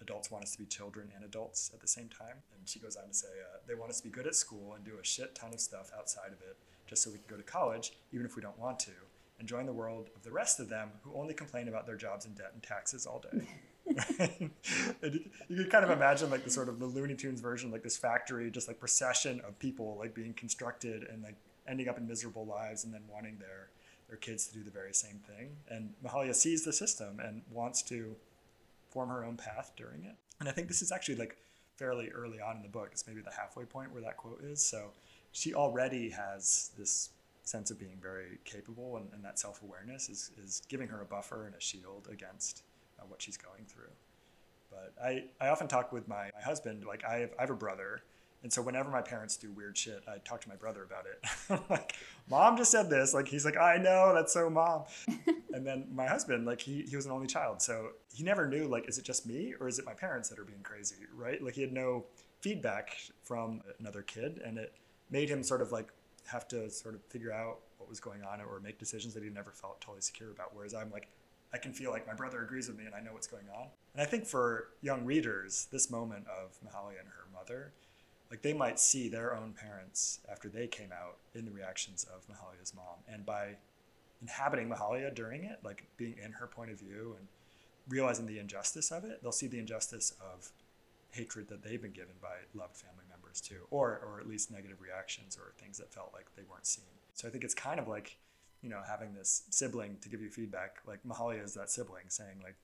adults 0.00 0.30
want 0.30 0.44
us 0.44 0.52
to 0.52 0.58
be 0.58 0.66
children 0.66 1.08
and 1.14 1.24
adults 1.24 1.70
at 1.74 1.80
the 1.80 1.88
same 1.88 2.08
time. 2.08 2.36
And 2.56 2.68
she 2.68 2.78
goes 2.78 2.96
on 2.96 3.08
to 3.08 3.14
say 3.14 3.28
uh, 3.28 3.58
they 3.66 3.74
want 3.74 3.90
us 3.90 3.98
to 3.98 4.04
be 4.04 4.10
good 4.10 4.26
at 4.26 4.34
school 4.34 4.74
and 4.74 4.84
do 4.84 4.92
a 5.00 5.04
shit 5.04 5.34
ton 5.34 5.52
of 5.52 5.60
stuff 5.60 5.90
outside 5.96 6.28
of 6.28 6.40
it 6.42 6.56
just 6.86 7.02
so 7.02 7.10
we 7.10 7.16
can 7.16 7.26
go 7.28 7.36
to 7.36 7.42
college, 7.42 7.92
even 8.12 8.26
if 8.26 8.36
we 8.36 8.42
don't 8.42 8.58
want 8.58 8.78
to, 8.80 8.92
and 9.42 9.48
join 9.48 9.66
the 9.66 9.72
world 9.72 10.08
of 10.14 10.22
the 10.22 10.30
rest 10.30 10.60
of 10.60 10.68
them 10.68 10.88
who 11.02 11.12
only 11.16 11.34
complain 11.34 11.66
about 11.66 11.84
their 11.84 11.96
jobs 11.96 12.26
and 12.26 12.36
debt 12.36 12.52
and 12.54 12.62
taxes 12.62 13.06
all 13.06 13.20
day. 13.20 13.48
you, 15.02 15.20
you 15.48 15.56
can 15.56 15.68
kind 15.68 15.84
of 15.84 15.90
imagine 15.90 16.30
like 16.30 16.44
the 16.44 16.50
sort 16.50 16.68
of 16.68 16.78
the 16.78 16.86
Looney 16.86 17.16
Tunes 17.16 17.40
version, 17.40 17.72
like 17.72 17.82
this 17.82 17.96
factory, 17.96 18.52
just 18.52 18.68
like 18.68 18.78
procession 18.78 19.40
of 19.40 19.58
people 19.58 19.96
like 19.98 20.14
being 20.14 20.32
constructed 20.34 21.02
and 21.10 21.24
like 21.24 21.34
ending 21.66 21.88
up 21.88 21.98
in 21.98 22.06
miserable 22.06 22.46
lives 22.46 22.84
and 22.84 22.94
then 22.94 23.02
wanting 23.12 23.36
their 23.38 23.70
their 24.06 24.16
kids 24.16 24.46
to 24.46 24.54
do 24.54 24.62
the 24.62 24.70
very 24.70 24.94
same 24.94 25.20
thing. 25.26 25.56
And 25.68 25.92
Mahalia 26.04 26.36
sees 26.36 26.64
the 26.64 26.72
system 26.72 27.18
and 27.18 27.42
wants 27.50 27.82
to 27.82 28.14
form 28.90 29.08
her 29.08 29.24
own 29.24 29.36
path 29.36 29.72
during 29.76 30.04
it. 30.04 30.14
And 30.38 30.48
I 30.48 30.52
think 30.52 30.68
this 30.68 30.82
is 30.82 30.92
actually 30.92 31.16
like 31.16 31.36
fairly 31.76 32.10
early 32.10 32.40
on 32.40 32.56
in 32.56 32.62
the 32.62 32.68
book. 32.68 32.90
It's 32.92 33.08
maybe 33.08 33.22
the 33.22 33.32
halfway 33.32 33.64
point 33.64 33.92
where 33.92 34.02
that 34.02 34.18
quote 34.18 34.44
is. 34.44 34.64
So 34.64 34.92
she 35.32 35.52
already 35.52 36.10
has 36.10 36.70
this 36.78 37.10
sense 37.44 37.70
of 37.70 37.78
being 37.78 37.98
very 38.00 38.38
capable 38.44 38.96
and, 38.96 39.08
and 39.12 39.24
that 39.24 39.38
self-awareness 39.38 40.08
is, 40.08 40.30
is 40.42 40.62
giving 40.68 40.88
her 40.88 41.00
a 41.00 41.04
buffer 41.04 41.46
and 41.46 41.54
a 41.54 41.60
shield 41.60 42.08
against 42.10 42.62
uh, 42.98 43.04
what 43.08 43.20
she's 43.20 43.36
going 43.36 43.64
through. 43.66 43.90
But 44.70 44.94
I, 45.02 45.24
I 45.40 45.48
often 45.48 45.68
talk 45.68 45.92
with 45.92 46.08
my, 46.08 46.30
my 46.34 46.42
husband, 46.42 46.84
like 46.86 47.04
I 47.04 47.18
have, 47.18 47.30
I 47.38 47.42
have 47.42 47.50
a 47.50 47.54
brother. 47.54 48.02
And 48.42 48.52
so 48.52 48.60
whenever 48.60 48.90
my 48.90 49.02
parents 49.02 49.36
do 49.36 49.52
weird 49.52 49.78
shit, 49.78 50.02
I 50.08 50.18
talk 50.18 50.40
to 50.40 50.48
my 50.48 50.56
brother 50.56 50.82
about 50.82 51.04
it. 51.06 51.60
like, 51.70 51.94
mom 52.28 52.56
just 52.56 52.72
said 52.72 52.90
this. 52.90 53.14
Like, 53.14 53.28
he's 53.28 53.44
like, 53.44 53.56
I 53.56 53.76
know, 53.76 54.12
that's 54.14 54.32
so 54.32 54.50
mom. 54.50 54.84
and 55.52 55.64
then 55.64 55.86
my 55.92 56.06
husband, 56.06 56.44
like, 56.44 56.60
he, 56.60 56.82
he 56.82 56.96
was 56.96 57.06
an 57.06 57.12
only 57.12 57.28
child. 57.28 57.62
So 57.62 57.90
he 58.12 58.24
never 58.24 58.48
knew, 58.48 58.66
like, 58.66 58.88
is 58.88 58.98
it 58.98 59.04
just 59.04 59.26
me 59.26 59.54
or 59.60 59.68
is 59.68 59.78
it 59.78 59.84
my 59.84 59.94
parents 59.94 60.28
that 60.30 60.40
are 60.40 60.44
being 60.44 60.62
crazy, 60.62 60.96
right? 61.14 61.40
Like, 61.40 61.54
he 61.54 61.60
had 61.60 61.72
no 61.72 62.04
feedback 62.40 62.96
from 63.22 63.60
another 63.78 64.02
kid. 64.02 64.40
And 64.44 64.58
it 64.58 64.72
made 65.12 65.28
him 65.28 65.44
sort 65.44 65.62
of 65.62 65.70
like 65.70 65.92
have 66.26 66.48
to 66.48 66.70
sort 66.70 66.94
of 66.94 67.02
figure 67.04 67.32
out 67.32 67.58
what 67.78 67.88
was 67.88 68.00
going 68.00 68.22
on 68.22 68.40
or 68.40 68.60
make 68.60 68.78
decisions 68.78 69.14
that 69.14 69.22
he 69.22 69.30
never 69.30 69.50
felt 69.50 69.80
totally 69.80 70.00
secure 70.00 70.30
about. 70.30 70.54
Whereas 70.54 70.74
I'm 70.74 70.90
like, 70.90 71.08
I 71.52 71.58
can 71.58 71.72
feel 71.72 71.90
like 71.90 72.06
my 72.06 72.14
brother 72.14 72.42
agrees 72.42 72.68
with 72.68 72.78
me 72.78 72.86
and 72.86 72.94
I 72.94 73.00
know 73.00 73.12
what's 73.12 73.26
going 73.26 73.44
on. 73.54 73.66
And 73.94 74.02
I 74.02 74.06
think 74.06 74.24
for 74.26 74.68
young 74.80 75.04
readers, 75.04 75.68
this 75.70 75.90
moment 75.90 76.26
of 76.28 76.58
Mahalia 76.64 77.00
and 77.00 77.08
her 77.08 77.26
mother, 77.32 77.72
like 78.30 78.40
they 78.40 78.54
might 78.54 78.80
see 78.80 79.08
their 79.08 79.36
own 79.36 79.52
parents 79.52 80.20
after 80.30 80.48
they 80.48 80.66
came 80.66 80.90
out 80.92 81.18
in 81.34 81.44
the 81.44 81.50
reactions 81.50 82.06
of 82.14 82.26
Mahalia's 82.28 82.74
mom. 82.74 82.96
And 83.06 83.26
by 83.26 83.56
inhabiting 84.22 84.70
Mahalia 84.70 85.14
during 85.14 85.44
it, 85.44 85.58
like 85.62 85.84
being 85.98 86.14
in 86.24 86.32
her 86.32 86.46
point 86.46 86.70
of 86.70 86.78
view 86.78 87.16
and 87.18 87.28
realizing 87.88 88.24
the 88.26 88.38
injustice 88.38 88.90
of 88.90 89.04
it, 89.04 89.22
they'll 89.22 89.32
see 89.32 89.48
the 89.48 89.58
injustice 89.58 90.14
of 90.32 90.50
hatred 91.10 91.48
that 91.48 91.62
they've 91.62 91.82
been 91.82 91.92
given 91.92 92.14
by 92.22 92.36
loved 92.54 92.76
family 92.76 93.01
members 93.32 93.40
too, 93.40 93.66
or, 93.70 94.00
or 94.04 94.20
at 94.20 94.28
least 94.28 94.50
negative 94.50 94.80
reactions 94.80 95.36
or 95.36 95.52
things 95.58 95.78
that 95.78 95.92
felt 95.92 96.10
like 96.12 96.26
they 96.36 96.42
weren't 96.50 96.66
seen. 96.66 96.84
So 97.14 97.28
I 97.28 97.30
think 97.30 97.44
it's 97.44 97.54
kind 97.54 97.80
of 97.80 97.88
like 97.88 98.16
you 98.62 98.70
know, 98.70 98.80
having 98.86 99.12
this 99.12 99.42
sibling 99.50 99.96
to 100.00 100.08
give 100.08 100.22
you 100.22 100.30
feedback, 100.30 100.76
like 100.86 101.00
Mahalia 101.06 101.44
is 101.44 101.54
that 101.54 101.68
sibling 101.68 102.04
saying 102.08 102.36
like, 102.44 102.54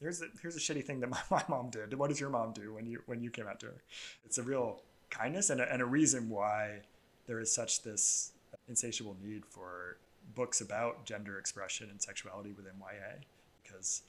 here's 0.00 0.22
a, 0.22 0.26
here's 0.40 0.54
a 0.54 0.60
shitty 0.60 0.84
thing 0.84 1.00
that 1.00 1.10
my, 1.10 1.18
my 1.30 1.42
mom 1.48 1.70
did. 1.70 1.92
What 1.98 2.08
does 2.08 2.20
your 2.20 2.30
mom 2.30 2.52
do 2.52 2.74
when 2.74 2.86
you, 2.86 3.02
when 3.06 3.20
you 3.20 3.30
came 3.30 3.48
out 3.48 3.58
to 3.60 3.66
her? 3.66 3.82
It's 4.24 4.38
a 4.38 4.42
real 4.42 4.80
kindness 5.10 5.50
and 5.50 5.60
a, 5.60 5.72
and 5.72 5.82
a 5.82 5.84
reason 5.84 6.28
why 6.30 6.82
there 7.26 7.40
is 7.40 7.52
such 7.52 7.82
this 7.82 8.32
insatiable 8.68 9.16
need 9.20 9.44
for 9.44 9.96
books 10.36 10.60
about 10.60 11.04
gender 11.04 11.38
expression 11.38 11.90
and 11.90 12.00
sexuality 12.00 12.52
within 12.52 12.74
YA, 12.80 13.18
because 13.62 14.02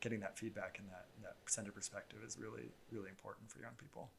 getting 0.00 0.20
that 0.20 0.38
feedback 0.38 0.78
and 0.78 0.88
that, 0.90 1.06
that 1.22 1.34
center 1.46 1.72
perspective 1.72 2.20
is 2.24 2.38
really, 2.38 2.70
really 2.92 3.08
important 3.08 3.50
for 3.50 3.58
young 3.58 3.74
people. 3.78 4.10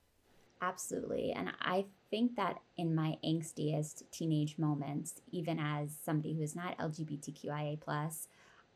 Absolutely. 0.61 1.31
And 1.31 1.51
I 1.61 1.85
think 2.09 2.35
that 2.35 2.59
in 2.77 2.93
my 2.93 3.17
angstiest 3.23 4.03
teenage 4.11 4.57
moments, 4.57 5.21
even 5.31 5.57
as 5.57 5.95
somebody 6.03 6.33
who 6.35 6.41
is 6.41 6.55
not 6.55 6.77
LGBTQIA, 6.77 7.79
plus, 7.79 8.27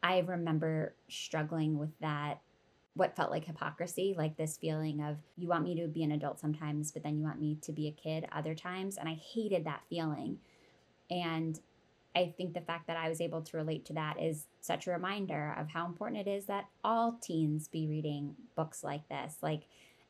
I 0.01 0.19
remember 0.19 0.95
struggling 1.09 1.77
with 1.77 1.97
that 1.99 2.41
what 2.95 3.15
felt 3.15 3.31
like 3.31 3.45
hypocrisy, 3.45 4.13
like 4.17 4.37
this 4.37 4.55
feeling 4.57 5.01
of 5.01 5.17
you 5.35 5.47
want 5.47 5.63
me 5.63 5.81
to 5.81 5.87
be 5.87 6.03
an 6.03 6.11
adult 6.11 6.39
sometimes, 6.39 6.91
but 6.91 7.03
then 7.03 7.17
you 7.17 7.23
want 7.23 7.39
me 7.41 7.57
to 7.63 7.71
be 7.71 7.87
a 7.87 7.91
kid 7.91 8.27
other 8.31 8.53
times. 8.53 8.97
And 8.97 9.09
I 9.09 9.15
hated 9.15 9.65
that 9.65 9.81
feeling. 9.89 10.37
And 11.09 11.59
I 12.15 12.33
think 12.37 12.53
the 12.53 12.61
fact 12.61 12.87
that 12.87 12.97
I 12.97 13.09
was 13.09 13.19
able 13.19 13.41
to 13.41 13.57
relate 13.57 13.85
to 13.85 13.93
that 13.93 14.21
is 14.21 14.45
such 14.61 14.85
a 14.85 14.91
reminder 14.91 15.55
of 15.57 15.69
how 15.69 15.87
important 15.87 16.27
it 16.27 16.29
is 16.29 16.45
that 16.45 16.69
all 16.83 17.17
teens 17.21 17.67
be 17.67 17.87
reading 17.87 18.35
books 18.55 18.83
like 18.83 19.09
this. 19.09 19.37
Like, 19.41 19.63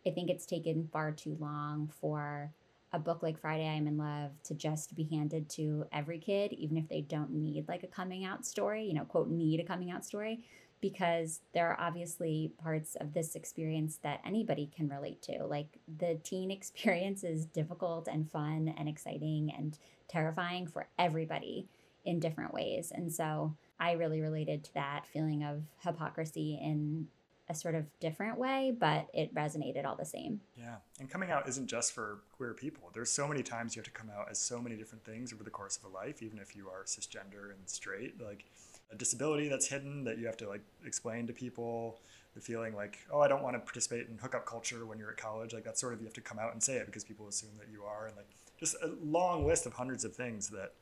I 0.05 0.11
think 0.11 0.29
it's 0.29 0.45
taken 0.45 0.89
far 0.91 1.11
too 1.11 1.37
long 1.39 1.91
for 1.99 2.51
a 2.91 2.99
book 2.99 3.23
like 3.23 3.39
Friday 3.39 3.67
I'm 3.67 3.87
in 3.87 3.97
Love 3.97 4.31
to 4.43 4.53
just 4.53 4.95
be 4.95 5.03
handed 5.03 5.49
to 5.51 5.85
every 5.91 6.19
kid, 6.19 6.53
even 6.53 6.77
if 6.77 6.87
they 6.87 7.01
don't 7.01 7.31
need 7.31 7.67
like 7.67 7.83
a 7.83 7.87
coming 7.87 8.23
out 8.23 8.45
story, 8.45 8.83
you 8.83 8.93
know, 8.93 9.05
quote, 9.05 9.29
need 9.29 9.59
a 9.59 9.63
coming 9.63 9.89
out 9.89 10.05
story 10.05 10.43
because 10.79 11.39
there 11.53 11.69
are 11.69 11.79
obviously 11.79 12.51
parts 12.61 12.95
of 12.95 13.13
this 13.13 13.35
experience 13.35 13.99
that 14.03 14.19
anybody 14.25 14.69
can 14.75 14.89
relate 14.89 15.21
to. 15.23 15.43
Like 15.45 15.79
the 15.97 16.19
teen 16.23 16.51
experience 16.51 17.23
is 17.23 17.45
difficult 17.45 18.07
and 18.07 18.29
fun 18.29 18.73
and 18.77 18.87
exciting 18.87 19.51
and 19.57 19.77
terrifying 20.07 20.67
for 20.67 20.87
everybody 20.99 21.67
in 22.05 22.19
different 22.19 22.53
ways. 22.53 22.91
And 22.93 23.11
so 23.11 23.55
I 23.79 23.93
really 23.93 24.21
related 24.21 24.63
to 24.65 24.73
that 24.73 25.05
feeling 25.11 25.43
of 25.43 25.63
hypocrisy 25.83 26.59
in 26.61 27.07
a 27.49 27.55
sort 27.55 27.75
of 27.75 27.85
different 27.99 28.37
way, 28.37 28.73
but 28.77 29.07
it 29.13 29.33
resonated 29.35 29.85
all 29.85 29.95
the 29.95 30.05
same. 30.05 30.39
Yeah. 30.55 30.75
And 30.99 31.09
coming 31.09 31.29
out 31.29 31.47
isn't 31.49 31.67
just 31.67 31.91
for 31.91 32.19
queer 32.35 32.53
people. 32.53 32.89
There's 32.93 33.11
so 33.11 33.27
many 33.27 33.43
times 33.43 33.75
you 33.75 33.81
have 33.81 33.85
to 33.85 33.91
come 33.91 34.09
out 34.09 34.27
as 34.31 34.39
so 34.39 34.61
many 34.61 34.75
different 34.75 35.03
things 35.03 35.33
over 35.33 35.43
the 35.43 35.49
course 35.49 35.77
of 35.77 35.83
a 35.83 35.93
life, 35.93 36.23
even 36.23 36.39
if 36.39 36.55
you 36.55 36.69
are 36.69 36.83
cisgender 36.85 37.51
and 37.51 37.67
straight. 37.67 38.21
Like 38.21 38.45
a 38.93 38.95
disability 38.95 39.49
that's 39.49 39.67
hidden 39.67 40.03
that 40.03 40.17
you 40.17 40.25
have 40.25 40.37
to 40.37 40.47
like 40.47 40.61
explain 40.85 41.27
to 41.27 41.33
people 41.33 41.99
the 42.35 42.41
feeling 42.41 42.75
like 42.75 42.99
oh 43.11 43.19
i 43.19 43.27
don't 43.27 43.43
want 43.43 43.55
to 43.55 43.59
participate 43.59 44.07
in 44.07 44.17
hookup 44.17 44.45
culture 44.45 44.85
when 44.85 44.97
you're 44.97 45.11
at 45.11 45.17
college 45.17 45.53
like 45.53 45.63
that's 45.63 45.81
sort 45.81 45.93
of 45.93 45.99
you 45.99 46.05
have 46.05 46.13
to 46.13 46.21
come 46.21 46.39
out 46.39 46.53
and 46.53 46.61
say 46.61 46.75
it 46.75 46.85
because 46.85 47.03
people 47.03 47.27
assume 47.27 47.51
that 47.59 47.67
you 47.71 47.83
are 47.83 48.07
and 48.07 48.15
like 48.15 48.29
just 48.59 48.75
a 48.83 48.91
long 49.03 49.45
list 49.45 49.65
of 49.65 49.73
hundreds 49.73 50.05
of 50.05 50.15
things 50.15 50.49
that 50.49 50.73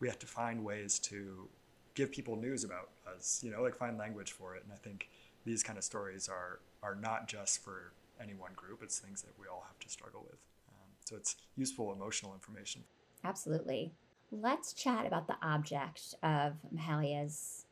we 0.00 0.08
have 0.08 0.18
to 0.18 0.26
find 0.26 0.64
ways 0.64 0.98
to 0.98 1.48
give 1.94 2.10
people 2.10 2.36
news 2.36 2.64
about 2.64 2.88
us 3.14 3.40
you 3.44 3.50
know 3.50 3.62
like 3.62 3.74
find 3.74 3.98
language 3.98 4.32
for 4.32 4.54
it 4.54 4.62
and 4.64 4.72
i 4.72 4.76
think 4.76 5.08
these 5.48 5.62
kind 5.62 5.78
of 5.78 5.84
stories 5.84 6.28
are 6.28 6.60
are 6.82 6.94
not 6.94 7.26
just 7.26 7.62
for 7.64 7.92
any 8.22 8.34
one 8.34 8.52
group 8.54 8.82
it's 8.82 8.98
things 8.98 9.22
that 9.22 9.32
we 9.40 9.46
all 9.46 9.64
have 9.66 9.78
to 9.78 9.88
struggle 9.88 10.24
with 10.28 10.38
um, 10.68 10.90
so 11.04 11.16
it's 11.16 11.36
useful 11.56 11.92
emotional 11.92 12.32
information 12.34 12.82
absolutely 13.24 13.92
Let's 14.30 14.74
chat 14.74 15.06
about 15.06 15.26
the 15.26 15.36
object 15.42 16.14
of 16.22 16.54
Mahalia's 16.74 17.64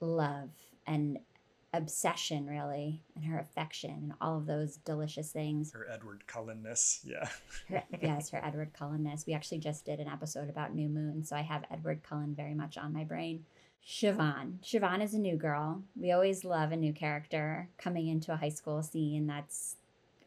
love 0.00 0.50
and 0.84 1.18
obsession, 1.72 2.46
really, 2.46 3.02
and 3.14 3.24
her 3.24 3.38
affection 3.38 3.90
and 3.90 4.12
all 4.20 4.36
of 4.36 4.46
those 4.46 4.78
delicious 4.78 5.30
things. 5.30 5.72
Her 5.72 5.86
Edward 5.88 6.24
Cullenness, 6.26 7.00
yeah. 7.04 7.28
her, 7.68 7.84
yes, 8.02 8.30
her 8.30 8.44
Edward 8.44 8.72
Cullenness. 8.78 9.26
We 9.26 9.32
actually 9.32 9.58
just 9.58 9.84
did 9.84 10.00
an 10.00 10.08
episode 10.08 10.50
about 10.50 10.74
New 10.74 10.88
Moon, 10.88 11.22
so 11.22 11.36
I 11.36 11.42
have 11.42 11.64
Edward 11.70 12.02
Cullen 12.02 12.34
very 12.34 12.54
much 12.54 12.76
on 12.76 12.92
my 12.92 13.04
brain. 13.04 13.44
Siobhan. 13.86 14.60
Siobhan 14.62 15.02
is 15.02 15.12
a 15.12 15.18
new 15.18 15.36
girl. 15.36 15.82
We 15.96 16.12
always 16.12 16.44
love 16.44 16.70
a 16.70 16.76
new 16.76 16.92
character 16.92 17.68
coming 17.78 18.06
into 18.06 18.32
a 18.32 18.36
high 18.36 18.48
school 18.48 18.82
scene 18.82 19.26
that's 19.26 19.76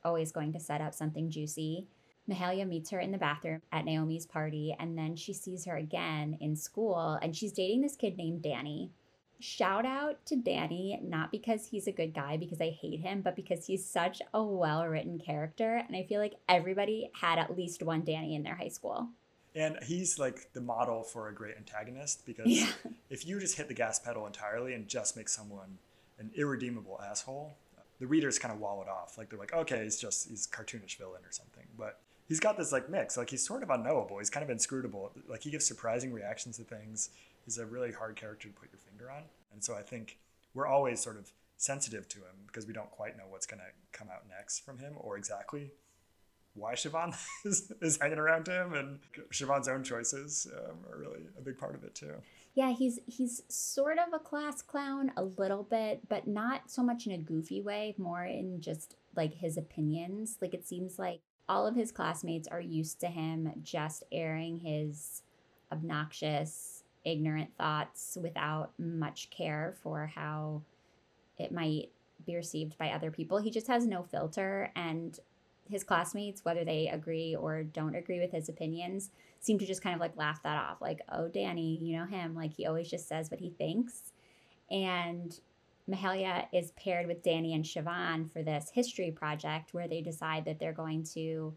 always 0.04 0.32
going 0.32 0.52
to 0.54 0.60
set 0.60 0.82
up 0.82 0.94
something 0.94 1.30
juicy. 1.30 1.88
Mahalia 2.30 2.68
meets 2.68 2.90
her 2.90 3.00
in 3.00 3.12
the 3.12 3.18
bathroom 3.18 3.62
at 3.72 3.86
Naomi's 3.86 4.26
party, 4.26 4.76
and 4.80 4.98
then 4.98 5.16
she 5.16 5.32
sees 5.32 5.66
her 5.66 5.78
again 5.78 6.38
in 6.42 6.56
school, 6.56 7.18
and 7.22 7.36
she's 7.36 7.52
dating 7.52 7.82
this 7.82 7.96
kid 7.96 8.18
named 8.18 8.42
Danny. 8.42 8.92
Shout 9.40 9.86
out 9.86 10.26
to 10.28 10.36
Danny, 10.36 11.00
not 11.04 11.32
because 11.32 11.68
he's 11.68 11.88
a 11.88 11.92
good 11.92 12.14
guy, 12.14 12.38
because 12.38 12.60
I 12.60 12.70
hate 12.70 13.02
him, 13.02 13.22
but 13.22 13.36
because 13.36 13.68
he's 13.68 13.86
such 13.86 14.22
a 14.34 14.44
well 14.44 14.86
written 14.88 15.20
character. 15.20 15.84
And 15.88 15.96
I 15.96 16.04
feel 16.04 16.20
like 16.20 16.36
everybody 16.50 17.12
had 17.14 17.38
at 17.38 17.56
least 17.56 17.84
one 17.84 18.04
Danny 18.04 18.36
in 18.36 18.44
their 18.44 18.56
high 18.56 18.70
school. 18.70 19.10
And 19.56 19.78
he's 19.84 20.20
like 20.20 20.52
the 20.54 20.62
model 20.62 21.04
for 21.04 21.30
a 21.30 21.34
great 21.34 21.56
antagonist 21.56 22.26
because 22.26 22.48
yeah. 22.48 22.68
if 23.10 23.26
you 23.26 23.40
just 23.40 23.56
hit 23.56 23.70
the 23.70 23.74
gas 23.74 24.00
pedal 24.00 24.28
entirely 24.28 24.74
and 24.74 24.88
just 24.88 25.16
make 25.16 25.30
someone 25.30 25.78
an 26.20 26.30
irredeemable 26.36 27.00
asshole, 27.02 27.56
the 28.00 28.08
readers 28.08 28.38
kind 28.38 28.54
of 28.54 28.60
wall 28.60 28.82
it 28.82 28.90
off. 28.90 29.18
Like 29.18 29.30
they're 29.30 29.40
like, 29.40 29.54
okay, 29.54 29.84
he's 29.84 29.98
just 29.98 30.30
he's 30.30 30.46
cartoonish 30.46 30.98
villain 30.98 31.22
or 31.24 31.32
something. 31.32 31.64
But 31.78 32.02
he's 32.28 32.42
got 32.42 32.58
this 32.58 32.74
like 32.74 32.90
mix. 32.90 33.16
Like 33.16 33.30
he's 33.30 33.46
sort 33.46 33.64
of 33.64 33.70
unknowable. 33.70 34.18
He's 34.18 34.30
kind 34.30 34.44
of 34.44 34.50
inscrutable. 34.50 35.12
Like 35.28 35.44
he 35.44 35.52
gives 35.52 35.66
surprising 35.66 36.12
reactions 36.12 36.58
to 36.58 36.64
things. 36.64 37.10
He's 37.46 37.58
a 37.58 37.66
really 37.66 37.94
hard 37.94 38.18
character 38.18 38.50
to 38.50 38.54
put 38.54 38.70
your 38.72 38.80
finger 38.80 39.10
on. 39.10 39.24
And 39.54 39.64
so 39.64 39.76
I 39.76 39.82
think 39.82 40.18
we're 40.54 40.68
always 40.68 41.00
sort 41.00 41.18
of 41.18 41.32
sensitive 41.58 42.08
to 42.10 42.18
him 42.18 42.36
because 42.48 42.68
we 42.68 42.74
don't 42.74 42.92
quite 42.92 43.18
know 43.18 43.24
what's 43.30 43.46
going 43.46 43.62
to 43.62 43.98
come 43.98 44.10
out 44.14 44.24
next 44.30 44.60
from 44.60 44.80
him 44.80 44.94
or 44.98 45.18
exactly 45.18 45.72
why 46.56 46.74
Siobhan 46.74 47.16
is, 47.46 47.72
is 47.82 47.98
hanging 48.02 48.18
around 48.18 48.48
him 48.48 48.74
and 48.74 49.00
Siobhan's 49.32 49.68
own 49.68 49.84
choices 49.84 50.48
um, 50.58 50.78
are 50.92 50.98
really 50.98 51.22
a 51.38 51.42
big 51.42 51.58
part 51.58 51.76
of 51.76 51.84
it 51.84 51.94
too. 51.94 52.16
Yeah, 52.56 52.72
he's 52.72 53.00
he's 53.06 53.44
sort 53.50 53.98
of 54.00 54.14
a 54.14 54.20
class 54.20 54.62
clown 54.62 55.12
a 55.18 55.24
little 55.24 55.64
bit, 55.64 56.08
but 56.08 56.26
not 56.26 56.72
so 56.72 56.82
much 56.82 57.06
in 57.06 57.12
a 57.12 57.18
goofy 57.18 57.62
way, 57.62 57.96
more 57.98 58.24
in 58.24 58.62
just 58.62 58.96
like 59.14 59.34
his 59.34 59.58
opinions. 59.58 60.38
Like 60.42 60.54
it 60.54 60.66
seems 60.66 60.98
like 60.98 61.20
all 61.50 61.68
of 61.68 61.76
his 61.76 61.92
classmates 61.92 62.48
are 62.48 62.62
used 62.62 63.02
to 63.02 63.08
him 63.08 63.52
just 63.62 64.04
airing 64.12 64.60
his 64.60 65.22
obnoxious, 65.70 66.84
ignorant 67.04 67.50
thoughts 67.58 68.18
without 68.22 68.72
much 68.80 69.30
care 69.30 69.76
for 69.84 70.08
how 70.16 70.62
it 71.38 71.52
might 71.52 71.90
be 72.26 72.36
received 72.36 72.78
by 72.78 72.90
other 72.90 73.12
people. 73.12 73.40
He 73.40 73.52
just 73.52 73.68
has 73.68 73.86
no 73.86 74.04
filter, 74.04 74.72
and 74.78 75.20
his 75.70 75.84
classmates, 75.84 76.46
whether 76.46 76.64
they 76.64 76.88
agree 76.88 77.36
or 77.36 77.64
don't 77.64 77.96
agree 77.96 78.20
with 78.20 78.32
his 78.32 78.50
opinions, 78.50 79.10
seem 79.40 79.60
to 79.60 79.66
just 79.66 79.82
kind 79.82 79.96
of 79.96 80.02
like 80.02 80.18
laugh 80.18 80.42
that 80.44 80.58
off. 80.58 80.82
Like, 80.82 81.02
oh, 81.12 81.28
Danny, 81.28 81.78
you 81.82 81.98
know 81.98 82.06
him. 82.06 82.36
Like, 82.36 82.54
he 82.54 82.66
always 82.66 82.90
just 82.90 83.08
says 83.08 83.32
what 83.32 83.40
he 83.40 83.50
thinks. 83.50 84.14
And 84.70 85.40
Mahalia 85.90 86.48
is 86.54 86.72
paired 86.72 87.08
with 87.08 87.24
Danny 87.24 87.54
and 87.54 87.64
Siobhan 87.64 88.32
for 88.32 88.42
this 88.42 88.72
history 88.74 89.12
project 89.12 89.74
where 89.74 89.88
they 89.88 90.02
decide 90.02 90.46
that 90.46 90.60
they're 90.60 90.74
going 90.74 91.04
to 91.14 91.56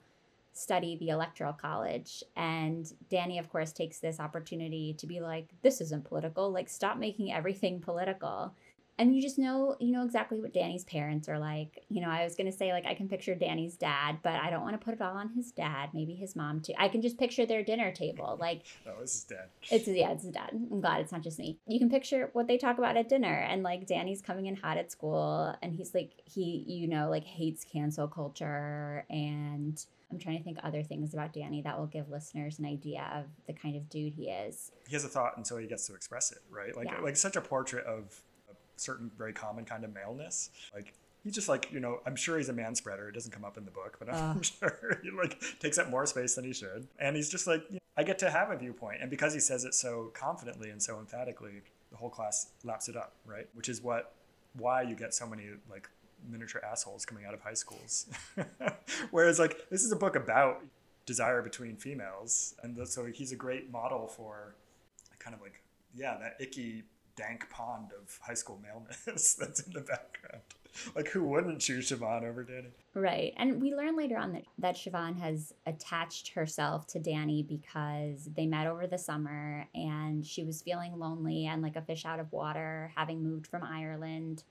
study 0.52 0.96
the 0.96 1.10
electoral 1.10 1.52
college 1.52 2.24
and 2.34 2.92
danny 3.10 3.38
of 3.38 3.48
course 3.48 3.70
takes 3.70 4.00
this 4.00 4.18
opportunity 4.18 4.92
to 4.92 5.06
be 5.06 5.20
like 5.20 5.46
this 5.62 5.80
isn't 5.80 6.04
political 6.04 6.50
like 6.50 6.68
stop 6.68 6.98
making 6.98 7.32
everything 7.32 7.80
political 7.80 8.52
and 8.98 9.14
you 9.14 9.22
just 9.22 9.38
know 9.38 9.76
you 9.78 9.92
know 9.92 10.04
exactly 10.04 10.40
what 10.40 10.52
Danny's 10.52 10.84
parents 10.84 11.28
are 11.28 11.38
like. 11.38 11.84
You 11.88 12.00
know, 12.00 12.10
I 12.10 12.24
was 12.24 12.34
gonna 12.34 12.52
say 12.52 12.72
like 12.72 12.84
I 12.84 12.94
can 12.94 13.08
picture 13.08 13.34
Danny's 13.34 13.76
dad, 13.76 14.18
but 14.22 14.34
I 14.34 14.50
don't 14.50 14.62
want 14.62 14.78
to 14.78 14.84
put 14.84 14.94
it 14.94 15.00
all 15.00 15.16
on 15.16 15.30
his 15.30 15.52
dad. 15.52 15.90
Maybe 15.94 16.14
his 16.14 16.34
mom 16.34 16.60
too. 16.60 16.72
I 16.76 16.88
can 16.88 17.00
just 17.00 17.16
picture 17.16 17.46
their 17.46 17.62
dinner 17.62 17.92
table. 17.92 18.36
Like, 18.40 18.62
oh, 18.86 19.00
it's 19.00 19.12
his 19.12 19.24
dad. 19.24 19.48
It's 19.70 19.86
yeah, 19.88 20.10
it's 20.10 20.24
his 20.24 20.32
dad. 20.32 20.50
I'm 20.52 20.80
glad 20.80 21.00
it's 21.00 21.12
not 21.12 21.22
just 21.22 21.38
me. 21.38 21.58
You 21.66 21.78
can 21.78 21.88
picture 21.88 22.30
what 22.32 22.48
they 22.48 22.58
talk 22.58 22.78
about 22.78 22.96
at 22.96 23.08
dinner, 23.08 23.34
and 23.34 23.62
like 23.62 23.86
Danny's 23.86 24.20
coming 24.20 24.46
in 24.46 24.56
hot 24.56 24.76
at 24.76 24.90
school, 24.90 25.54
and 25.62 25.72
he's 25.74 25.94
like 25.94 26.12
he 26.24 26.64
you 26.66 26.88
know 26.88 27.08
like 27.08 27.24
hates 27.24 27.64
cancel 27.64 28.08
culture 28.08 29.06
and. 29.08 29.84
I'm 30.10 30.18
trying 30.18 30.38
to 30.38 30.42
think 30.42 30.56
other 30.62 30.82
things 30.82 31.12
about 31.12 31.34
Danny 31.34 31.60
that 31.60 31.78
will 31.78 31.86
give 31.86 32.08
listeners 32.08 32.58
an 32.58 32.64
idea 32.64 33.06
of 33.14 33.26
the 33.46 33.52
kind 33.52 33.76
of 33.76 33.90
dude 33.90 34.14
he 34.14 34.30
is. 34.30 34.72
He 34.86 34.94
has 34.94 35.04
a 35.04 35.08
thought, 35.08 35.36
and 35.36 35.46
so 35.46 35.58
he 35.58 35.66
gets 35.66 35.86
to 35.88 35.94
express 35.94 36.32
it, 36.32 36.38
right? 36.48 36.74
Like, 36.74 36.86
yeah. 36.86 37.00
like 37.02 37.14
such 37.14 37.36
a 37.36 37.42
portrait 37.42 37.84
of 37.84 38.22
certain 38.80 39.10
very 39.16 39.32
common 39.32 39.64
kind 39.64 39.84
of 39.84 39.94
maleness. 39.94 40.50
Like 40.74 40.94
he's 41.24 41.34
just 41.34 41.48
like 41.48 41.70
you 41.72 41.80
know 41.80 42.00
i'm 42.06 42.16
sure 42.16 42.38
he's 42.38 42.48
a 42.48 42.52
man 42.52 42.74
spreader 42.74 43.08
it 43.08 43.12
doesn't 43.12 43.32
come 43.32 43.44
up 43.44 43.58
in 43.58 43.64
the 43.64 43.70
book 43.70 43.96
but 43.98 44.12
i'm 44.12 44.38
uh. 44.38 44.42
sure 44.42 45.00
he 45.02 45.10
like 45.10 45.40
takes 45.60 45.76
up 45.76 45.90
more 45.90 46.06
space 46.06 46.34
than 46.34 46.44
he 46.44 46.52
should. 46.52 46.86
And 46.98 47.16
he's 47.16 47.28
just 47.28 47.46
like 47.46 47.64
you 47.68 47.74
know, 47.74 47.80
i 47.96 48.02
get 48.02 48.18
to 48.20 48.30
have 48.30 48.50
a 48.50 48.56
viewpoint. 48.56 48.98
And 49.00 49.10
because 49.10 49.34
he 49.34 49.40
says 49.40 49.64
it 49.64 49.74
so 49.74 50.10
confidently 50.14 50.70
and 50.70 50.82
so 50.82 50.98
emphatically 50.98 51.62
the 51.90 51.96
whole 51.96 52.10
class 52.10 52.48
laps 52.64 52.88
it 52.88 52.96
up 52.96 53.12
right? 53.26 53.48
Which 53.54 53.68
is 53.68 53.82
what 53.82 54.14
why 54.54 54.82
you 54.82 54.94
get 54.94 55.14
so 55.14 55.26
many 55.26 55.44
like 55.70 55.88
miniature 56.28 56.62
assholes 56.64 57.04
coming 57.04 57.24
out 57.24 57.34
of 57.34 57.40
high 57.40 57.54
schools. 57.54 58.06
Whereas 59.10 59.38
like 59.38 59.68
this 59.70 59.84
is 59.84 59.92
a 59.92 59.96
book 59.96 60.16
about 60.16 60.62
desire 61.06 61.42
between 61.42 61.76
females. 61.76 62.54
And 62.62 62.86
so 62.88 63.06
he's 63.06 63.32
a 63.32 63.36
great 63.36 63.70
model 63.70 64.06
for 64.06 64.54
kind 65.18 65.34
of 65.34 65.42
like 65.42 65.60
yeah 65.94 66.16
that 66.18 66.36
icky 66.40 66.84
dank 67.18 67.50
pond 67.50 67.88
of 68.00 68.18
high 68.22 68.34
school 68.34 68.60
maleness 68.62 69.34
that's 69.38 69.60
in 69.60 69.72
the 69.72 69.80
background. 69.80 70.42
Like, 70.94 71.08
who 71.08 71.24
wouldn't 71.24 71.60
choose 71.60 71.90
Siobhan 71.90 72.22
over 72.24 72.44
Danny? 72.44 72.68
Right. 72.94 73.34
And 73.36 73.60
we 73.60 73.74
learn 73.74 73.96
later 73.96 74.16
on 74.16 74.32
that, 74.34 74.44
that 74.58 74.76
Siobhan 74.76 75.18
has 75.18 75.52
attached 75.66 76.28
herself 76.28 76.86
to 76.88 77.00
Danny 77.00 77.42
because 77.42 78.28
they 78.36 78.46
met 78.46 78.66
over 78.66 78.86
the 78.86 78.98
summer 78.98 79.66
and 79.74 80.24
she 80.24 80.44
was 80.44 80.62
feeling 80.62 80.96
lonely 80.98 81.46
and 81.46 81.62
like 81.62 81.76
a 81.76 81.82
fish 81.82 82.04
out 82.04 82.20
of 82.20 82.32
water, 82.32 82.92
having 82.96 83.22
moved 83.22 83.46
from 83.46 83.64
Ireland. 83.64 84.44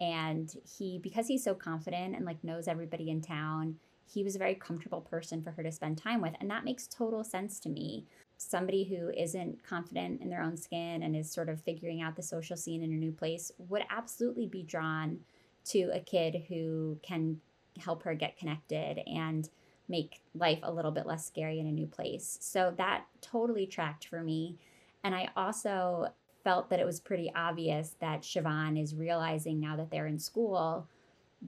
And 0.00 0.54
he, 0.78 0.98
because 0.98 1.26
he's 1.26 1.44
so 1.44 1.54
confident 1.54 2.16
and 2.16 2.24
like 2.24 2.42
knows 2.42 2.68
everybody 2.68 3.10
in 3.10 3.20
town, 3.20 3.76
he 4.06 4.22
was 4.22 4.36
a 4.36 4.38
very 4.38 4.54
comfortable 4.54 5.00
person 5.00 5.42
for 5.42 5.50
her 5.50 5.62
to 5.62 5.72
spend 5.72 5.98
time 5.98 6.22
with. 6.22 6.34
And 6.40 6.50
that 6.50 6.64
makes 6.64 6.86
total 6.86 7.24
sense 7.24 7.58
to 7.60 7.68
me. 7.68 8.06
Somebody 8.38 8.84
who 8.84 9.10
isn't 9.10 9.62
confident 9.64 10.20
in 10.20 10.28
their 10.28 10.42
own 10.42 10.56
skin 10.56 11.02
and 11.02 11.16
is 11.16 11.30
sort 11.30 11.48
of 11.48 11.60
figuring 11.62 12.02
out 12.02 12.16
the 12.16 12.22
social 12.22 12.56
scene 12.56 12.82
in 12.82 12.92
a 12.92 12.96
new 12.96 13.12
place 13.12 13.50
would 13.58 13.82
absolutely 13.90 14.46
be 14.46 14.62
drawn 14.62 15.18
to 15.64 15.90
a 15.92 16.00
kid 16.00 16.44
who 16.48 16.98
can 17.02 17.40
help 17.78 18.02
her 18.02 18.14
get 18.14 18.38
connected 18.38 19.00
and 19.06 19.48
make 19.88 20.20
life 20.34 20.58
a 20.62 20.72
little 20.72 20.90
bit 20.90 21.06
less 21.06 21.26
scary 21.26 21.60
in 21.60 21.66
a 21.66 21.72
new 21.72 21.86
place. 21.86 22.38
So 22.40 22.74
that 22.76 23.04
totally 23.20 23.66
tracked 23.66 24.06
for 24.06 24.22
me. 24.22 24.56
And 25.04 25.14
I 25.14 25.28
also 25.36 26.08
felt 26.44 26.70
that 26.70 26.80
it 26.80 26.86
was 26.86 27.00
pretty 27.00 27.32
obvious 27.34 27.96
that 28.00 28.22
Siobhan 28.22 28.80
is 28.80 28.94
realizing 28.94 29.60
now 29.60 29.76
that 29.76 29.90
they're 29.90 30.06
in 30.06 30.18
school 30.18 30.88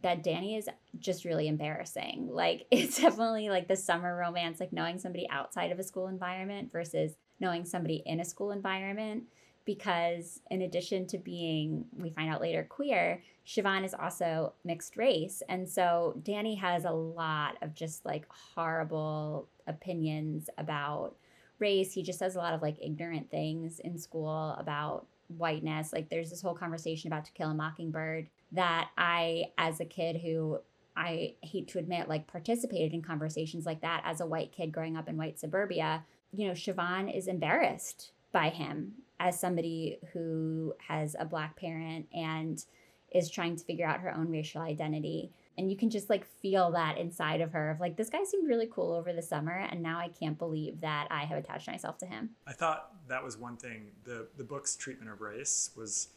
that 0.03 0.23
Danny 0.23 0.57
is 0.57 0.69
just 0.99 1.25
really 1.25 1.49
embarrassing. 1.49 2.31
Like 2.39 2.67
it's 2.71 3.01
definitely 3.01 3.49
like 3.49 3.67
the 3.67 3.75
summer 3.75 4.17
romance, 4.17 4.61
like 4.61 4.73
knowing 4.73 4.99
somebody 5.01 5.29
outside 5.29 5.73
of 5.73 5.79
a 5.81 5.83
school 5.83 6.07
environment 6.07 6.71
versus 6.71 7.17
knowing 7.41 7.65
somebody 7.65 8.03
in 8.07 8.21
a 8.21 8.25
school 8.25 8.53
environment. 8.53 9.25
Because 9.65 10.41
in 10.51 10.63
addition 10.63 11.07
to 11.09 11.19
being, 11.19 11.85
we 11.97 12.11
find 12.11 12.33
out 12.33 12.41
later, 12.41 12.65
queer, 12.69 13.23
Siobhan 13.45 13.85
is 13.85 13.93
also 13.93 14.55
mixed 14.65 14.97
race. 14.97 15.43
And 15.49 15.69
so 15.69 16.19
Danny 16.23 16.55
has 16.55 16.85
a 16.85 16.93
lot 16.93 17.57
of 17.61 17.75
just 17.75 18.05
like 18.07 18.25
horrible 18.29 19.49
opinions 19.67 20.49
about 20.59 21.17
race. 21.59 21.93
He 21.93 22.03
just 22.03 22.21
says 22.21 22.37
a 22.37 22.39
lot 22.39 22.55
of 22.55 22.63
like 22.63 22.77
ignorant 22.81 23.31
things 23.31 23.81
in 23.81 23.99
school 23.99 24.55
about 24.59 25.07
whiteness. 25.27 25.93
Like 25.93 26.09
there's 26.09 26.31
this 26.31 26.41
whole 26.41 26.55
conversation 26.55 27.09
about 27.09 27.25
To 27.25 27.33
Kill 27.33 27.51
a 27.51 27.55
Mockingbird 27.55 28.29
that 28.53 28.91
I, 28.97 29.47
as 29.59 29.81
a 29.81 29.85
kid 29.85 30.17
who 30.17 30.59
I 30.97 31.35
hate 31.43 31.69
to 31.69 31.79
admit, 31.79 32.09
like 32.09 32.27
participated 32.27 32.93
in 32.93 33.03
conversations 33.03 33.67
like 33.67 33.83
that 33.83 34.03
as 34.05 34.21
a 34.21 34.27
white 34.27 34.53
kid 34.53 34.73
growing 34.73 34.97
up 34.97 35.09
in 35.09 35.17
white 35.17 35.39
suburbia, 35.39 36.05
you 36.33 36.49
know, 36.49 36.55
Siobhan 36.55 37.15
is 37.17 37.29
embarrassed 37.29 38.13
by 38.33 38.49
him 38.49 38.93
as 39.21 39.39
somebody 39.39 39.99
who 40.13 40.75
has 40.87 41.17
a 41.19 41.25
black 41.25 41.57
parent 41.57 42.07
and 42.13 42.65
is 43.13 43.31
trying 43.31 43.57
to 43.57 43.65
figure 43.65 43.87
out 43.87 44.01
her 44.01 44.15
own 44.15 44.29
racial 44.31 44.61
identity. 44.61 45.31
And 45.57 45.71
you 45.71 45.77
can 45.77 45.91
just 45.91 46.11
like 46.11 46.27
feel 46.27 46.71
that 46.73 46.99
inside 46.99 47.41
of 47.41 47.53
her 47.53 47.71
of 47.71 47.81
like, 47.81 47.97
this 47.97 48.11
guy 48.11 48.23
seemed 48.25 48.49
really 48.49 48.69
cool 48.71 48.93
over 48.93 49.13
the 49.13 49.23
summer. 49.23 49.67
And 49.71 49.83
now 49.83 49.99
I 49.99 50.09
can't 50.09 50.39
believe 50.39 50.81
that 50.83 51.09
I 51.11 51.25
have 51.25 51.39
attached 51.39 51.69
myself 51.69 51.99
to 51.99 52.07
him. 52.07 52.31
I 52.47 52.53
thought 52.53 52.93
that 53.09 53.25
was 53.25 53.37
one 53.37 53.57
thing. 53.57 53.93
The, 54.05 54.27
the 54.37 54.45
book's 54.45 54.77
treatment 54.77 55.11
of 55.11 55.21
race 55.21 55.71
was 55.77 56.09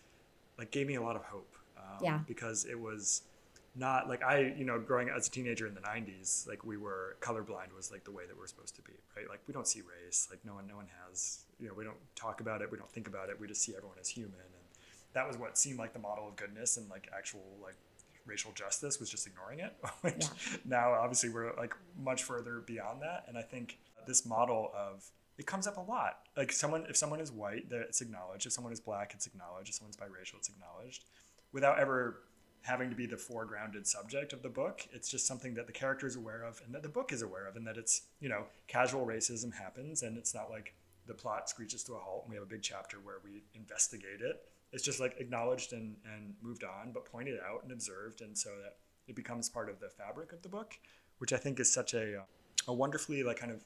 like, 0.58 0.72
gave 0.72 0.88
me 0.88 0.96
a 0.96 1.02
lot 1.02 1.16
of 1.16 1.24
hope 1.24 1.56
um, 1.82 1.98
yeah. 2.04 2.20
Because 2.28 2.66
it 2.66 2.80
was 2.80 3.24
not 3.76 4.10
like 4.10 4.24
I, 4.24 4.54
you 4.58 4.66
know, 4.66 4.80
growing 4.80 5.10
as 5.10 5.28
a 5.28 5.32
teenager 5.32 5.66
in 5.68 5.74
the 5.74 5.82
90s, 5.82 6.48
like 6.48 6.66
we 6.66 6.78
were 6.78 7.16
colorblind 7.22 7.74
was 7.76 7.92
like 7.92 8.04
the 8.04 8.12
way 8.12 8.24
that 8.28 8.38
we're 8.38 8.48
supposed 8.48 8.76
to 8.76 8.82
be, 8.82 8.94
right? 9.16 9.30
Like 9.30 9.40
we 9.48 9.54
don't 9.54 9.68
see 9.68 9.82
race, 9.82 10.28
like 10.30 10.40
no 10.44 10.56
one, 10.56 10.68
no 10.68 10.76
one 10.76 10.88
has, 11.08 11.46
you 11.60 11.68
know, 11.68 11.74
we 11.74 11.84
don't 11.84 11.98
talk 12.16 12.42
about 12.42 12.62
it, 12.62 12.72
we 12.72 12.78
don't 12.78 12.92
think 12.92 13.08
about 13.08 13.30
it, 13.30 13.40
we 13.40 13.48
just 13.48 13.62
see 13.62 13.74
everyone 13.76 13.98
as 14.00 14.10
human. 14.10 14.34
And 14.34 14.64
that 15.14 15.28
was 15.28 15.38
what 15.38 15.58
seemed 15.58 15.80
like 15.80 15.94
the 15.94 16.00
model 16.00 16.28
of 16.28 16.36
goodness 16.36 16.78
and 16.78 16.90
like 16.90 17.10
actual 17.18 17.44
like 17.64 17.76
racial 18.26 18.52
justice 18.52 19.00
was 19.00 19.10
just 19.10 19.26
ignoring 19.26 19.60
it. 19.60 19.74
Which 20.02 20.16
yeah. 20.20 20.58
now 20.66 20.92
obviously 20.92 21.30
we're 21.30 21.56
like 21.56 21.74
much 21.98 22.24
further 22.24 22.62
beyond 22.66 23.02
that. 23.02 23.26
And 23.30 23.38
I 23.38 23.42
think 23.42 23.78
this 24.06 24.26
model 24.26 24.72
of 24.76 25.06
it 25.38 25.46
comes 25.46 25.66
up 25.66 25.78
a 25.78 25.82
lot. 25.82 26.20
Like 26.36 26.52
someone, 26.52 26.86
if 26.90 26.98
someone 26.98 27.22
is 27.22 27.32
white, 27.32 27.66
it's 27.72 28.02
acknowledged. 28.02 28.46
If 28.46 28.52
someone 28.52 28.74
is 28.74 28.82
black, 28.82 29.14
it's 29.16 29.28
acknowledged. 29.28 29.70
If 29.70 29.76
someone's 29.76 29.96
biracial, 29.96 30.36
it's 30.36 30.50
acknowledged 30.50 31.06
without 31.52 31.80
ever 31.80 32.22
having 32.64 32.90
to 32.90 32.96
be 32.96 33.08
the 33.08 33.16
foregrounded 33.16 33.88
subject 33.88 34.34
of 34.34 34.42
the 34.44 34.50
book. 34.50 34.88
It's 34.94 35.10
just 35.10 35.26
something 35.26 35.56
that 35.56 35.66
the 35.66 35.74
character 35.74 36.06
is 36.06 36.16
aware 36.16 36.44
of 36.44 36.62
and 36.66 36.74
that 36.76 36.84
the 36.84 36.90
book 36.90 37.12
is 37.12 37.22
aware 37.22 37.48
of, 37.48 37.56
and 37.56 37.66
that 37.66 37.78
it's, 37.78 38.04
you 38.20 38.30
know, 38.30 38.46
casual 38.68 39.06
racism 39.06 39.54
happens 39.54 40.04
and 40.04 40.18
it's 40.18 40.34
not 40.34 40.50
like 40.50 40.74
the 41.08 41.14
plot 41.14 41.50
screeches 41.50 41.84
to 41.84 41.94
a 41.94 41.98
halt 41.98 42.24
and 42.24 42.30
we 42.30 42.36
have 42.36 42.44
a 42.44 42.50
big 42.50 42.62
chapter 42.62 42.98
where 42.98 43.18
we 43.24 43.44
investigate 43.56 44.22
it. 44.22 44.44
It's 44.72 44.84
just 44.84 45.00
like 45.00 45.16
acknowledged 45.20 45.74
and, 45.74 45.96
and 46.06 46.36
moved 46.42 46.64
on, 46.64 46.92
but 46.94 47.06
pointed 47.06 47.40
out 47.40 47.64
and 47.64 47.72
observed, 47.72 48.22
and 48.22 48.38
so 48.38 48.52
that 48.64 48.78
it 49.08 49.16
becomes 49.16 49.50
part 49.50 49.70
of 49.70 49.80
the 49.80 49.90
fabric 49.90 50.32
of 50.32 50.42
the 50.44 50.50
book, 50.50 50.78
which 51.18 51.34
I 51.34 51.38
think 51.38 51.60
is 51.60 51.72
such 51.72 51.94
a, 51.94 52.20
uh, 52.20 52.24
a 52.68 52.74
wonderfully 52.74 53.24
like 53.24 53.38
kind 53.38 53.52
of 53.52 53.64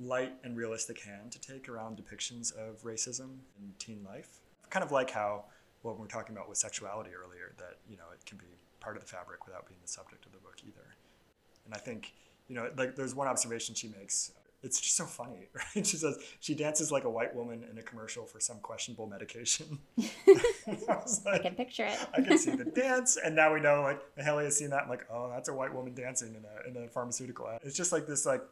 light 0.00 0.32
and 0.44 0.56
realistic 0.56 1.02
hand 1.02 1.32
to 1.32 1.40
take 1.40 1.68
around 1.68 1.98
depictions 1.98 2.52
of 2.56 2.82
racism 2.82 3.38
in 3.58 3.74
teen 3.78 4.04
life. 4.04 4.38
Kind 4.70 4.84
of 4.84 4.92
like 4.92 5.10
how 5.10 5.44
what 5.88 5.96
we 5.96 6.02
were 6.02 6.08
talking 6.08 6.36
about 6.36 6.48
with 6.48 6.58
sexuality 6.58 7.10
earlier, 7.10 7.54
that 7.58 7.78
you 7.88 7.96
know 7.96 8.04
it 8.12 8.24
can 8.26 8.38
be 8.38 8.44
part 8.80 8.96
of 8.96 9.02
the 9.02 9.08
fabric 9.08 9.46
without 9.46 9.66
being 9.66 9.80
the 9.82 9.88
subject 9.88 10.26
of 10.26 10.32
the 10.32 10.38
book 10.38 10.56
either. 10.66 10.94
And 11.64 11.74
I 11.74 11.78
think 11.78 12.12
you 12.46 12.54
know 12.54 12.70
like 12.76 12.94
there's 12.94 13.14
one 13.14 13.26
observation 13.26 13.74
she 13.74 13.88
makes. 13.88 14.32
It's 14.60 14.80
just 14.80 14.96
so 14.96 15.04
funny, 15.04 15.48
right? 15.54 15.86
She 15.86 15.96
says 15.96 16.18
she 16.40 16.54
dances 16.54 16.90
like 16.90 17.04
a 17.04 17.10
white 17.10 17.34
woman 17.34 17.64
in 17.70 17.78
a 17.78 17.82
commercial 17.82 18.26
for 18.26 18.40
some 18.40 18.58
questionable 18.58 19.06
medication. 19.06 19.78
I, 19.98 20.04
like, 21.24 21.34
I, 21.34 21.38
can 21.38 21.54
picture 21.54 21.86
it. 21.86 21.98
I 22.12 22.20
can 22.20 22.36
see 22.38 22.50
the 22.50 22.64
dance, 22.64 23.16
and 23.16 23.36
now 23.36 23.54
we 23.54 23.60
know 23.60 23.82
like 23.82 24.00
Mahalia 24.16 24.44
has 24.44 24.56
seen 24.56 24.70
that. 24.70 24.82
I'm 24.82 24.88
like, 24.88 25.06
oh, 25.12 25.30
that's 25.30 25.48
a 25.48 25.54
white 25.54 25.72
woman 25.72 25.94
dancing 25.94 26.34
in 26.34 26.44
a 26.44 26.68
in 26.68 26.84
a 26.84 26.88
pharmaceutical 26.88 27.48
ad. 27.48 27.60
It's 27.62 27.76
just 27.76 27.92
like 27.92 28.06
this 28.06 28.26
like 28.26 28.42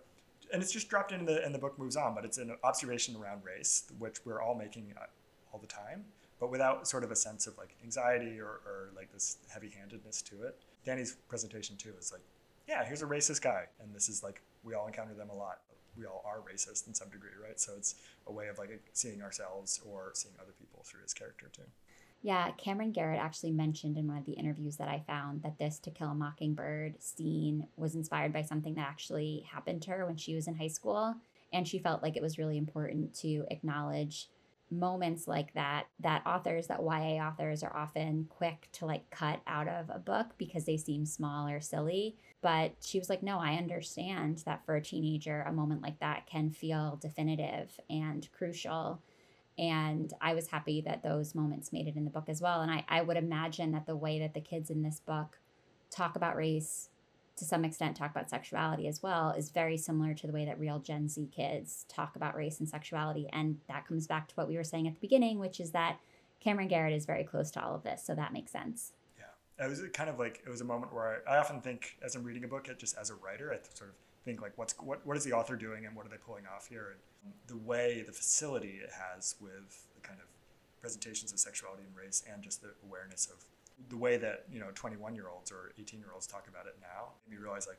and 0.53 0.62
it's 0.62 0.72
just 0.72 0.89
dropped 0.89 1.12
in 1.12 1.24
the 1.24 1.45
and 1.45 1.55
the 1.55 1.59
book 1.59 1.78
moves 1.78 1.97
on 1.97 2.14
but 2.14 2.24
it's 2.24 2.39
an 2.39 2.57
observation 2.62 3.16
around 3.16 3.43
race 3.45 3.84
which 3.99 4.24
we're 4.24 4.41
all 4.41 4.55
making 4.55 4.95
uh, 4.97 5.07
all 5.53 5.59
the 5.59 5.66
time 5.66 6.05
but 6.41 6.51
without 6.51 6.87
sort 6.87 7.05
of 7.05 7.11
a 7.11 7.16
sense 7.16 7.47
of 7.47 7.57
like 7.59 7.76
anxiety 7.82 8.39
or, 8.41 8.61
or 8.66 8.91
like 8.95 9.12
this 9.12 9.39
heavy 9.53 9.70
handedness 9.70 10.22
to 10.22 10.43
it. 10.43 10.59
Danny's 10.84 11.16
presentation 11.28 11.76
too 11.76 11.93
is 11.99 12.12
like, 12.12 12.22
yeah, 12.68 12.84
here's 12.84 13.03
a 13.03 13.07
racist 13.07 13.43
guy. 13.43 13.64
And 13.80 13.95
this 13.95 14.09
is 14.09 14.22
like, 14.22 14.43
we 14.62 14.74
all 14.74 14.87
encounter 14.87 15.14
them 15.14 15.30
a 15.30 15.34
lot. 15.34 15.61
We 15.97 16.05
all 16.05 16.22
are 16.26 16.39
racist 16.39 16.87
in 16.87 16.95
some 16.95 17.09
degree, 17.09 17.30
right? 17.43 17.59
So 17.59 17.72
it's 17.76 17.95
a 18.26 18.32
way 18.32 18.49
of 18.49 18.59
like 18.59 18.82
seeing 18.93 19.22
ourselves 19.22 19.80
or 19.87 20.11
seeing 20.14 20.34
other 20.41 20.53
people 20.59 20.82
through 20.84 21.03
his 21.03 21.14
character 21.14 21.49
too. 21.53 21.62
Yeah, 22.22 22.51
Camryn 22.59 22.93
Garrett 22.93 23.20
actually 23.20 23.53
mentioned 23.53 23.97
in 23.97 24.09
one 24.09 24.16
of 24.16 24.24
the 24.24 24.32
interviews 24.32 24.76
that 24.78 24.89
I 24.89 25.05
found 25.07 25.43
that 25.43 25.59
this 25.59 25.78
To 25.80 25.91
Kill 25.91 26.09
a 26.09 26.14
Mockingbird 26.14 27.01
scene 27.01 27.68
was 27.76 27.95
inspired 27.95 28.32
by 28.32 28.43
something 28.43 28.74
that 28.74 28.89
actually 28.89 29.47
happened 29.51 29.82
to 29.82 29.93
her 29.93 30.07
when 30.07 30.16
she 30.16 30.34
was 30.34 30.49
in 30.49 30.57
high 30.57 30.66
school. 30.68 31.14
And 31.53 31.68
she 31.68 31.78
felt 31.78 32.03
like 32.03 32.16
it 32.16 32.22
was 32.22 32.39
really 32.39 32.59
important 32.59 33.14
to 33.20 33.45
acknowledge 33.51 34.28
moments 34.70 35.28
like 35.28 35.54
that 35.54 35.86
that 36.00 36.26
authors 36.26 36.66
that 36.66 36.80
YA 36.80 37.24
authors 37.24 37.62
are 37.62 37.74
often 37.76 38.26
quick 38.28 38.68
to 38.72 38.86
like 38.86 39.08
cut 39.10 39.40
out 39.46 39.68
of 39.68 39.90
a 39.90 39.98
book 39.98 40.26
because 40.38 40.64
they 40.64 40.76
seem 40.76 41.06
small 41.06 41.48
or 41.48 41.60
silly. 41.60 42.16
But 42.42 42.72
she 42.80 42.98
was 42.98 43.08
like 43.08 43.22
no 43.22 43.38
I 43.38 43.54
understand 43.54 44.42
that 44.46 44.64
for 44.64 44.76
a 44.76 44.82
teenager 44.82 45.42
a 45.42 45.52
moment 45.52 45.82
like 45.82 46.00
that 46.00 46.26
can 46.26 46.50
feel 46.50 46.98
definitive 47.00 47.78
and 47.88 48.28
crucial. 48.32 49.02
And 49.58 50.12
I 50.20 50.34
was 50.34 50.48
happy 50.48 50.82
that 50.82 51.02
those 51.02 51.34
moments 51.34 51.72
made 51.72 51.86
it 51.86 51.96
in 51.96 52.04
the 52.04 52.10
book 52.10 52.28
as 52.28 52.42
well. 52.42 52.60
And 52.60 52.70
I 52.70 52.84
I 52.88 53.02
would 53.02 53.16
imagine 53.16 53.72
that 53.72 53.86
the 53.86 53.96
way 53.96 54.18
that 54.18 54.34
the 54.34 54.40
kids 54.40 54.70
in 54.70 54.82
this 54.82 55.00
book 55.00 55.38
talk 55.90 56.16
about 56.16 56.36
race 56.36 56.90
to 57.37 57.45
some 57.45 57.64
extent 57.64 57.97
talk 57.97 58.11
about 58.11 58.30
sexuality 58.30 58.89
as 58.89 59.03
well 59.03 59.30
is 59.30 59.51
very 59.51 59.76
similar 59.76 60.14
to 60.14 60.26
the 60.26 60.32
way 60.32 60.45
that 60.47 60.59
real 60.59 60.78
Gen 60.78 61.09
Z 61.09 61.28
kids 61.34 61.84
talk 61.89 62.16
about 62.16 62.34
race 62.34 62.61
and 62.61 62.68
sexuality. 62.68 63.28
And 63.32 63.59
that 63.68 63.87
comes 63.87 64.07
back 64.07 64.28
to 64.28 64.34
what 64.37 64.49
we 64.49 64.57
were 64.57 64.64
saying 64.64 64.87
at 64.87 64.95
the 64.95 65.01
beginning, 65.01 65.39
which 65.39 65.61
is 65.61 65.72
that 65.72 65.99
Camryn 66.45 66.68
Garrett 66.68 66.95
is 66.95 67.05
very 67.07 67.24
close 67.24 67.51
to 67.53 67.62
all 67.62 67.74
of 67.74 67.82
this. 67.82 68.03
So 68.03 68.14
that 68.14 68.32
makes 68.32 68.53
sense. 68.53 68.93
Yeah. 69.18 69.66
It 69.66 69.68
was 69.68 69.82
kind 69.93 70.09
of 70.09 70.18
like, 70.18 70.43
it 70.47 70.51
was 70.51 70.61
a 70.61 70.64
moment 70.64 70.95
where 70.95 71.22
I, 71.26 71.34
I 71.34 71.39
often 71.39 71.61
think 71.61 71.97
as 72.03 72.14
I'm 72.14 72.24
reading 72.24 72.45
a 72.45 72.49
book, 72.49 72.68
just 72.78 72.97
as 72.97 73.11
a 73.11 73.14
writer, 73.14 73.53
I 73.53 73.59
sort 73.76 73.91
of 73.91 73.97
think 74.24 74.41
like, 74.41 74.53
what's, 74.57 74.74
what, 74.78 75.07
what 75.07 75.16
is 75.16 75.24
the 75.24 75.32
author 75.32 75.57
doing 75.57 75.87
and 75.87 75.95
what 75.95 76.07
are 76.07 76.09
they 76.09 76.16
pulling 76.16 76.45
off 76.47 76.68
here? 76.68 76.95
And 77.24 77.32
the 77.49 77.57
way, 77.57 78.03
the 78.07 78.12
facility 78.12 78.80
it 78.82 78.91
has 78.93 79.34
with 79.41 79.87
the 79.95 80.01
kind 80.01 80.20
of 80.20 80.26
presentations 80.80 81.32
of 81.32 81.39
sexuality 81.39 81.82
and 81.87 81.97
race 81.97 82.22
and 82.32 82.43
just 82.43 82.62
the 82.62 82.70
awareness 82.87 83.26
of 83.26 83.45
the 83.88 83.96
way 83.96 84.16
that 84.16 84.44
you 84.50 84.60
know 84.60 84.68
21 84.74 85.14
year 85.14 85.28
olds 85.28 85.52
or 85.52 85.72
18 85.78 86.00
year 86.00 86.10
olds 86.12 86.26
talk 86.26 86.46
about 86.48 86.66
it 86.66 86.76
now 86.80 87.08
made 87.28 87.36
me 87.36 87.42
realize 87.42 87.66
like 87.66 87.78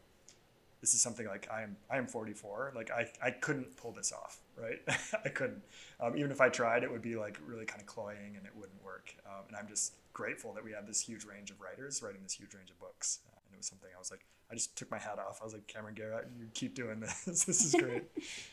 this 0.81 0.93
is 0.93 1.01
something 1.01 1.27
like 1.27 1.47
I 1.51 1.63
am 1.63 1.75
I 1.89 1.97
am 1.97 2.07
44 2.07 2.73
like 2.75 2.91
I, 2.91 3.07
I 3.21 3.31
couldn't 3.31 3.75
pull 3.77 3.91
this 3.91 4.11
off 4.11 4.39
right? 4.57 4.79
I 5.25 5.29
couldn't. 5.29 5.61
Um, 5.99 6.17
even 6.17 6.31
if 6.31 6.41
I 6.41 6.49
tried 6.49 6.83
it 6.83 6.91
would 6.91 7.01
be 7.01 7.15
like 7.15 7.39
really 7.45 7.65
kind 7.65 7.81
of 7.81 7.87
cloying 7.87 8.35
and 8.35 8.45
it 8.45 8.51
wouldn't 8.55 8.83
work. 8.83 9.15
Um, 9.25 9.45
and 9.47 9.57
I'm 9.57 9.67
just 9.67 9.93
grateful 10.13 10.53
that 10.53 10.63
we 10.63 10.71
have 10.71 10.87
this 10.87 11.01
huge 11.01 11.25
range 11.25 11.51
of 11.51 11.61
writers 11.61 12.01
writing 12.01 12.21
this 12.23 12.33
huge 12.33 12.53
range 12.53 12.71
of 12.71 12.79
books 12.79 13.19
it 13.58 13.60
was 13.60 13.68
something 13.68 13.89
I 13.95 13.99
was 13.99 14.12
like 14.12 14.26
I 14.49 14.53
just 14.53 14.78
took 14.78 14.89
my 14.89 14.97
hat 14.97 15.20
off. 15.20 15.39
I 15.41 15.43
was 15.43 15.53
like, 15.53 15.68
Camryn 15.68 15.93
Garrett, 15.93 16.28
you 16.39 16.47
keep 16.53 16.74
doing 16.74 17.01
this. 17.01 17.24
this 17.45 17.66
is 17.66 17.76
great. 17.76 18.05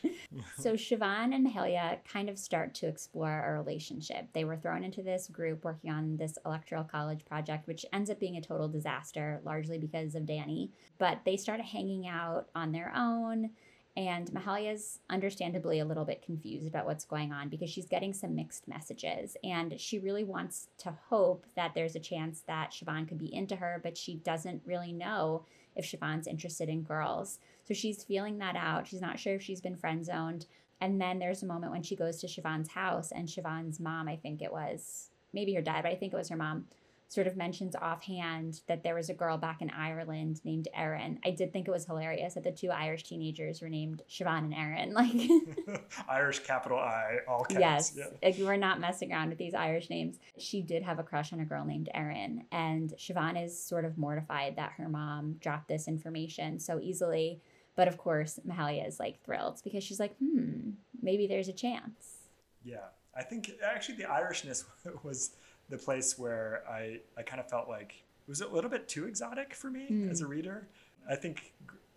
so 0.59 0.73
Siobhan 0.73 1.33
and 1.33 1.47
Mahalia 1.47 1.99
kind 2.03 2.29
of 2.29 2.37
start 2.37 2.73
to 2.75 2.87
explore 2.87 3.45
a 3.45 3.53
relationship. 3.53 4.27
They 4.33 4.43
were 4.43 4.57
thrown 4.57 4.83
into 4.83 5.03
this 5.03 5.27
group 5.27 5.63
working 5.63 5.91
on 5.91 6.17
this 6.17 6.37
electoral 6.45 6.83
college 6.83 7.23
project, 7.23 7.65
which 7.65 7.85
ends 7.93 8.09
up 8.09 8.19
being 8.19 8.35
a 8.35 8.41
total 8.41 8.67
disaster, 8.67 9.39
largely 9.45 9.77
because 9.77 10.15
of 10.15 10.25
Danny. 10.25 10.71
But 10.97 11.19
they 11.23 11.37
start 11.37 11.61
hanging 11.61 12.07
out 12.07 12.49
on 12.55 12.73
their 12.73 12.91
own. 12.93 13.51
And 13.97 14.29
Mahalia's 14.33 14.99
understandably 15.09 15.79
a 15.79 15.85
little 15.85 16.03
bit 16.03 16.21
confused 16.21 16.67
about 16.67 16.85
what's 16.85 17.05
going 17.05 17.31
on 17.31 17.47
because 17.47 17.69
she's 17.69 17.87
getting 17.87 18.13
some 18.13 18.35
mixed 18.35 18.67
messages. 18.67 19.37
And 19.43 19.79
she 19.79 19.99
really 19.99 20.25
wants 20.25 20.67
to 20.79 20.93
hope 21.09 21.45
that 21.55 21.73
there's 21.73 21.95
a 21.95 21.99
chance 22.01 22.41
that 22.47 22.71
Siobhan 22.71 23.07
could 23.07 23.17
be 23.17 23.33
into 23.33 23.55
her, 23.55 23.79
but 23.81 23.97
she 23.97 24.15
doesn't 24.15 24.63
really 24.65 24.91
know 24.91 25.45
if 25.77 25.85
Siobhan's 25.85 26.27
interested 26.27 26.67
in 26.67 26.83
girls. 26.83 27.39
So 27.65 27.73
she's 27.73 28.03
feeling 28.03 28.37
that 28.39 28.57
out. 28.57 28.85
She's 28.85 29.01
not 29.01 29.17
sure 29.17 29.35
if 29.35 29.41
she's 29.41 29.61
been 29.61 29.77
friend 29.77 30.05
zoned. 30.05 30.45
And 30.81 30.99
then 30.99 31.19
there's 31.19 31.41
a 31.41 31.47
moment 31.47 31.71
when 31.71 31.83
she 31.83 31.95
goes 31.95 32.19
to 32.19 32.27
Siobhan's 32.27 32.69
house, 32.69 33.13
and 33.13 33.29
Siobhan's 33.29 33.79
mom, 33.79 34.09
I 34.09 34.17
think 34.17 34.41
it 34.41 34.51
was, 34.51 35.09
maybe 35.33 35.53
her 35.53 35.61
dad, 35.61 35.83
but 35.83 35.91
I 35.91 35.95
think 35.95 36.11
it 36.11 36.17
was 36.17 36.27
her 36.29 36.35
mom, 36.35 36.67
sort 37.07 37.27
of 37.27 37.37
mentions 37.37 37.75
offhand 37.75 38.61
that 38.67 38.83
there 38.83 38.95
was 38.95 39.09
a 39.09 39.13
girl 39.13 39.37
back 39.37 39.61
in 39.61 39.69
Ireland 39.69 40.41
named 40.43 40.67
Erin. 40.73 41.19
I 41.23 41.31
did 41.31 41.53
think 41.53 41.67
it 41.67 41.71
was 41.71 41.85
hilarious 41.85 42.33
that 42.33 42.43
the 42.43 42.51
two 42.51 42.71
Irish 42.71 43.03
teenagers 43.03 43.61
were 43.61 43.69
named 43.69 44.01
Siobhan 44.09 44.45
and 44.45 44.53
Erin. 44.53 44.93
Like 44.95 45.81
Irish 46.09 46.39
capital 46.39 46.77
I, 46.77 47.17
all 47.27 47.43
caps. 47.43 47.59
Yes, 47.59 47.93
yeah. 47.97 48.05
like 48.23 48.37
we're 48.39 48.55
not 48.55 48.79
messing 48.79 49.11
around 49.11 49.29
with 49.29 49.37
these 49.37 49.53
Irish 49.53 49.89
names. 49.89 50.19
She 50.37 50.61
did 50.61 50.83
have 50.83 50.99
a 50.99 51.03
crush 51.03 51.33
on 51.33 51.41
a 51.41 51.45
girl 51.45 51.65
named 51.65 51.89
Erin, 51.93 52.45
and 52.51 52.93
Siobhan 52.97 53.43
is 53.43 53.61
sort 53.61 53.85
of 53.85 53.97
mortified 53.97 54.55
that 54.55 54.71
her 54.77 54.87
mom 54.87 55.33
dropped 55.41 55.67
this 55.67 55.87
information 55.87 56.59
so 56.59 56.79
easily. 56.79 57.41
But 57.75 57.87
of 57.87 57.97
course, 57.97 58.39
Mahalia 58.47 58.87
is 58.87 58.99
like 58.99 59.21
thrilled 59.23 59.59
because 59.63 59.83
she's 59.83 59.99
like, 59.99 60.15
hmm, 60.17 60.71
maybe 61.01 61.27
there's 61.27 61.49
a 61.49 61.53
chance. 61.53 62.15
Yeah, 62.63 62.85
I 63.15 63.23
think 63.23 63.51
actually 63.63 63.95
the 63.95 64.03
Irishness 64.03 64.65
was 65.03 65.35
the 65.69 65.77
place 65.77 66.17
where 66.17 66.63
I, 66.69 66.99
I 67.17 67.23
kind 67.23 67.39
of 67.39 67.49
felt 67.49 67.67
like 67.67 68.03
it 68.27 68.29
was 68.29 68.41
a 68.41 68.47
little 68.47 68.69
bit 68.69 68.87
too 68.87 69.05
exotic 69.05 69.53
for 69.53 69.69
me 69.69 69.87
mm. 69.89 70.11
as 70.11 70.21
a 70.21 70.27
reader. 70.27 70.67
I 71.09 71.15
think 71.15 71.53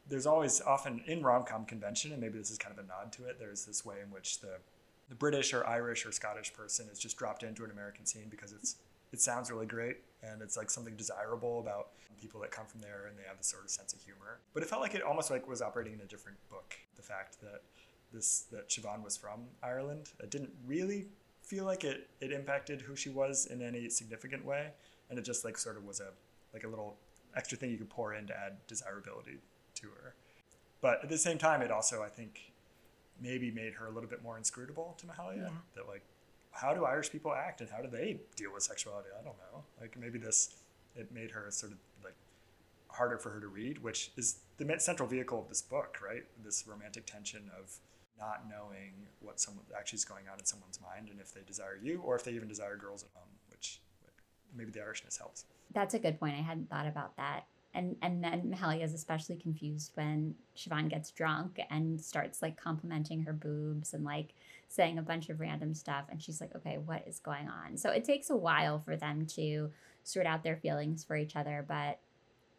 there's 0.08 0.26
always 0.26 0.60
often 0.60 1.02
in 1.06 1.22
rom-com 1.22 1.64
convention, 1.66 2.12
and 2.12 2.20
maybe 2.20 2.38
this 2.38 2.50
is 2.50 2.58
kind 2.58 2.76
of 2.76 2.84
a 2.84 2.88
nod 2.88 3.12
to 3.12 3.24
it, 3.26 3.38
there's 3.38 3.64
this 3.64 3.84
way 3.84 3.96
in 4.02 4.10
which 4.10 4.40
the, 4.40 4.58
the 5.08 5.14
British 5.14 5.52
or 5.52 5.66
Irish 5.66 6.06
or 6.06 6.12
Scottish 6.12 6.52
person 6.52 6.86
is 6.90 6.98
just 6.98 7.16
dropped 7.16 7.42
into 7.42 7.64
an 7.64 7.70
American 7.70 8.06
scene 8.06 8.28
because 8.30 8.52
it's 8.52 8.76
it 9.12 9.20
sounds 9.20 9.50
really 9.50 9.64
great 9.64 9.96
and 10.22 10.42
it's 10.42 10.56
like 10.56 10.70
something 10.70 10.94
desirable 10.94 11.60
about 11.60 11.88
people 12.20 12.40
that 12.40 12.50
come 12.50 12.66
from 12.66 12.80
there 12.80 13.06
and 13.08 13.18
they 13.18 13.22
have 13.26 13.38
this 13.38 13.46
sort 13.46 13.64
of 13.64 13.70
sense 13.70 13.92
of 13.92 14.02
humor. 14.02 14.40
But 14.52 14.62
it 14.62 14.68
felt 14.68 14.82
like 14.82 14.94
it 14.94 15.02
almost 15.02 15.30
like 15.30 15.48
was 15.48 15.62
operating 15.62 15.94
in 15.94 16.00
a 16.00 16.06
different 16.06 16.36
book. 16.50 16.74
The 16.96 17.02
fact 17.02 17.40
that 17.40 17.62
this 18.12 18.46
that 18.52 18.68
Siobhan 18.68 19.02
was 19.02 19.16
from 19.16 19.46
Ireland, 19.62 20.10
it 20.20 20.30
didn't 20.30 20.50
really 20.66 21.06
feel 21.48 21.64
like 21.64 21.82
it 21.82 22.08
it 22.20 22.30
impacted 22.30 22.82
who 22.82 22.94
she 22.94 23.08
was 23.08 23.46
in 23.46 23.62
any 23.62 23.88
significant 23.88 24.44
way, 24.44 24.68
and 25.08 25.18
it 25.18 25.22
just 25.22 25.44
like 25.44 25.56
sort 25.56 25.76
of 25.76 25.84
was 25.84 26.00
a 26.00 26.10
like 26.52 26.64
a 26.64 26.68
little 26.68 26.96
extra 27.34 27.56
thing 27.58 27.70
you 27.70 27.78
could 27.78 27.90
pour 27.90 28.14
in 28.14 28.26
to 28.26 28.36
add 28.36 28.56
desirability 28.66 29.38
to 29.74 29.86
her. 29.88 30.14
But 30.80 31.02
at 31.02 31.08
the 31.08 31.18
same 31.18 31.38
time, 31.38 31.62
it 31.62 31.70
also 31.70 32.02
I 32.02 32.08
think 32.08 32.52
maybe 33.20 33.50
made 33.50 33.74
her 33.74 33.86
a 33.86 33.90
little 33.90 34.08
bit 34.08 34.22
more 34.22 34.36
inscrutable 34.36 34.94
to 34.98 35.06
Mahalia. 35.06 35.36
Yeah. 35.36 35.48
That 35.74 35.88
like, 35.88 36.02
how 36.52 36.74
do 36.74 36.84
Irish 36.84 37.10
people 37.10 37.32
act 37.32 37.60
and 37.60 37.70
how 37.70 37.82
do 37.82 37.88
they 37.88 38.20
deal 38.36 38.52
with 38.52 38.62
sexuality? 38.62 39.08
I 39.18 39.24
don't 39.24 39.36
know. 39.38 39.64
Like 39.80 39.96
maybe 39.98 40.18
this 40.18 40.54
it 40.94 41.10
made 41.12 41.30
her 41.30 41.50
sort 41.50 41.72
of 41.72 41.78
like 42.04 42.14
harder 42.88 43.18
for 43.18 43.30
her 43.30 43.40
to 43.40 43.48
read, 43.48 43.82
which 43.82 44.12
is 44.16 44.40
the 44.58 44.78
central 44.78 45.08
vehicle 45.08 45.40
of 45.40 45.48
this 45.48 45.62
book, 45.62 45.98
right? 46.04 46.24
This 46.44 46.66
romantic 46.66 47.06
tension 47.06 47.50
of 47.58 47.78
not 48.18 48.44
knowing 48.48 48.92
what 49.20 49.40
someone 49.40 49.64
actually 49.76 49.98
is 49.98 50.04
going 50.04 50.24
on 50.32 50.38
in 50.38 50.44
someone's 50.44 50.80
mind 50.80 51.08
and 51.10 51.20
if 51.20 51.32
they 51.32 51.40
desire 51.46 51.78
you 51.82 52.00
or 52.04 52.16
if 52.16 52.24
they 52.24 52.32
even 52.32 52.48
desire 52.48 52.76
girls 52.76 53.02
at 53.02 53.10
home, 53.14 53.28
which 53.50 53.80
maybe 54.56 54.70
the 54.70 54.80
Irishness 54.80 55.18
helps. 55.18 55.44
That's 55.72 55.94
a 55.94 55.98
good 55.98 56.18
point. 56.18 56.34
I 56.34 56.42
hadn't 56.42 56.70
thought 56.70 56.86
about 56.86 57.16
that. 57.16 57.44
And 57.74 57.96
and 58.00 58.24
then 58.24 58.54
Mahalia 58.54 58.82
is 58.82 58.94
especially 58.94 59.36
confused 59.36 59.92
when 59.94 60.34
Siobhan 60.56 60.88
gets 60.88 61.10
drunk 61.10 61.60
and 61.70 62.00
starts 62.00 62.40
like 62.40 62.60
complimenting 62.60 63.22
her 63.22 63.32
boobs 63.32 63.92
and 63.92 64.04
like 64.04 64.34
saying 64.68 64.98
a 64.98 65.02
bunch 65.02 65.28
of 65.28 65.40
random 65.40 65.74
stuff. 65.74 66.04
And 66.10 66.22
she's 66.22 66.40
like, 66.40 66.54
okay, 66.56 66.78
what 66.78 67.04
is 67.06 67.18
going 67.18 67.48
on? 67.48 67.76
So 67.76 67.90
it 67.90 68.04
takes 68.04 68.30
a 68.30 68.36
while 68.36 68.78
for 68.80 68.96
them 68.96 69.26
to 69.36 69.70
sort 70.02 70.26
out 70.26 70.42
their 70.42 70.56
feelings 70.56 71.04
for 71.04 71.16
each 71.16 71.36
other. 71.36 71.64
But 71.66 72.00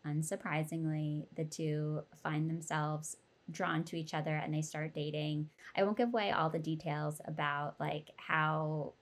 unsurprisingly, 0.06 1.26
the 1.36 1.46
two 1.46 2.04
find 2.22 2.50
themselves 2.50 3.18
drawn 3.52 3.84
to 3.86 3.98
each 3.98 4.14
other 4.14 4.36
and 4.36 4.54
they 4.54 4.62
start 4.62 4.94
dating. 4.94 5.50
I 5.76 5.84
won't 5.84 5.98
give 5.98 6.10
away 6.10 6.32
all 6.32 6.50
the 6.50 6.60
details 6.60 7.22
about 7.26 7.76
like 7.80 8.12
how 8.18 8.94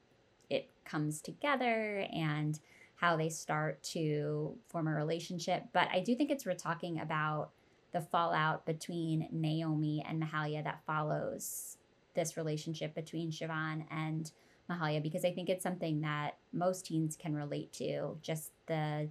it 0.49 0.69
comes 0.85 1.21
together 1.21 2.05
and 2.13 2.59
how 2.95 3.15
they 3.15 3.29
start 3.29 3.81
to 3.83 4.55
form 4.67 4.87
a 4.87 4.93
relationship, 4.93 5.63
but 5.71 5.87
I 5.93 5.99
do 5.99 6.15
think 6.15 6.31
it's 6.31 6.45
we're 6.45 6.55
talking 6.55 6.99
about 6.99 7.51
the 7.93 8.01
fallout 8.01 8.65
between 8.65 9.29
Naomi 9.31 10.03
and 10.07 10.21
Mahalia 10.21 10.63
that 10.63 10.83
follows 10.85 11.77
this 12.15 12.35
relationship 12.35 12.95
between 12.95 13.31
Siobhan 13.31 13.85
and 13.91 14.31
Mahalia 14.69 15.01
because 15.01 15.23
I 15.23 15.31
think 15.31 15.49
it's 15.49 15.63
something 15.63 16.01
that 16.01 16.37
most 16.51 16.85
teens 16.85 17.15
can 17.15 17.33
relate 17.33 17.71
to. 17.73 18.17
Just 18.21 18.51
the 18.65 19.09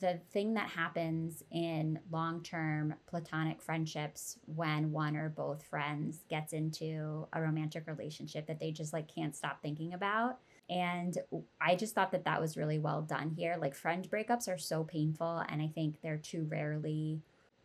the 0.00 0.18
thing 0.32 0.54
that 0.54 0.70
happens 0.70 1.42
in 1.50 1.98
long-term 2.10 2.94
platonic 3.06 3.60
friendships 3.60 4.38
when 4.46 4.92
one 4.92 5.14
or 5.14 5.28
both 5.28 5.62
friends 5.62 6.24
gets 6.30 6.52
into 6.54 7.26
a 7.34 7.40
romantic 7.40 7.86
relationship 7.86 8.46
that 8.46 8.58
they 8.58 8.70
just 8.70 8.94
like 8.94 9.12
can't 9.14 9.36
stop 9.36 9.60
thinking 9.60 9.92
about 9.92 10.38
and 10.70 11.18
i 11.60 11.74
just 11.74 11.94
thought 11.94 12.12
that 12.12 12.24
that 12.24 12.40
was 12.40 12.56
really 12.56 12.78
well 12.78 13.02
done 13.02 13.30
here 13.36 13.56
like 13.60 13.74
friend 13.74 14.08
breakups 14.10 14.48
are 14.48 14.56
so 14.56 14.84
painful 14.84 15.44
and 15.50 15.60
i 15.60 15.70
think 15.74 16.00
they're 16.02 16.16
too 16.16 16.46
rarely 16.50 17.20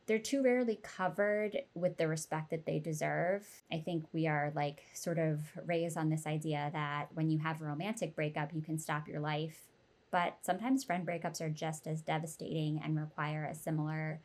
they're 0.05 0.17
too 0.17 0.41
rarely 0.41 0.79
covered 0.81 1.55
with 1.75 1.97
the 1.97 2.07
respect 2.07 2.49
that 2.49 2.65
they 2.65 2.79
deserve. 2.79 3.47
I 3.71 3.77
think 3.77 4.05
we 4.11 4.25
are 4.25 4.51
like 4.55 4.81
sort 4.95 5.19
of 5.19 5.39
raised 5.67 5.97
on 5.97 6.09
this 6.09 6.25
idea 6.25 6.71
that 6.73 7.09
when 7.13 7.29
you 7.29 7.37
have 7.37 7.61
a 7.61 7.65
romantic 7.65 8.15
breakup, 8.15 8.51
you 8.51 8.63
can 8.63 8.79
stop 8.79 9.07
your 9.07 9.19
life 9.19 9.68
but 10.11 10.37
sometimes 10.41 10.83
friend 10.83 11.05
breakups 11.05 11.41
are 11.41 11.49
just 11.49 11.87
as 11.87 12.01
devastating 12.01 12.81
and 12.83 12.99
require 12.99 13.45
a 13.45 13.55
similar 13.55 14.21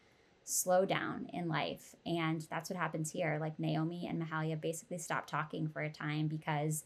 slowdown 0.46 1.26
in 1.32 1.48
life. 1.48 1.94
And 2.04 2.46
that's 2.50 2.70
what 2.70 2.78
happens 2.78 3.10
here. 3.10 3.38
Like 3.40 3.58
Naomi 3.58 4.06
and 4.06 4.22
Mahalia 4.22 4.60
basically 4.60 4.98
stop 4.98 5.26
talking 5.26 5.68
for 5.68 5.82
a 5.82 5.90
time 5.90 6.26
because 6.28 6.84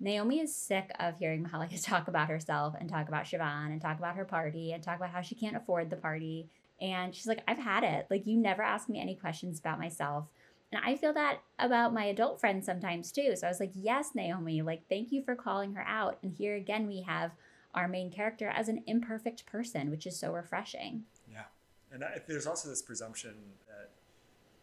Naomi 0.00 0.40
is 0.40 0.54
sick 0.54 0.90
of 0.98 1.18
hearing 1.18 1.44
Mahalia 1.52 1.82
talk 1.84 2.08
about 2.08 2.28
herself 2.28 2.74
and 2.78 2.88
talk 2.88 3.08
about 3.08 3.24
Siobhan 3.24 3.66
and 3.66 3.80
talk 3.80 3.98
about 3.98 4.16
her 4.16 4.24
party 4.24 4.72
and 4.72 4.82
talk 4.82 4.96
about 4.96 5.10
how 5.10 5.20
she 5.20 5.34
can't 5.34 5.56
afford 5.56 5.90
the 5.90 5.96
party. 5.96 6.48
And 6.80 7.14
she's 7.14 7.26
like, 7.26 7.42
I've 7.46 7.58
had 7.58 7.84
it. 7.84 8.06
Like, 8.10 8.26
you 8.26 8.36
never 8.36 8.62
ask 8.62 8.88
me 8.88 9.00
any 9.00 9.14
questions 9.14 9.60
about 9.60 9.78
myself. 9.78 10.26
And 10.72 10.82
I 10.84 10.96
feel 10.96 11.12
that 11.12 11.38
about 11.58 11.94
my 11.94 12.06
adult 12.06 12.40
friends 12.40 12.66
sometimes 12.66 13.12
too. 13.12 13.36
So 13.36 13.46
I 13.46 13.50
was 13.50 13.60
like, 13.60 13.70
yes, 13.74 14.10
Naomi, 14.14 14.60
like, 14.62 14.82
thank 14.88 15.12
you 15.12 15.22
for 15.22 15.36
calling 15.36 15.74
her 15.74 15.84
out. 15.86 16.18
And 16.22 16.32
here 16.32 16.56
again, 16.56 16.88
we 16.88 17.02
have 17.02 17.30
our 17.74 17.88
main 17.88 18.10
character 18.10 18.48
as 18.48 18.68
an 18.68 18.82
imperfect 18.86 19.46
person, 19.46 19.90
which 19.90 20.06
is 20.06 20.18
so 20.18 20.32
refreshing. 20.32 21.04
Yeah. 21.30 21.44
And 21.92 22.04
I, 22.04 22.20
there's 22.26 22.46
also 22.46 22.68
this 22.68 22.82
presumption 22.82 23.34
that 23.68 23.90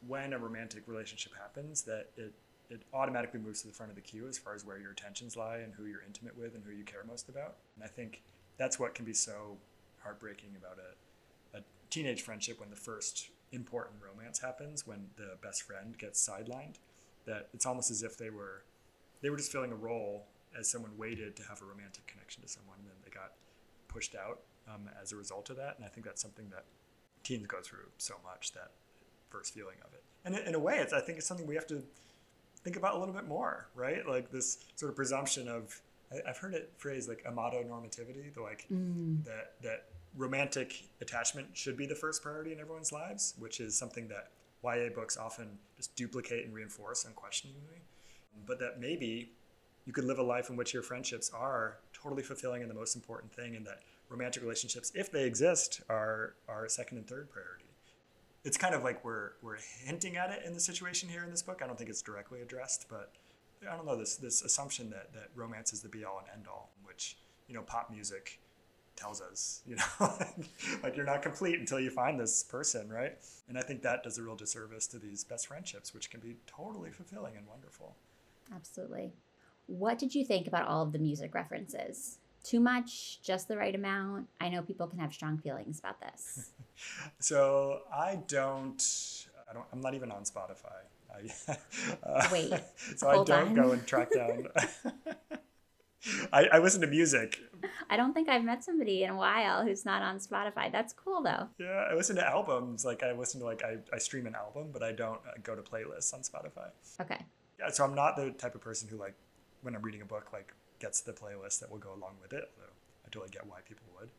when 0.07 0.33
a 0.33 0.39
romantic 0.39 0.83
relationship 0.87 1.33
happens, 1.39 1.83
that 1.83 2.07
it, 2.17 2.33
it 2.69 2.81
automatically 2.93 3.39
moves 3.39 3.61
to 3.61 3.67
the 3.67 3.73
front 3.73 3.91
of 3.91 3.95
the 3.95 4.01
queue 4.01 4.27
as 4.27 4.37
far 4.37 4.55
as 4.55 4.65
where 4.65 4.79
your 4.79 4.91
attentions 4.91 5.35
lie 5.35 5.57
and 5.57 5.73
who 5.73 5.85
you're 5.85 6.03
intimate 6.05 6.37
with 6.37 6.55
and 6.55 6.63
who 6.63 6.71
you 6.71 6.83
care 6.83 7.03
most 7.07 7.29
about. 7.29 7.57
And 7.75 7.83
I 7.83 7.87
think 7.87 8.21
that's 8.57 8.79
what 8.79 8.95
can 8.95 9.05
be 9.05 9.13
so 9.13 9.57
heartbreaking 10.03 10.55
about 10.57 10.77
a, 10.79 11.57
a 11.57 11.61
teenage 11.89 12.21
friendship 12.21 12.59
when 12.59 12.69
the 12.69 12.75
first 12.75 13.29
important 13.51 13.97
romance 14.01 14.39
happens, 14.39 14.87
when 14.87 15.07
the 15.17 15.37
best 15.43 15.63
friend 15.63 15.97
gets 15.97 16.27
sidelined, 16.27 16.75
that 17.25 17.49
it's 17.53 17.65
almost 17.65 17.91
as 17.91 18.03
if 18.03 18.17
they 18.17 18.29
were 18.29 18.63
they 19.21 19.29
were 19.29 19.37
just 19.37 19.51
filling 19.51 19.71
a 19.71 19.75
role 19.75 20.25
as 20.57 20.69
someone 20.69 20.91
waited 20.97 21.35
to 21.35 21.43
have 21.43 21.61
a 21.61 21.65
romantic 21.65 22.07
connection 22.07 22.41
to 22.41 22.47
someone, 22.47 22.77
and 22.79 22.87
then 22.87 22.95
they 23.05 23.11
got 23.11 23.33
pushed 23.91 24.15
out 24.15 24.39
um, 24.67 24.89
as 25.01 25.11
a 25.11 25.15
result 25.15 25.49
of 25.49 25.57
that. 25.57 25.75
And 25.77 25.85
I 25.85 25.89
think 25.89 26.05
that's 26.05 26.21
something 26.21 26.49
that 26.49 26.65
teens 27.23 27.45
go 27.47 27.61
through 27.61 27.89
so 27.97 28.15
much 28.23 28.53
that 28.53 28.71
first 29.29 29.53
feeling 29.53 29.77
of 29.85 29.93
it. 29.93 30.03
And 30.25 30.35
in 30.47 30.55
a 30.55 30.59
way, 30.59 30.77
it's 30.77 30.93
I 30.93 31.01
think 31.01 31.17
it's 31.17 31.27
something 31.27 31.47
we 31.47 31.55
have 31.55 31.67
to 31.67 31.83
think 32.63 32.75
about 32.75 32.95
a 32.95 32.99
little 32.99 33.13
bit 33.13 33.27
more, 33.27 33.67
right? 33.75 34.07
Like 34.07 34.31
this 34.31 34.59
sort 34.75 34.91
of 34.91 34.95
presumption 34.95 35.47
of 35.47 35.81
I, 36.11 36.27
have 36.27 36.37
heard 36.37 36.53
it 36.53 36.71
phrased 36.77 37.09
like 37.09 37.23
amatonormativity, 37.23 38.33
the 38.33 38.41
like 38.41 38.65
mm. 38.71 39.23
that 39.25 39.53
that 39.63 39.85
romantic 40.15 40.83
attachment 40.99 41.47
should 41.53 41.77
be 41.77 41.85
the 41.85 41.95
first 41.95 42.21
priority 42.21 42.51
in 42.51 42.59
everyone's 42.59 42.91
lives, 42.91 43.33
which 43.39 43.59
is 43.59 43.77
something 43.77 44.09
that 44.09 44.31
YA 44.63 44.89
books 44.93 45.17
often 45.17 45.57
just 45.77 45.95
duplicate 45.95 46.45
and 46.45 46.53
reinforce 46.53 47.05
unquestioningly. 47.05 47.81
But 48.45 48.59
that 48.59 48.79
maybe 48.79 49.31
you 49.85 49.93
could 49.93 50.03
live 50.03 50.19
a 50.19 50.23
life 50.23 50.49
in 50.49 50.55
which 50.55 50.73
your 50.73 50.83
friendships 50.83 51.31
are 51.33 51.77
totally 52.01 52.23
fulfilling 52.23 52.61
and 52.61 52.69
the 52.69 52.75
most 52.75 52.95
important 52.95 53.33
thing, 53.33 53.55
and 53.55 53.65
that 53.65 53.79
romantic 54.09 54.41
relationships, 54.41 54.91
if 54.95 55.11
they 55.11 55.25
exist, 55.25 55.81
are 55.89 56.35
are 56.47 56.67
second 56.67 56.97
and 56.97 57.07
third 57.07 57.29
priority. 57.29 57.65
It's 58.43 58.57
kind 58.57 58.73
of 58.73 58.83
like 58.83 59.03
we're 59.05 59.31
we're 59.41 59.57
hinting 59.83 60.17
at 60.17 60.31
it 60.31 60.43
in 60.45 60.53
the 60.53 60.59
situation 60.59 61.09
here 61.09 61.23
in 61.23 61.29
this 61.29 61.41
book. 61.41 61.61
I 61.63 61.67
don't 61.67 61.77
think 61.77 61.89
it's 61.89 62.01
directly 62.01 62.41
addressed, 62.41 62.87
but 62.89 63.11
I 63.69 63.75
don't 63.75 63.85
know 63.85 63.97
this 63.97 64.15
this 64.15 64.41
assumption 64.41 64.89
that 64.91 65.13
that 65.13 65.29
romance 65.35 65.73
is 65.73 65.81
the 65.81 65.89
be 65.89 66.03
all 66.03 66.19
and 66.19 66.27
end 66.33 66.47
all, 66.47 66.71
which 66.83 67.17
you 67.47 67.55
know 67.55 67.61
pop 67.61 67.91
music 67.91 68.39
tells 68.95 69.21
us, 69.21 69.61
you 69.65 69.75
know, 69.75 69.83
like 70.83 70.95
you're 70.95 71.05
not 71.05 71.21
complete 71.21 71.59
until 71.59 71.79
you 71.79 71.89
find 71.89 72.19
this 72.19 72.43
person, 72.43 72.89
right? 72.89 73.17
And 73.47 73.57
I 73.57 73.61
think 73.61 73.81
that 73.81 74.03
does 74.03 74.17
a 74.17 74.23
real 74.23 74.35
disservice 74.35 74.85
to 74.87 74.99
these 74.99 75.23
best 75.23 75.47
friendships, 75.47 75.93
which 75.93 76.09
can 76.09 76.19
be 76.19 76.35
totally 76.45 76.91
fulfilling 76.91 77.35
and 77.37 77.47
wonderful. 77.47 77.95
Absolutely. 78.53 79.13
What 79.71 79.97
did 79.97 80.13
you 80.13 80.25
think 80.25 80.47
about 80.47 80.67
all 80.67 80.83
of 80.83 80.91
the 80.91 80.99
music 80.99 81.33
references? 81.33 82.17
Too 82.43 82.59
much, 82.59 83.21
just 83.21 83.47
the 83.47 83.55
right 83.55 83.73
amount? 83.73 84.27
I 84.41 84.49
know 84.49 84.61
people 84.61 84.87
can 84.87 84.99
have 84.99 85.13
strong 85.13 85.37
feelings 85.37 85.79
about 85.79 86.01
this. 86.01 86.51
so 87.19 87.81
I 87.93 88.19
don't 88.27 88.81
I 89.49 89.53
don't. 89.53 89.65
I'm 89.73 89.81
not 89.81 89.93
even 89.93 90.11
on 90.11 90.23
Spotify. 90.23 90.81
I, 91.13 91.57
uh, 92.03 92.27
Wait. 92.31 92.53
so 92.95 93.09
I 93.09 93.23
don't 93.23 93.49
on. 93.49 93.53
go 93.53 93.71
and 93.71 93.85
track 93.85 94.11
down. 94.15 94.47
I, 96.31 96.45
I 96.53 96.59
listen 96.59 96.81
to 96.81 96.87
music. 96.87 97.39
I 97.89 97.97
don't 97.97 98.13
think 98.13 98.29
I've 98.29 98.43
met 98.43 98.63
somebody 98.63 99.03
in 99.03 99.09
a 99.09 99.15
while 99.15 99.63
who's 99.63 99.85
not 99.85 100.01
on 100.01 100.19
Spotify. 100.19 100.71
That's 100.71 100.93
cool 100.93 101.21
though. 101.21 101.47
Yeah, 101.59 101.87
I 101.91 101.95
listen 101.95 102.15
to 102.15 102.25
albums. 102.25 102.85
Like 102.85 103.03
I 103.03 103.11
listen 103.11 103.41
to 103.41 103.45
like 103.45 103.63
I, 103.63 103.77
I 103.93 103.97
stream 103.99 104.25
an 104.25 104.35
album, 104.35 104.69
but 104.71 104.83
I 104.83 104.93
don't 104.93 105.19
uh, 105.27 105.33
go 105.43 105.55
to 105.55 105.61
playlists 105.61 106.13
on 106.13 106.21
Spotify. 106.21 106.69
Okay. 106.99 107.19
Yeah, 107.59 107.69
so 107.69 107.83
I'm 107.83 107.93
not 107.93 108.15
the 108.15 108.31
type 108.31 108.55
of 108.55 108.61
person 108.61 108.87
who 108.87 108.97
like 108.97 109.15
when 109.61 109.75
I'm 109.75 109.81
reading 109.81 110.01
a 110.01 110.05
book 110.05 110.31
like 110.33 110.53
gets 110.79 111.01
the 111.01 111.13
playlist 111.13 111.59
that 111.59 111.69
will 111.69 111.77
go 111.77 111.89
along 111.89 112.15
with 112.21 112.33
it. 112.33 112.49
Although 112.57 112.73
I 113.05 113.09
totally 113.09 113.31
get 113.31 113.45
why 113.45 113.59
people 113.67 113.85
would. 113.99 114.09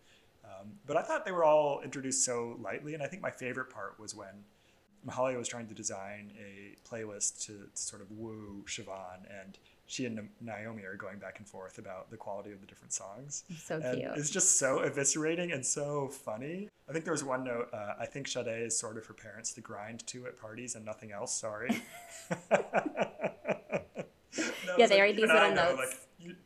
Um, 0.44 0.72
but 0.86 0.96
I 0.96 1.02
thought 1.02 1.24
they 1.24 1.32
were 1.32 1.44
all 1.44 1.80
introduced 1.82 2.24
so 2.24 2.56
lightly, 2.60 2.94
and 2.94 3.02
I 3.02 3.06
think 3.06 3.22
my 3.22 3.30
favorite 3.30 3.70
part 3.70 3.98
was 3.98 4.14
when 4.14 4.44
Mahalia 5.06 5.36
was 5.36 5.48
trying 5.48 5.66
to 5.68 5.74
design 5.74 6.32
a 6.38 6.76
playlist 6.88 7.44
to, 7.46 7.52
to 7.52 7.68
sort 7.74 8.02
of 8.02 8.10
woo 8.10 8.64
Siobhan, 8.66 9.20
and 9.42 9.58
she 9.86 10.06
and 10.06 10.28
Naomi 10.40 10.84
are 10.84 10.96
going 10.96 11.18
back 11.18 11.38
and 11.38 11.46
forth 11.46 11.78
about 11.78 12.10
the 12.10 12.16
quality 12.16 12.50
of 12.52 12.60
the 12.60 12.66
different 12.66 12.92
songs. 12.92 13.44
So 13.58 13.76
and 13.76 13.98
cute. 13.98 14.12
It's 14.16 14.30
just 14.30 14.58
so 14.58 14.78
eviscerating 14.78 15.52
and 15.52 15.64
so 15.64 16.08
funny. 16.08 16.68
I 16.88 16.92
think 16.92 17.04
there 17.04 17.12
was 17.12 17.24
one 17.24 17.44
note. 17.44 17.68
Uh, 17.72 17.94
I 17.98 18.06
think 18.06 18.26
Sade 18.26 18.48
is 18.48 18.78
sort 18.78 18.96
of 18.96 19.04
for 19.04 19.12
parents 19.12 19.52
to 19.54 19.60
grind 19.60 20.06
to 20.08 20.26
at 20.26 20.40
parties 20.40 20.74
and 20.74 20.84
nothing 20.84 21.12
else. 21.12 21.36
Sorry. 21.36 21.82
No, 24.38 24.76
Yeah, 24.78 24.86
they 24.86 24.94
like, 24.96 25.00
write 25.02 25.16
these 25.16 25.26
little 25.28 25.54
know, 25.54 25.76
notes. 25.76 25.96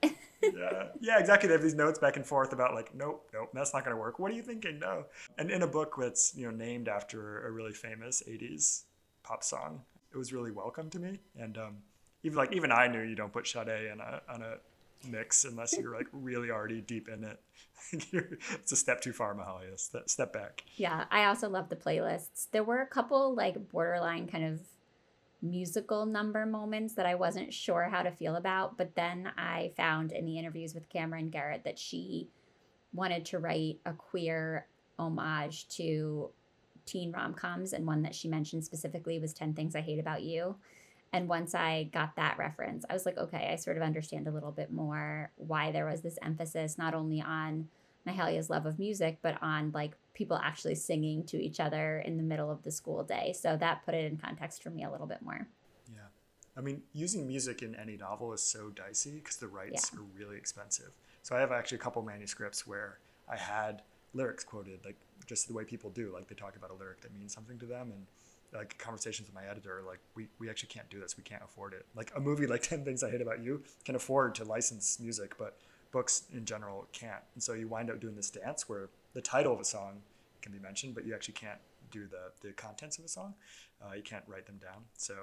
like, 0.02 0.16
yeah, 0.42 0.88
yeah, 1.00 1.18
exactly. 1.18 1.48
They 1.48 1.54
have 1.54 1.62
these 1.62 1.74
notes 1.74 1.98
back 1.98 2.16
and 2.16 2.24
forth 2.26 2.52
about 2.52 2.74
like, 2.74 2.94
nope, 2.94 3.28
nope, 3.32 3.50
that's 3.52 3.72
not 3.74 3.84
going 3.84 3.94
to 3.96 4.00
work. 4.00 4.18
What 4.18 4.30
are 4.30 4.34
you 4.34 4.42
thinking? 4.42 4.78
No. 4.78 5.04
And 5.38 5.50
in 5.50 5.62
a 5.62 5.66
book 5.66 5.94
that's 5.98 6.34
you 6.36 6.46
know 6.46 6.56
named 6.56 6.88
after 6.88 7.46
a 7.46 7.50
really 7.50 7.72
famous 7.72 8.22
'80s 8.28 8.82
pop 9.22 9.42
song, 9.42 9.82
it 10.12 10.16
was 10.16 10.32
really 10.32 10.50
welcome 10.50 10.88
to 10.90 10.98
me. 10.98 11.18
And 11.38 11.56
um, 11.58 11.76
even 12.22 12.36
like 12.38 12.52
even 12.52 12.72
I 12.72 12.86
knew 12.88 13.02
you 13.02 13.14
don't 13.16 13.32
put 13.32 13.46
Sade 13.46 13.68
in 13.68 14.00
a 14.00 14.20
on 14.32 14.42
a 14.42 14.54
mix 15.06 15.44
unless 15.44 15.76
you're 15.76 15.94
like 15.94 16.06
really 16.12 16.50
already 16.50 16.80
deep 16.80 17.08
in 17.08 17.24
it. 17.24 17.40
It's 18.54 18.72
a 18.72 18.76
step 18.76 19.00
too 19.00 19.12
far, 19.12 19.34
Mahalia. 19.34 19.78
Step, 19.78 20.08
step 20.08 20.32
back. 20.32 20.64
Yeah, 20.76 21.04
I 21.10 21.26
also 21.26 21.48
love 21.48 21.68
the 21.68 21.76
playlists. 21.76 22.48
There 22.50 22.64
were 22.64 22.80
a 22.80 22.86
couple 22.86 23.34
like 23.34 23.68
borderline 23.70 24.26
kind 24.26 24.44
of 24.44 24.60
musical 25.42 26.06
number 26.06 26.46
moments 26.46 26.94
that 26.94 27.06
I 27.06 27.14
wasn't 27.14 27.52
sure 27.52 27.88
how 27.90 28.02
to 28.02 28.10
feel 28.10 28.36
about, 28.36 28.76
but 28.76 28.94
then 28.94 29.30
I 29.36 29.72
found 29.76 30.12
in 30.12 30.24
the 30.24 30.38
interviews 30.38 30.74
with 30.74 30.88
Camryn 30.88 31.30
Garrett 31.30 31.64
that 31.64 31.78
she 31.78 32.28
wanted 32.92 33.24
to 33.26 33.38
write 33.38 33.78
a 33.84 33.92
queer 33.92 34.66
homage 34.98 35.68
to 35.68 36.30
teen 36.86 37.12
rom-coms 37.12 37.72
and 37.72 37.86
one 37.86 38.02
that 38.02 38.14
she 38.14 38.28
mentioned 38.28 38.64
specifically 38.64 39.18
was 39.18 39.32
10 39.32 39.54
Things 39.54 39.74
I 39.74 39.80
Hate 39.80 39.98
About 39.98 40.22
You. 40.22 40.56
And 41.12 41.28
once 41.28 41.54
I 41.54 41.90
got 41.92 42.16
that 42.16 42.38
reference, 42.38 42.84
I 42.88 42.92
was 42.92 43.06
like, 43.06 43.18
okay, 43.18 43.50
I 43.52 43.56
sort 43.56 43.76
of 43.76 43.82
understand 43.82 44.26
a 44.26 44.32
little 44.32 44.52
bit 44.52 44.72
more 44.72 45.30
why 45.36 45.72
there 45.72 45.86
was 45.86 46.00
this 46.00 46.18
emphasis 46.22 46.78
not 46.78 46.94
only 46.94 47.20
on 47.20 47.68
Mahalia's 48.06 48.50
love 48.50 48.66
of 48.66 48.78
music, 48.78 49.18
but 49.22 49.40
on 49.42 49.72
like 49.72 49.96
people 50.16 50.38
actually 50.42 50.74
singing 50.74 51.22
to 51.24 51.36
each 51.36 51.60
other 51.60 51.98
in 52.06 52.16
the 52.16 52.22
middle 52.22 52.50
of 52.50 52.62
the 52.62 52.70
school 52.70 53.04
day. 53.04 53.34
So 53.38 53.56
that 53.58 53.84
put 53.84 53.94
it 53.94 54.10
in 54.10 54.16
context 54.16 54.62
for 54.62 54.70
me 54.70 54.82
a 54.82 54.90
little 54.90 55.06
bit 55.06 55.20
more. 55.22 55.46
Yeah. 55.92 56.00
I 56.56 56.62
mean, 56.62 56.82
using 56.94 57.26
music 57.28 57.60
in 57.62 57.74
any 57.74 57.98
novel 57.98 58.32
is 58.32 58.40
so 58.40 58.70
dicey 58.70 59.20
because 59.22 59.36
the 59.36 59.46
rights 59.46 59.90
Yeah. 59.92 60.00
are 60.00 60.04
really 60.18 60.38
expensive. 60.38 60.96
So 61.22 61.36
I 61.36 61.40
have 61.40 61.52
actually 61.52 61.76
a 61.76 61.80
couple 61.82 62.00
manuscripts 62.02 62.66
where 62.66 62.98
I 63.28 63.36
had 63.36 63.82
lyrics 64.14 64.42
quoted, 64.42 64.80
like 64.86 64.96
just 65.26 65.48
the 65.48 65.54
way 65.54 65.64
people 65.64 65.90
do. 65.90 66.10
Like 66.14 66.28
they 66.28 66.34
talk 66.34 66.56
about 66.56 66.70
a 66.70 66.74
lyric 66.74 67.02
that 67.02 67.12
means 67.14 67.34
something 67.34 67.58
to 67.58 67.66
them. 67.66 67.92
And 67.92 68.06
like 68.54 68.78
conversations 68.78 69.28
with 69.28 69.34
my 69.34 69.44
editor, 69.44 69.82
like 69.86 69.98
we, 70.14 70.28
we 70.38 70.48
actually 70.48 70.68
can't 70.70 70.88
do 70.88 70.98
this. 70.98 71.18
We 71.18 71.24
can't 71.24 71.42
afford 71.44 71.74
it. 71.74 71.84
Like 71.94 72.10
a 72.16 72.20
movie 72.20 72.46
like 72.46 72.62
10 72.72 72.84
Things 72.86 73.02
I 73.04 73.10
Hate 73.10 73.20
About 73.20 73.42
You 73.42 73.62
can 73.84 73.96
afford 73.96 74.34
to 74.36 74.44
license 74.44 74.98
music, 74.98 75.36
but 75.36 75.58
books 75.92 76.24
in 76.32 76.46
general 76.46 76.86
can't. 76.92 77.22
And 77.34 77.42
so 77.42 77.52
you 77.52 77.68
wind 77.68 77.90
up 77.90 78.00
doing 78.00 78.16
this 78.16 78.30
dance 78.30 78.66
where 78.66 78.88
the 79.16 79.22
title 79.22 79.54
of 79.54 79.58
a 79.58 79.64
song 79.64 80.02
can 80.42 80.52
be 80.52 80.58
mentioned, 80.58 80.94
but 80.94 81.06
you 81.06 81.14
actually 81.14 81.32
can't 81.32 81.58
do 81.90 82.06
the, 82.06 82.46
the 82.46 82.52
contents 82.52 82.98
of 82.98 83.04
a 83.06 83.08
song. 83.08 83.32
Uh, 83.82 83.94
you 83.94 84.02
can't 84.02 84.24
write 84.28 84.44
them 84.44 84.58
down. 84.58 84.82
So 84.98 85.14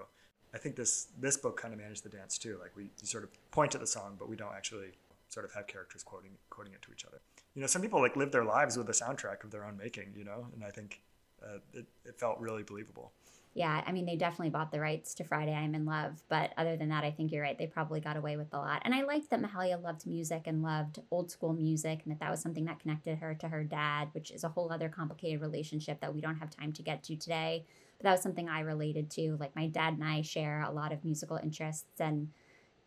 I 0.52 0.58
think 0.58 0.76
this 0.76 1.10
this 1.20 1.38
book 1.38 1.62
kind 1.62 1.74
of 1.76 1.80
managed 1.80 2.04
the 2.04 2.10
dance 2.10 2.40
too. 2.40 2.58
Like 2.60 2.76
we 2.76 2.90
sort 3.04 3.24
of 3.24 3.30
point 3.52 3.76
at 3.76 3.82
the 3.82 3.88
song, 3.88 4.16
but 4.18 4.28
we 4.28 4.36
don't 4.36 4.56
actually 4.56 4.94
sort 5.30 5.46
of 5.46 5.54
have 5.54 5.68
characters 5.68 6.02
quoting 6.02 6.32
quoting 6.50 6.74
it 6.74 6.82
to 6.82 6.92
each 6.92 7.06
other. 7.06 7.20
You 7.54 7.62
know, 7.62 7.68
some 7.68 7.84
people 7.84 8.02
like 8.02 8.16
live 8.16 8.32
their 8.32 8.44
lives 8.44 8.78
with 8.78 8.90
a 8.90 8.94
soundtrack 8.94 9.44
of 9.44 9.52
their 9.52 9.64
own 9.64 9.78
making. 9.78 10.14
You 10.18 10.26
know, 10.26 10.48
and 10.56 10.64
I 10.66 10.72
think 10.72 11.02
uh, 11.44 11.60
it, 11.74 11.86
it 12.04 12.20
felt 12.20 12.40
really 12.40 12.64
believable. 12.64 13.12
Yeah, 13.56 13.84
I 13.86 13.92
mean, 13.92 14.08
they 14.08 14.16
definitely 14.16 14.50
bought 14.50 14.72
the 14.72 14.80
rights 14.80 15.14
to 15.16 15.24
Friday 15.24 15.54
I'm 15.54 15.76
in 15.76 15.86
Love. 15.86 16.24
But 16.28 16.54
other 16.58 16.76
than 16.76 16.90
that, 16.90 17.04
I 17.04 17.12
think 17.12 17.32
you're 17.32 17.44
right. 17.44 17.58
They 17.58 17.68
probably 17.68 18.00
got 18.00 18.18
away 18.18 18.36
with 18.36 18.52
a 18.54 18.58
lot. 18.58 18.82
And 18.84 18.96
I 18.96 19.04
liked 19.04 19.30
that 19.30 19.42
Mahalia 19.42 19.82
loved 19.82 20.08
music 20.08 20.44
and 20.48 20.64
loved 20.64 21.00
old 21.12 21.30
school 21.30 21.54
music 21.54 22.02
and 22.04 22.12
that 22.12 22.20
that 22.20 22.32
was 22.32 22.42
something 22.42 22.66
that 22.66 22.80
connected 22.80 23.20
her 23.20 23.36
to 23.36 23.48
her 23.48 23.64
dad, 23.64 24.10
which 24.14 24.32
is 24.32 24.44
a 24.44 24.50
whole 24.50 24.72
other 24.72 24.90
complicated 24.90 25.40
relationship 25.40 26.02
that 26.02 26.16
we 26.16 26.22
don't 26.22 26.38
have 26.38 26.50
time 26.50 26.74
to 26.74 26.82
get 26.82 27.04
to 27.04 27.16
today. 27.16 27.66
But 28.00 28.06
that 28.06 28.12
was 28.14 28.22
something 28.22 28.50
I 28.50 28.62
related 28.62 29.12
to. 29.12 29.38
Like, 29.40 29.56
my 29.56 29.68
dad 29.68 29.94
and 29.94 30.04
I 30.04 30.24
share 30.24 30.64
a 30.64 30.72
lot 30.72 30.92
of 30.92 31.06
musical 31.06 31.38
interests, 31.38 32.00
and 32.00 32.30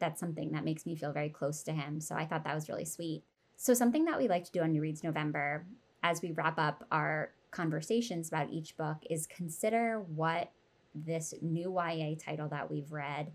that's 0.01 0.19
something 0.19 0.51
that 0.51 0.65
makes 0.65 0.85
me 0.85 0.97
feel 0.97 1.13
very 1.13 1.29
close 1.29 1.63
to 1.63 1.73
him. 1.73 2.01
So 2.01 2.17
I 2.17 2.27
thought 2.27 2.43
that 2.43 2.55
was 2.55 2.69
really 2.69 2.85
sweet. 2.85 3.23
So, 3.57 3.73
something 3.73 4.05
that 4.07 4.19
we 4.19 4.29
like 4.29 4.45
to 4.45 4.53
do 4.53 4.61
on 4.61 4.73
New 4.73 4.83
Reads 4.83 5.05
November 5.05 5.65
as 6.03 6.21
we 6.23 6.33
wrap 6.33 6.59
up 6.59 6.85
our 6.91 7.31
conversations 7.51 8.29
about 8.29 8.51
each 8.51 8.77
book 8.77 8.99
is 9.09 9.27
consider 9.27 10.01
what 10.15 10.51
this 11.05 11.35
new 11.43 11.73
YA 11.73 12.15
title 12.19 12.49
that 12.49 12.71
we've 12.71 12.93
read 12.93 13.33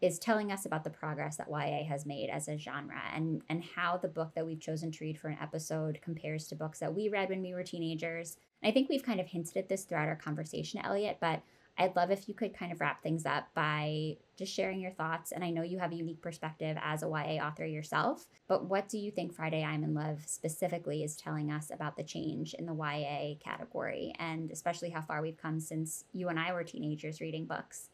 is 0.00 0.18
telling 0.18 0.50
us 0.50 0.64
about 0.64 0.82
the 0.82 0.90
progress 0.90 1.36
that 1.36 1.48
YA 1.50 1.84
has 1.84 2.06
made 2.06 2.30
as 2.30 2.48
a 2.48 2.56
genre 2.56 3.02
and 3.14 3.42
and 3.48 3.62
how 3.76 3.98
the 3.98 4.08
book 4.08 4.32
that 4.34 4.46
we've 4.46 4.60
chosen 4.60 4.90
to 4.90 5.04
read 5.04 5.18
for 5.18 5.28
an 5.28 5.38
episode 5.40 6.00
compares 6.02 6.46
to 6.48 6.54
books 6.54 6.78
that 6.78 6.94
we 6.94 7.08
read 7.08 7.28
when 7.28 7.42
we 7.42 7.52
were 7.52 7.62
teenagers. 7.62 8.36
I 8.64 8.70
think 8.70 8.88
we've 8.88 9.04
kind 9.04 9.20
of 9.20 9.26
hinted 9.26 9.56
at 9.56 9.68
this 9.68 9.84
throughout 9.84 10.08
our 10.08 10.16
conversation, 10.16 10.80
Eliot, 10.82 11.18
but 11.20 11.42
I'd 11.78 11.96
love 11.96 12.10
if 12.10 12.28
you 12.28 12.34
could 12.34 12.54
kind 12.54 12.72
of 12.72 12.80
wrap 12.80 13.02
things 13.02 13.24
up 13.24 13.48
by 13.54 14.16
just 14.36 14.52
sharing 14.52 14.80
your 14.80 14.90
thoughts. 14.90 15.32
And 15.32 15.42
I 15.44 15.50
know 15.50 15.62
you 15.62 15.78
have 15.78 15.92
a 15.92 15.96
unique 15.96 16.22
perspective 16.22 16.76
as 16.82 17.02
a 17.02 17.06
YA 17.06 17.44
author 17.44 17.64
yourself, 17.64 18.26
but 18.48 18.66
what 18.66 18.88
do 18.88 18.98
you 18.98 19.10
think 19.10 19.32
Friday 19.32 19.64
I'm 19.64 19.84
in 19.84 19.94
Love 19.94 20.22
specifically 20.26 21.02
is 21.02 21.16
telling 21.16 21.50
us 21.50 21.70
about 21.70 21.96
the 21.96 22.02
change 22.02 22.54
in 22.54 22.66
the 22.66 22.74
YA 22.74 23.34
category 23.42 24.12
and 24.18 24.50
especially 24.50 24.90
how 24.90 25.00
far 25.00 25.22
we've 25.22 25.40
come 25.40 25.60
since 25.60 26.04
you 26.12 26.28
and 26.28 26.38
I 26.38 26.52
were 26.52 26.64
teenagers 26.64 27.20
reading 27.20 27.46
books? 27.46 27.88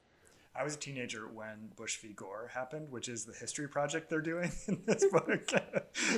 I 0.58 0.64
was 0.64 0.74
a 0.74 0.78
teenager 0.78 1.28
when 1.32 1.70
Bush 1.76 1.98
v. 1.98 2.12
Gore 2.14 2.50
happened, 2.52 2.90
which 2.90 3.08
is 3.08 3.24
the 3.24 3.32
history 3.32 3.68
project 3.68 4.08
they're 4.08 4.20
doing 4.20 4.50
in 4.68 4.82
this 4.86 5.04
book. 5.10 5.50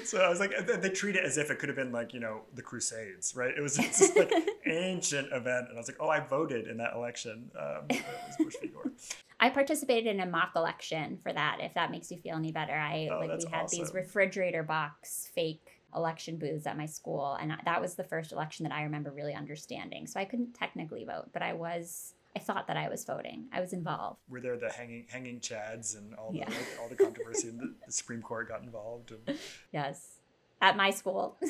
so 0.05 0.23
I 0.23 0.29
was 0.29 0.41
like, 0.41 0.53
they, 0.67 0.91
treat 0.91 1.17
it 1.17 1.25
as 1.25 1.39
if 1.39 1.51
it 1.51 1.59
could 1.59 1.69
have 1.69 1.77
been 1.77 1.93
like, 1.93 2.15
you 2.15 2.21
know, 2.21 2.43
the 2.55 2.63
Crusades, 2.63 3.35
right? 3.37 3.53
It 3.57 3.61
was 3.61 3.77
this 3.77 4.15
like 4.17 4.33
ancient 4.67 5.33
event. 5.33 5.69
And 5.69 5.77
I 5.77 5.79
was 5.79 5.89
like, 5.89 5.99
oh, 6.01 6.09
I 6.09 6.21
voted 6.21 6.67
in 6.67 6.77
that 6.79 6.95
election. 6.95 7.51
Um, 7.59 7.87
it 7.91 8.05
was 8.27 8.37
Bush 8.39 8.55
v. 8.61 8.69
Gore. 8.69 8.93
I 9.41 9.51
participated 9.51 10.07
in 10.15 10.21
a 10.21 10.27
mock 10.27 10.53
election 10.57 11.19
for 11.23 11.33
that, 11.33 11.59
if 11.61 11.75
that 11.75 11.91
makes 11.91 12.11
you 12.11 12.19
feel 12.19 12.37
any 12.37 12.51
better. 12.51 12.73
I 12.75 13.09
Oh, 13.11 13.21
like 13.21 13.39
we 13.39 13.51
had 13.51 13.69
these 13.69 13.93
refrigerator 13.95 14.63
box 14.63 15.31
fake 15.35 15.79
election 15.95 16.39
booths 16.39 16.67
at 16.67 16.77
my 16.77 16.85
school 16.85 17.39
and 17.41 17.57
that 17.65 17.81
was 17.81 17.95
the 17.95 18.05
first 18.05 18.33
election 18.33 18.65
that 18.65 18.73
I 18.73 18.83
remember 18.83 19.11
really 19.11 19.35
understanding. 19.35 20.07
So 20.07 20.21
I 20.21 20.25
couldn't 20.25 20.55
technically 20.55 21.05
vote, 21.05 21.31
but 21.33 21.43
I 21.43 21.55
was 21.55 22.15
I 22.37 22.41
thought 22.41 22.67
that 22.69 22.77
I 22.77 22.89
was 22.89 23.05
voting. 23.05 23.47
I 23.53 23.61
was 23.61 23.73
involved. 23.73 24.21
Were 24.29 24.41
there 24.41 24.57
the 24.57 24.71
hanging 24.71 25.07
hanging 25.09 25.41
chads 25.41 25.97
and 25.97 26.15
all 26.15 26.31
the 26.33 26.39
Yeah. 26.39 26.49
like, 26.49 26.79
all 26.81 26.89
the 26.89 26.97
controversy 26.97 27.49
and 27.49 27.59
the, 27.59 27.75
the 27.87 27.93
Supreme 27.93 28.23
Court 28.23 28.49
got 28.49 28.63
involved 28.63 29.11
and 29.13 29.39
Yes. 29.73 30.19
At 30.61 30.77
my 30.77 30.91
school. 30.91 31.37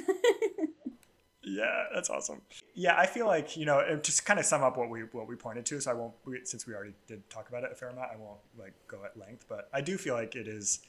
Yeah, 1.45 1.85
that's 1.95 2.11
awesome. 2.11 2.43
Yeah, 2.74 2.97
I 2.99 3.07
feel 3.07 3.26
like 3.26 3.57
you 3.57 3.64
know, 3.64 3.79
it 3.79 4.05
just 4.05 4.26
kind 4.26 4.39
of 4.39 4.45
sum 4.45 4.62
up 4.62 4.76
what 4.76 4.91
we 4.91 5.03
what 5.12 5.26
we 5.26 5.35
pointed 5.35 5.64
to. 5.66 5.81
So 5.81 5.91
I 5.91 5.95
won't, 5.95 6.12
we, 6.26 6.41
since 6.45 6.66
we 6.66 6.74
already 6.74 6.93
did 7.07 7.29
talk 7.31 7.49
about 7.49 7.64
it 7.64 7.70
a 7.72 7.74
fair 7.74 7.89
amount, 7.89 8.11
I 8.12 8.16
won't 8.16 8.41
like 8.59 8.74
go 8.87 9.05
at 9.05 9.16
length. 9.16 9.47
But 9.49 9.68
I 9.72 9.81
do 9.81 9.97
feel 9.97 10.14
like 10.14 10.35
it 10.35 10.47
is 10.47 10.81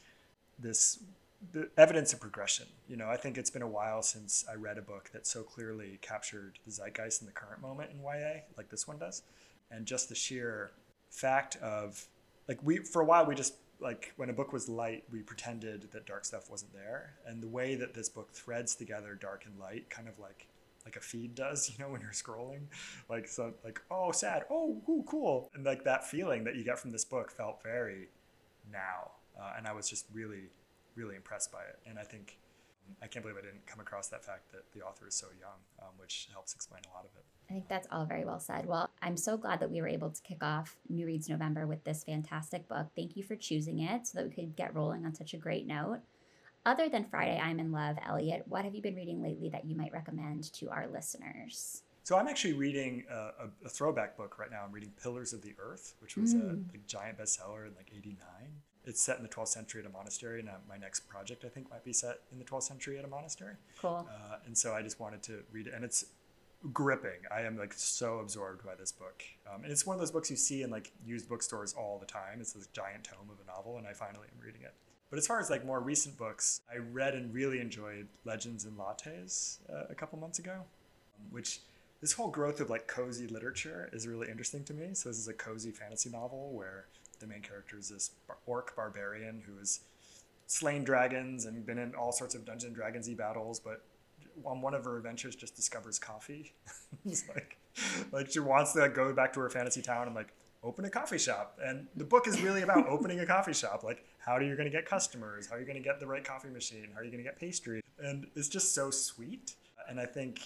this 0.58 1.00
the 1.54 1.70
evidence 1.78 2.12
of 2.12 2.20
progression. 2.20 2.66
You 2.90 2.98
know, 2.98 3.08
I 3.08 3.16
think 3.16 3.38
it's 3.38 3.50
been 3.50 3.62
a 3.62 3.68
while 3.68 4.02
since 4.02 4.44
I 4.52 4.56
read 4.56 4.78
a 4.78 4.82
book 4.82 5.10
that 5.14 5.26
so 5.26 5.44
clearly 5.44 5.98
captured 6.02 6.60
the 6.66 6.72
zeitgeist 6.72 7.22
in 7.22 7.28
the 7.28 7.32
current 7.34 7.62
moment 7.62 7.92
in 7.92 8.02
YA, 8.02 8.42
like 8.58 8.70
this 8.70 8.86
one 8.86 8.98
does, 8.98 9.22
and 9.72 9.86
just 9.86 10.10
the 10.10 10.16
sheer 10.16 10.72
fact 11.10 11.56
of 11.58 12.06
like 12.48 12.60
we 12.64 12.78
for 12.78 13.02
a 13.02 13.06
while 13.06 13.26
we 13.26 13.36
just 13.36 13.56
like 13.80 14.14
when 14.18 14.30
a 14.30 14.34
book 14.34 14.52
was 14.52 14.68
light 14.68 15.04
we 15.12 15.22
pretended 15.22 15.90
that 15.92 16.06
dark 16.06 16.26
stuff 16.26 16.50
wasn't 16.50 16.74
there. 16.74 17.14
And 17.26 17.42
the 17.42 17.48
way 17.48 17.76
that 17.76 17.94
this 17.94 18.10
book 18.10 18.32
threads 18.32 18.76
together 18.76 19.16
dark 19.16 19.46
and 19.46 19.58
light 19.60 19.90
kind 19.90 20.08
of 20.08 20.20
like 20.20 20.48
like 20.86 20.96
a 20.96 21.02
feed 21.02 21.36
does 21.36 21.70
you 21.78 21.84
know 21.84 21.92
when 21.92 22.02
you're 22.02 22.12
scrolling 22.12 22.64
like 23.10 23.28
so 23.28 23.54
like 23.64 23.82
oh 23.92 24.12
sad 24.12 24.44
oh 24.50 24.82
ooh, 24.90 25.04
cool. 25.08 25.50
And 25.54 25.66
like 25.66 25.84
that 25.86 26.06
feeling 26.06 26.44
that 26.44 26.56
you 26.56 26.64
get 26.64 26.80
from 26.80 26.92
this 26.92 27.06
book 27.06 27.32
felt 27.32 27.64
very 27.64 28.10
now. 28.72 29.12
Uh, 29.40 29.54
and 29.58 29.68
i 29.68 29.72
was 29.72 29.90
just 29.90 30.06
really 30.14 30.50
really 30.96 31.16
impressed 31.16 31.52
by 31.52 31.62
it. 31.62 31.80
And 31.86 31.98
i 31.98 32.04
think 32.04 32.38
I 33.02 33.08
can't 33.08 33.24
believe 33.24 33.38
I 33.38 33.46
didn't 33.46 33.66
come 33.68 33.80
across 33.80 34.08
that 34.10 34.26
fact 34.26 34.52
that 34.52 34.72
the 34.74 34.82
author 34.82 35.08
is 35.08 35.16
so 35.16 35.28
young, 35.40 35.62
um, 35.80 35.94
which 35.98 36.28
helps 36.32 36.54
explain 36.54 36.82
a 36.90 36.94
lot 36.96 37.06
of 37.06 37.12
it. 37.16 37.26
I 37.50 37.54
think 37.54 37.68
that's 37.68 37.88
all 37.92 38.06
very 38.06 38.26
well 38.26 38.40
said. 38.40 38.68
Well, 38.68 38.92
I'm 39.02 39.18
so 39.18 39.36
glad 39.36 39.60
that 39.60 39.72
we 39.72 39.82
were 39.82 39.88
able 39.88 40.12
to 40.12 40.22
kick 40.22 40.44
off 40.44 40.78
New 40.88 41.06
Reads 41.06 41.30
November 41.30 41.66
with 41.66 41.84
this 41.84 42.04
fantastic 42.04 42.68
book. 42.68 42.88
Thank 42.96 43.18
you 43.18 43.24
for 43.24 43.36
choosing 43.36 43.80
it 43.80 44.06
so 44.06 44.20
that 44.20 44.28
we 44.28 44.34
could 44.34 44.56
get 44.56 44.76
rolling 44.76 45.06
on 45.06 45.16
such 45.16 45.34
a 45.34 45.38
great 45.38 45.66
note. 45.66 46.00
Other 46.66 46.90
than 46.90 47.06
Friday, 47.06 47.40
I'm 47.42 47.60
in 47.60 47.72
Love, 47.72 47.98
Eliot, 48.06 48.44
what 48.48 48.66
have 48.66 48.76
you 48.76 48.82
been 48.82 48.96
reading 48.96 49.24
lately 49.24 49.50
that 49.50 49.66
you 49.66 49.76
might 49.76 49.92
recommend 49.92 50.54
to 50.54 50.70
our 50.70 50.88
listeners? 50.88 51.82
So 52.04 52.18
I'm 52.18 52.28
actually 52.28 52.54
reading 52.54 53.06
a, 53.10 53.16
a, 53.16 53.50
a 53.66 53.70
throwback 53.70 54.16
book 54.16 54.38
right 54.38 54.52
now. 54.52 54.64
I'm 54.66 54.72
reading 54.72 54.92
Pillars 55.02 55.34
of 55.34 55.42
the 55.42 55.56
Earth, 55.58 55.96
which 56.02 56.18
was 56.18 56.36
mm. 56.36 56.42
a, 56.42 56.76
a 56.76 56.80
giant 56.86 57.18
bestseller 57.18 57.66
in 57.66 57.74
like 57.76 57.92
'89 57.96 58.18
it's 58.86 59.02
set 59.02 59.18
in 59.18 59.24
the 59.24 59.30
12th 59.30 59.50
century 59.50 59.82
at 59.82 59.88
a 59.88 59.92
monastery, 59.92 60.40
and 60.40 60.50
uh, 60.50 60.54
my 60.68 60.78
next 60.78 61.02
project 61.02 61.46
I 61.46 61.50
think 61.50 61.70
might 61.70 61.84
be 61.84 61.94
set 61.94 62.22
in 62.32 62.40
the 62.40 62.46
12th 62.46 62.64
century 62.64 62.98
at 62.98 63.06
a 63.06 63.08
monastery. 63.08 63.54
Cool. 63.80 64.08
Uh, 64.10 64.38
and 64.46 64.58
so 64.58 64.74
I 64.74 64.82
just 64.82 65.00
wanted 65.00 65.22
to 65.24 65.44
read 65.52 65.68
it, 65.68 65.74
and 65.74 65.86
it's 65.86 66.06
gripping. 66.74 67.22
I 67.32 67.42
am 67.42 67.58
like 67.58 67.74
so 67.74 68.20
absorbed 68.20 68.66
by 68.66 68.76
this 68.76 68.92
book, 68.92 69.24
um, 69.52 69.64
and 69.64 69.72
it's 69.72 69.86
one 69.86 69.96
of 69.96 70.00
those 70.00 70.12
books 70.12 70.30
you 70.30 70.36
see 70.36 70.64
in 70.64 70.70
like 70.70 70.92
used 71.06 71.30
bookstores 71.30 71.74
all 71.74 71.98
the 72.00 72.06
time. 72.06 72.40
It's 72.40 72.54
this 72.54 72.68
giant 72.68 73.04
tome 73.04 73.30
of 73.30 73.38
a 73.44 73.48
novel, 73.48 73.78
and 73.78 73.88
I 73.88 73.94
finally 73.94 74.28
am 74.34 74.46
reading 74.46 74.62
it. 74.64 74.74
But 75.10 75.18
as 75.18 75.26
far 75.26 75.40
as 75.40 75.50
like 75.50 75.66
more 75.66 75.80
recent 75.80 76.18
books, 76.18 76.62
I 76.72 76.78
read 76.78 77.16
and 77.16 77.34
really 77.34 77.60
enjoyed 77.60 78.08
Legends 78.26 78.66
and 78.66 78.78
Lattes 78.78 79.60
uh, 79.72 79.86
a 79.90 79.96
couple 79.96 80.20
months 80.20 80.40
ago, 80.40 80.54
um, 80.54 81.26
which 81.32 81.62
this 82.02 82.14
whole 82.14 82.30
growth 82.30 82.60
of 82.60 82.70
like 82.70 82.88
cozy 82.88 83.28
literature 83.28 83.90
is 83.92 84.08
really 84.08 84.30
interesting 84.30 84.64
to 84.66 84.74
me. 84.74 84.90
So 84.94 85.10
this 85.10 85.18
is 85.18 85.28
a 85.28 85.34
cozy 85.34 85.72
fantasy 85.72 86.10
novel 86.10 86.52
where 86.54 86.86
the 87.20 87.28
main 87.28 87.42
character 87.42 87.78
is 87.78 87.90
this 87.90 88.12
orc 88.46 88.76
barbarian 88.76 89.44
who 89.46 89.58
has 89.58 89.82
slain 90.48 90.84
dragons 90.84 91.46
and 91.46 91.66
been 91.66 91.78
in 91.78 91.94
all 91.96 92.12
sorts 92.12 92.36
of 92.36 92.46
Dungeons 92.46 92.66
and 92.66 92.76
Dragons 92.76 93.10
battles, 93.10 93.60
but 93.60 93.84
on 94.46 94.62
one 94.62 94.74
of 94.74 94.86
her 94.86 94.98
adventures 94.98 95.36
just 95.36 95.56
discovers 95.56 96.00
coffee. 96.00 96.54
it's 97.06 97.28
like, 97.30 97.58
like 98.12 98.32
she 98.32 98.40
wants 98.40 98.74
to 98.74 98.90
go 98.90 99.14
back 99.14 99.34
to 99.34 99.40
her 99.40 99.50
fantasy 99.50 99.82
town 99.82 100.08
and 100.08 100.16
like 100.16 100.34
open 100.64 100.86
a 100.86 100.90
coffee 100.90 101.18
shop. 101.18 101.58
And 101.64 101.88
the 101.96 102.04
book 102.04 102.28
is 102.28 102.42
really 102.42 102.62
about 102.62 102.88
opening 102.90 103.20
a 103.20 103.26
coffee 103.26 103.54
shop. 103.54 103.84
Like, 103.84 104.06
how 104.20 104.34
are 104.34 104.44
you 104.44 104.56
going 104.56 104.70
to 104.70 104.76
get 104.76 104.86
customers? 104.86 105.48
How 105.48 105.56
are 105.56 105.60
you 105.60 105.66
going 105.66 105.78
to 105.78 105.84
get 105.84 106.00
the 106.00 106.08
right 106.08 106.24
coffee 106.24 106.50
machine? 106.50 106.90
How 106.94 107.00
are 107.00 107.04
you 107.04 107.12
going 107.12 107.24
to 107.24 107.30
get 107.30 107.40
pastry? 107.40 107.82
And 108.00 108.28
it's 108.36 108.50
just 108.50 108.74
so 108.74 108.92
sweet. 108.92 109.56
And 109.88 110.00
I 110.00 110.06
think, 110.06 110.42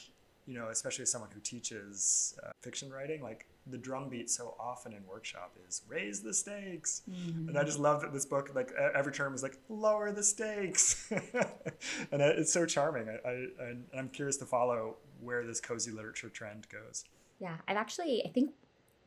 you 0.45 0.57
know, 0.57 0.69
especially 0.69 1.03
as 1.03 1.11
someone 1.11 1.31
who 1.33 1.39
teaches 1.39 2.35
uh, 2.43 2.51
fiction 2.61 2.91
writing, 2.91 3.21
like 3.21 3.47
the 3.67 3.77
drumbeat 3.77 4.29
so 4.29 4.55
often 4.59 4.93
in 4.93 5.05
workshop 5.07 5.55
is 5.67 5.81
raise 5.87 6.21
the 6.21 6.33
stakes. 6.33 7.01
Mm-hmm. 7.09 7.49
and 7.49 7.57
i 7.57 7.63
just 7.63 7.79
love 7.79 8.01
that 8.01 8.11
this 8.13 8.25
book 8.25 8.51
like 8.53 8.71
every 8.95 9.11
term 9.13 9.33
is 9.33 9.43
like 9.43 9.57
lower 9.69 10.11
the 10.11 10.23
stakes. 10.23 11.11
And 12.11 12.21
it's 12.21 12.51
so 12.53 12.65
charming. 12.65 13.07
I, 13.09 13.29
I 13.29 13.75
i'm 13.97 14.09
curious 14.09 14.37
to 14.37 14.45
follow 14.45 14.97
where 15.21 15.45
this 15.45 15.59
cozy 15.61 15.91
literature 15.91 16.29
trend 16.29 16.67
goes. 16.69 17.05
Yeah 17.39 17.55
i've 17.67 17.77
actually 17.77 18.23
i 18.25 18.29
think 18.29 18.51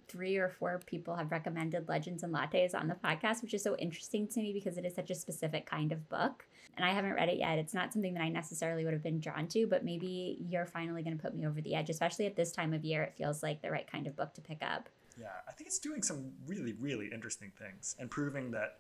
three 0.09 0.37
or 0.37 0.49
four 0.49 0.81
people 0.87 1.17
have 1.17 1.31
recommended 1.31 1.89
Legends 1.89 2.23
and 2.23 2.35
Lattes 2.35 2.75
on 2.75 2.89
the 2.89 2.95
podcast, 2.95 3.43
which 3.43 3.55
is 3.55 3.63
so 3.63 3.77
interesting 3.77 4.27
to 4.29 4.41
me 4.41 4.53
because 4.53 4.79
it 4.79 4.85
is 4.85 4.95
such 4.95 5.11
a 5.11 5.15
specific 5.15 5.67
kind 5.67 5.93
of 5.93 6.09
book. 6.09 6.47
And 6.77 6.85
I 6.85 6.93
haven't 6.93 7.15
read 7.15 7.29
it 7.29 7.39
yet. 7.39 7.59
It's 7.59 7.75
not 7.75 7.93
something 7.93 8.15
that 8.15 8.23
I 8.23 8.29
necessarily 8.29 8.85
would 8.85 8.93
have 8.93 9.03
been 9.03 9.19
drawn 9.19 9.49
to, 9.49 9.67
but 9.67 9.85
maybe 9.85 10.39
you're 10.49 10.67
finally 10.67 11.03
going 11.03 11.17
to 11.17 11.23
put 11.23 11.35
me 11.35 11.47
over 11.47 11.61
the 11.61 11.75
edge, 11.75 11.89
especially 11.89 12.27
at 12.27 12.37
this 12.37 12.53
time 12.53 12.75
of 12.75 12.85
year. 12.85 13.03
It 13.03 13.15
feels 13.17 13.43
like 13.43 13.63
the 13.63 13.71
right 13.71 13.91
kind 13.91 14.07
of 14.07 14.15
book 14.15 14.35
to 14.35 14.41
pick 14.41 14.63
up. 14.63 14.89
Yeah, 15.19 15.29
I 15.49 15.53
think 15.53 15.69
it's 15.69 15.79
doing 15.79 16.03
some 16.03 16.33
really, 16.47 16.75
really 16.75 17.09
interesting 17.13 17.51
things 17.59 17.97
and 17.99 18.11
proving 18.11 18.51
that 18.51 18.79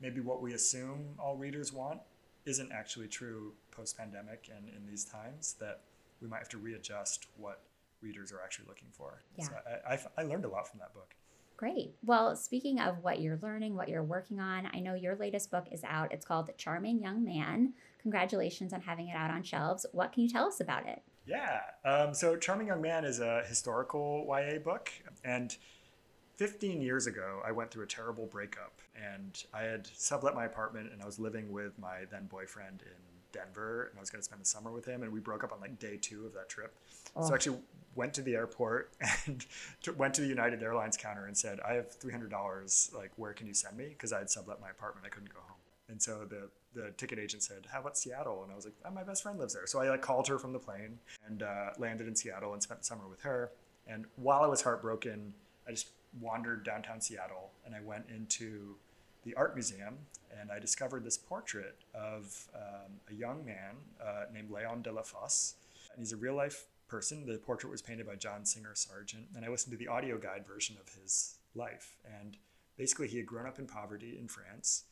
maybe 0.00 0.20
what 0.20 0.42
we 0.42 0.52
assume 0.52 1.14
all 1.18 1.36
readers 1.36 1.72
want 1.72 2.00
isn't 2.44 2.70
actually 2.72 3.08
true 3.08 3.52
post 3.70 3.96
pandemic 3.96 4.50
and 4.54 4.68
in 4.68 4.86
these 4.86 5.04
times, 5.04 5.56
that 5.60 5.80
we 6.20 6.28
might 6.28 6.38
have 6.38 6.48
to 6.50 6.58
readjust 6.58 7.26
what 7.36 7.62
readers 8.02 8.32
are 8.32 8.40
actually 8.42 8.66
looking 8.68 8.88
for. 8.92 9.22
Yeah. 9.36 9.46
So 9.46 9.52
I, 9.86 9.94
I, 9.94 9.98
I 10.18 10.22
learned 10.22 10.44
a 10.44 10.48
lot 10.48 10.68
from 10.68 10.80
that 10.80 10.92
book. 10.94 11.14
Great. 11.60 11.94
Well, 12.02 12.36
speaking 12.36 12.80
of 12.80 13.02
what 13.02 13.20
you're 13.20 13.38
learning, 13.42 13.76
what 13.76 13.90
you're 13.90 14.02
working 14.02 14.40
on, 14.40 14.70
I 14.72 14.80
know 14.80 14.94
your 14.94 15.14
latest 15.16 15.50
book 15.50 15.66
is 15.70 15.84
out. 15.84 16.10
It's 16.10 16.24
called 16.24 16.48
Charming 16.56 17.02
Young 17.02 17.22
Man. 17.22 17.74
Congratulations 18.00 18.72
on 18.72 18.80
having 18.80 19.08
it 19.08 19.14
out 19.14 19.30
on 19.30 19.42
shelves. 19.42 19.84
What 19.92 20.10
can 20.12 20.22
you 20.22 20.30
tell 20.30 20.46
us 20.46 20.60
about 20.60 20.86
it? 20.86 21.02
Yeah. 21.26 21.60
Um, 21.84 22.14
so, 22.14 22.36
Charming 22.36 22.68
Young 22.68 22.80
Man 22.80 23.04
is 23.04 23.20
a 23.20 23.42
historical 23.46 24.26
YA 24.26 24.58
book. 24.58 24.90
And 25.22 25.54
15 26.36 26.80
years 26.80 27.06
ago, 27.06 27.42
I 27.44 27.52
went 27.52 27.70
through 27.70 27.84
a 27.84 27.88
terrible 27.88 28.24
breakup. 28.24 28.80
And 28.96 29.44
I 29.52 29.64
had 29.64 29.86
sublet 29.94 30.34
my 30.34 30.46
apartment 30.46 30.90
and 30.94 31.02
I 31.02 31.04
was 31.04 31.18
living 31.18 31.52
with 31.52 31.78
my 31.78 32.06
then 32.10 32.24
boyfriend 32.24 32.80
in 32.86 32.96
Denver 33.32 33.88
and 33.90 33.98
I 33.98 34.00
was 34.00 34.08
going 34.08 34.20
to 34.20 34.24
spend 34.24 34.40
the 34.40 34.46
summer 34.46 34.72
with 34.72 34.86
him. 34.86 35.02
And 35.02 35.12
we 35.12 35.20
broke 35.20 35.44
up 35.44 35.52
on 35.52 35.60
like 35.60 35.78
day 35.78 35.98
two 36.00 36.24
of 36.24 36.32
that 36.32 36.48
trip. 36.48 36.74
Oh. 37.16 37.26
So 37.26 37.32
I 37.32 37.34
actually 37.34 37.58
went 37.94 38.14
to 38.14 38.22
the 38.22 38.34
airport 38.34 38.92
and 39.26 39.44
went 39.96 40.14
to 40.14 40.20
the 40.20 40.26
United 40.26 40.62
Airlines 40.62 40.96
counter 40.96 41.26
and 41.26 41.36
said, 41.36 41.60
I 41.60 41.74
have 41.74 41.98
$300. 41.98 42.94
Like, 42.94 43.10
where 43.16 43.32
can 43.32 43.46
you 43.46 43.54
send 43.54 43.76
me? 43.76 43.88
Because 43.88 44.12
I 44.12 44.18
had 44.18 44.30
sublet 44.30 44.60
my 44.60 44.70
apartment. 44.70 45.06
I 45.06 45.10
couldn't 45.10 45.32
go 45.32 45.40
home. 45.40 45.56
And 45.88 46.00
so 46.00 46.24
the, 46.24 46.48
the 46.72 46.92
ticket 46.92 47.18
agent 47.18 47.42
said, 47.42 47.66
How 47.70 47.80
about 47.80 47.98
Seattle? 47.98 48.42
And 48.44 48.52
I 48.52 48.56
was 48.56 48.64
like, 48.64 48.74
oh, 48.84 48.90
My 48.90 49.02
best 49.02 49.22
friend 49.22 49.38
lives 49.38 49.54
there. 49.54 49.66
So 49.66 49.80
I 49.80 49.88
like 49.88 50.02
called 50.02 50.28
her 50.28 50.38
from 50.38 50.52
the 50.52 50.58
plane 50.58 50.98
and 51.26 51.42
uh, 51.42 51.70
landed 51.78 52.06
in 52.06 52.14
Seattle 52.14 52.52
and 52.52 52.62
spent 52.62 52.80
the 52.80 52.86
summer 52.86 53.08
with 53.08 53.20
her. 53.22 53.50
And 53.88 54.04
while 54.16 54.42
I 54.42 54.46
was 54.46 54.62
heartbroken, 54.62 55.34
I 55.66 55.72
just 55.72 55.88
wandered 56.20 56.64
downtown 56.64 57.00
Seattle 57.00 57.50
and 57.66 57.74
I 57.74 57.80
went 57.80 58.04
into 58.08 58.76
the 59.24 59.34
art 59.34 59.54
museum 59.54 59.98
and 60.40 60.50
I 60.50 60.58
discovered 60.58 61.04
this 61.04 61.18
portrait 61.18 61.76
of 61.92 62.48
um, 62.54 62.92
a 63.10 63.14
young 63.14 63.44
man 63.44 63.74
uh, 64.04 64.24
named 64.32 64.50
Leon 64.50 64.82
Delafosse. 64.82 65.54
And 65.92 65.98
he's 65.98 66.12
a 66.12 66.16
real 66.16 66.34
life 66.34 66.66
person. 66.90 67.24
The 67.26 67.38
portrait 67.38 67.70
was 67.70 67.80
painted 67.80 68.06
by 68.06 68.16
John 68.16 68.44
Singer 68.44 68.74
Sargent, 68.74 69.26
and 69.34 69.44
I 69.44 69.48
listened 69.48 69.72
to 69.72 69.78
the 69.78 69.88
audio 69.88 70.18
guide 70.18 70.44
version 70.46 70.76
of 70.80 70.92
his 71.00 71.36
life. 71.54 71.96
And 72.04 72.36
basically, 72.76 73.08
he 73.08 73.18
had 73.18 73.26
grown 73.26 73.46
up 73.46 73.58
in 73.58 73.66
poverty 73.66 74.18
in 74.18 74.28
France, 74.28 74.84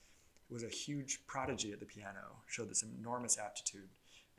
was 0.48 0.62
a 0.62 0.68
huge 0.68 1.20
prodigy 1.26 1.72
at 1.72 1.80
the 1.80 1.86
piano, 1.86 2.42
showed 2.46 2.70
this 2.70 2.82
enormous 2.82 3.38
aptitude, 3.38 3.88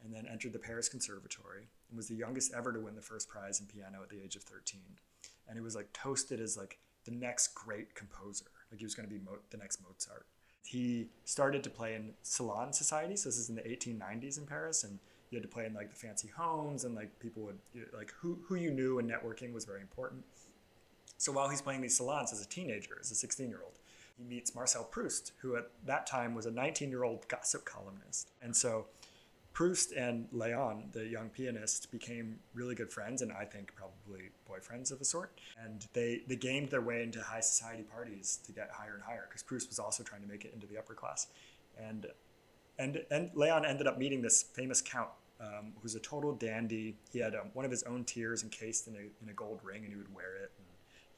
and 0.03 0.13
then 0.13 0.25
entered 0.25 0.53
the 0.53 0.59
Paris 0.59 0.89
Conservatory 0.89 1.67
and 1.89 1.97
was 1.97 2.07
the 2.07 2.15
youngest 2.15 2.53
ever 2.53 2.71
to 2.71 2.79
win 2.79 2.95
the 2.95 3.01
first 3.01 3.27
prize 3.27 3.59
in 3.59 3.65
piano 3.67 3.99
at 4.01 4.09
the 4.09 4.23
age 4.23 4.35
of 4.37 4.43
13. 4.43 4.79
And 5.47 5.57
he 5.57 5.61
was 5.61 5.75
like 5.75 5.91
toasted 5.91 6.39
as 6.39 6.55
like 6.55 6.79
the 7.03 7.11
next 7.11 7.53
great 7.53 7.95
composer, 7.95 8.45
like 8.71 8.79
he 8.79 8.85
was 8.85 8.95
going 8.95 9.09
to 9.09 9.13
be 9.13 9.21
Mo- 9.21 9.39
the 9.49 9.57
next 9.57 9.81
Mozart 9.81 10.25
he 10.69 11.07
started 11.25 11.63
to 11.63 11.69
play 11.69 11.95
in 11.95 12.13
salon 12.21 12.73
society. 12.73 13.15
So 13.15 13.29
this 13.29 13.39
is 13.39 13.49
in 13.49 13.55
the 13.55 13.63
1890s 13.63 14.37
in 14.37 14.45
Paris, 14.45 14.83
and 14.83 14.99
you 15.31 15.37
had 15.37 15.43
to 15.43 15.53
play 15.53 15.65
in 15.65 15.73
like 15.73 15.89
the 15.89 15.95
fancy 15.95 16.27
homes, 16.27 16.83
and 16.85 16.95
like 16.95 17.17
people 17.19 17.43
would 17.43 17.59
like 17.95 18.13
who 18.19 18.39
who 18.47 18.55
you 18.55 18.71
knew, 18.71 18.99
and 18.99 19.09
networking 19.09 19.53
was 19.53 19.65
very 19.65 19.81
important. 19.81 20.23
So 21.17 21.31
while 21.31 21.49
he's 21.49 21.61
playing 21.61 21.81
these 21.81 21.97
salons 21.97 22.31
as 22.31 22.41
a 22.41 22.47
teenager, 22.47 22.97
as 22.99 23.11
a 23.11 23.15
16 23.15 23.49
year 23.49 23.59
old, 23.63 23.79
he 24.17 24.23
meets 24.23 24.55
Marcel 24.55 24.85
Proust, 24.85 25.33
who 25.39 25.57
at 25.57 25.69
that 25.85 26.07
time 26.07 26.33
was 26.33 26.45
a 26.45 26.51
19 26.51 26.89
year 26.89 27.03
old 27.03 27.27
gossip 27.27 27.65
columnist, 27.65 28.31
and 28.41 28.55
so 28.55 28.85
Proust 29.53 29.91
and 29.91 30.27
Leon, 30.31 30.85
the 30.93 31.05
young 31.05 31.29
pianist, 31.29 31.91
became 31.91 32.39
really 32.53 32.75
good 32.75 32.89
friends 32.89 33.21
and 33.21 33.31
I 33.31 33.43
think 33.45 33.73
probably 33.75 34.29
boyfriends 34.49 34.91
of 34.91 35.01
a 35.01 35.03
sort. 35.03 35.37
And 35.61 35.85
they, 35.93 36.21
they 36.27 36.35
gamed 36.35 36.69
their 36.69 36.81
way 36.81 37.03
into 37.03 37.21
high 37.21 37.41
society 37.41 37.83
parties 37.83 38.39
to 38.45 38.51
get 38.51 38.69
higher 38.71 38.93
and 38.93 39.03
higher 39.03 39.25
because 39.27 39.43
Proust 39.43 39.67
was 39.67 39.79
also 39.79 40.01
trying 40.01 40.21
to 40.21 40.27
make 40.27 40.45
it 40.45 40.53
into 40.53 40.65
the 40.65 40.77
upper 40.77 40.93
class. 40.93 41.27
And, 41.77 42.05
and, 42.77 43.03
and 43.11 43.31
Leon 43.35 43.65
ended 43.65 43.85
up 43.85 43.97
meeting 43.97 44.21
this 44.21 44.43
famous 44.43 44.81
count 44.81 45.09
um, 45.39 45.73
who's 45.81 45.95
a 45.95 45.99
total 45.99 46.33
dandy. 46.33 46.97
He 47.11 47.19
had 47.19 47.35
um, 47.35 47.51
one 47.53 47.65
of 47.65 47.71
his 47.71 47.83
own 47.83 48.03
tears 48.03 48.43
encased 48.43 48.87
in 48.87 48.95
a, 48.95 49.23
in 49.23 49.29
a 49.29 49.33
gold 49.33 49.59
ring 49.63 49.83
and 49.83 49.91
he 49.91 49.97
would 49.97 50.13
wear 50.13 50.35
it. 50.35 50.51
And 50.57 50.67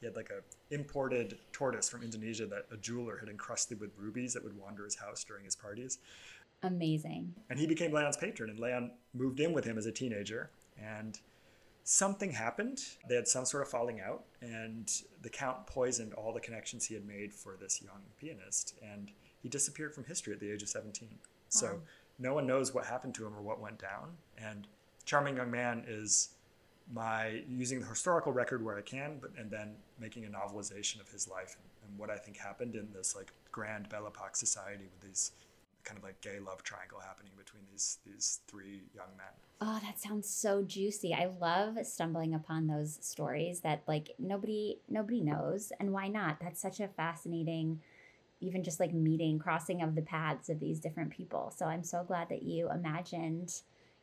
he 0.00 0.06
had 0.06 0.16
like 0.16 0.30
a 0.30 0.74
imported 0.74 1.38
tortoise 1.52 1.88
from 1.88 2.02
Indonesia 2.02 2.46
that 2.46 2.66
a 2.72 2.76
jeweler 2.76 3.18
had 3.18 3.28
encrusted 3.28 3.80
with 3.80 3.90
rubies 3.96 4.34
that 4.34 4.42
would 4.42 4.56
wander 4.58 4.84
his 4.84 4.96
house 4.96 5.24
during 5.24 5.44
his 5.44 5.56
parties. 5.56 5.98
Amazing. 6.62 7.34
And 7.50 7.58
he 7.58 7.66
became 7.66 7.92
Leon's 7.92 8.16
patron, 8.16 8.50
and 8.50 8.58
Leon 8.58 8.92
moved 9.14 9.40
in 9.40 9.52
with 9.52 9.64
him 9.64 9.78
as 9.78 9.86
a 9.86 9.92
teenager. 9.92 10.50
And 10.80 11.18
something 11.84 12.30
happened. 12.30 12.80
They 13.08 13.16
had 13.16 13.26
some 13.26 13.44
sort 13.44 13.64
of 13.64 13.68
falling 13.68 14.00
out, 14.00 14.24
and 14.40 14.90
the 15.22 15.28
Count 15.28 15.66
poisoned 15.66 16.14
all 16.14 16.32
the 16.32 16.40
connections 16.40 16.84
he 16.84 16.94
had 16.94 17.06
made 17.06 17.32
for 17.32 17.56
this 17.60 17.82
young 17.82 18.02
pianist. 18.20 18.74
And 18.82 19.10
he 19.42 19.48
disappeared 19.48 19.94
from 19.94 20.04
history 20.04 20.32
at 20.32 20.40
the 20.40 20.50
age 20.50 20.62
of 20.62 20.68
17. 20.68 21.08
So 21.48 21.66
wow. 21.66 21.80
No 22.18 22.34
one 22.34 22.46
knows 22.46 22.74
what 22.74 22.86
happened 22.86 23.14
to 23.16 23.26
him 23.26 23.34
or 23.34 23.42
what 23.42 23.60
went 23.60 23.78
down. 23.78 24.16
And 24.38 24.66
Charming 25.04 25.36
Young 25.36 25.50
Man 25.50 25.84
is 25.86 26.30
my 26.92 27.42
using 27.48 27.80
the 27.80 27.86
historical 27.86 28.32
record 28.32 28.64
where 28.64 28.76
I 28.76 28.82
can, 28.82 29.18
but 29.20 29.30
and 29.38 29.50
then 29.50 29.74
making 29.98 30.24
a 30.24 30.28
novelization 30.28 31.00
of 31.00 31.08
his 31.08 31.28
life 31.28 31.56
and, 31.56 31.90
and 31.90 31.98
what 31.98 32.10
I 32.10 32.16
think 32.16 32.36
happened 32.36 32.74
in 32.74 32.88
this 32.94 33.16
like 33.16 33.32
grand 33.50 33.88
Belle 33.88 34.06
Epoque 34.06 34.36
society 34.36 34.84
with 34.84 35.08
these 35.08 35.32
kind 35.84 35.98
of 35.98 36.04
like 36.04 36.20
gay 36.20 36.38
love 36.38 36.62
triangle 36.62 37.00
happening 37.00 37.32
between 37.36 37.62
these 37.70 37.98
these 38.06 38.40
three 38.46 38.82
young 38.94 39.08
men. 39.16 39.26
Oh, 39.60 39.78
that 39.82 40.00
sounds 40.00 40.28
so 40.28 40.62
juicy. 40.62 41.14
I 41.14 41.30
love 41.40 41.78
stumbling 41.84 42.34
upon 42.34 42.66
those 42.66 42.98
stories 43.00 43.60
that 43.60 43.82
like 43.86 44.14
nobody 44.18 44.78
nobody 44.88 45.20
knows 45.20 45.72
and 45.80 45.92
why 45.92 46.08
not? 46.08 46.38
That's 46.40 46.60
such 46.60 46.80
a 46.80 46.88
fascinating 46.88 47.80
even 48.42 48.62
just 48.62 48.80
like 48.80 48.92
meeting, 48.92 49.38
crossing 49.38 49.82
of 49.82 49.94
the 49.94 50.02
paths 50.02 50.48
of 50.48 50.60
these 50.60 50.80
different 50.80 51.10
people. 51.10 51.52
So 51.56 51.66
I'm 51.66 51.84
so 51.84 52.04
glad 52.04 52.28
that 52.28 52.42
you 52.42 52.70
imagined 52.70 53.54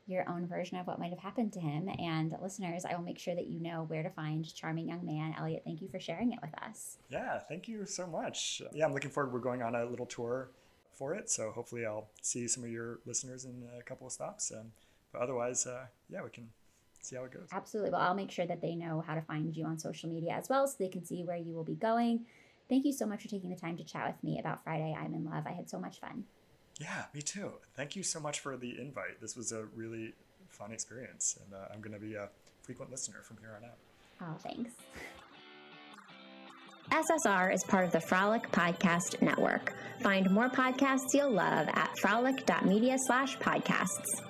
your 0.07 0.27
own 0.27 0.47
version 0.47 0.77
of 0.77 0.87
what 0.87 0.99
might 0.99 1.11
have 1.11 1.19
happened 1.19 1.53
to 1.53 1.59
him. 1.59 1.87
And 1.99 2.35
listeners, 2.41 2.83
I 2.83 2.95
will 2.95 3.03
make 3.03 3.19
sure 3.19 3.35
that 3.35 3.47
you 3.47 3.59
know 3.59 3.83
where 3.87 4.01
to 4.01 4.09
find 4.09 4.51
Charming 4.55 4.87
Young 4.87 5.05
Man. 5.05 5.35
Elliot, 5.37 5.61
thank 5.63 5.81
you 5.81 5.87
for 5.87 5.99
sharing 5.99 6.31
it 6.31 6.39
with 6.41 6.51
us. 6.63 6.97
Yeah, 7.09 7.39
thank 7.47 7.67
you 7.67 7.85
so 7.85 8.07
much. 8.07 8.61
Yeah, 8.73 8.85
I'm 8.85 8.93
looking 8.93 9.11
forward. 9.11 9.31
We're 9.31 9.39
going 9.39 9.61
on 9.61 9.75
a 9.75 9.85
little 9.85 10.07
tour 10.07 10.49
for 10.93 11.13
it. 11.13 11.29
So 11.29 11.51
hopefully 11.51 11.85
I'll 11.85 12.07
see 12.21 12.47
some 12.47 12.63
of 12.63 12.71
your 12.71 12.99
listeners 13.05 13.45
in 13.45 13.63
a 13.77 13.83
couple 13.83 14.07
of 14.07 14.13
stops. 14.13 14.51
Um, 14.51 14.71
but 15.11 15.21
otherwise, 15.21 15.67
uh, 15.67 15.85
yeah, 16.09 16.23
we 16.23 16.29
can 16.29 16.49
see 17.01 17.15
how 17.15 17.23
it 17.23 17.31
goes. 17.31 17.47
Absolutely. 17.51 17.91
Well, 17.91 18.01
I'll 18.01 18.15
make 18.15 18.31
sure 18.31 18.45
that 18.47 18.61
they 18.61 18.75
know 18.75 19.03
how 19.05 19.15
to 19.15 19.21
find 19.21 19.55
you 19.55 19.65
on 19.65 19.77
social 19.77 20.09
media 20.09 20.33
as 20.33 20.49
well 20.49 20.67
so 20.67 20.75
they 20.79 20.89
can 20.89 21.05
see 21.05 21.23
where 21.23 21.37
you 21.37 21.53
will 21.53 21.63
be 21.63 21.75
going. 21.75 22.25
Thank 22.69 22.85
you 22.85 22.93
so 22.93 23.05
much 23.05 23.23
for 23.23 23.27
taking 23.27 23.49
the 23.49 23.55
time 23.55 23.77
to 23.77 23.83
chat 23.83 24.07
with 24.07 24.23
me 24.23 24.39
about 24.39 24.63
Friday 24.63 24.95
I'm 24.97 25.13
in 25.13 25.25
Love. 25.25 25.45
I 25.47 25.51
had 25.51 25.69
so 25.69 25.79
much 25.79 25.99
fun. 25.99 26.25
Yeah, 26.79 27.05
me 27.13 27.21
too. 27.21 27.51
Thank 27.75 27.95
you 27.95 28.03
so 28.03 28.19
much 28.19 28.39
for 28.39 28.55
the 28.55 28.79
invite. 28.79 29.19
This 29.19 29.35
was 29.35 29.51
a 29.51 29.65
really 29.75 30.13
fun 30.47 30.71
experience, 30.71 31.37
and 31.43 31.53
uh, 31.53 31.67
I'm 31.73 31.81
going 31.81 31.93
to 31.93 31.99
be 31.99 32.15
a 32.15 32.29
frequent 32.61 32.91
listener 32.91 33.21
from 33.23 33.37
here 33.37 33.57
on 33.57 33.65
out. 33.65 33.77
Oh, 34.21 34.37
thanks. 34.41 34.71
SSR 36.91 37.53
is 37.53 37.63
part 37.63 37.85
of 37.85 37.91
the 37.91 37.99
Frolic 37.99 38.51
Podcast 38.51 39.21
Network. 39.21 39.73
Find 40.01 40.29
more 40.31 40.49
podcasts 40.49 41.13
you'll 41.13 41.31
love 41.31 41.67
at 41.67 41.97
frolic.media 41.99 42.97
slash 43.05 43.37
podcasts. 43.37 44.21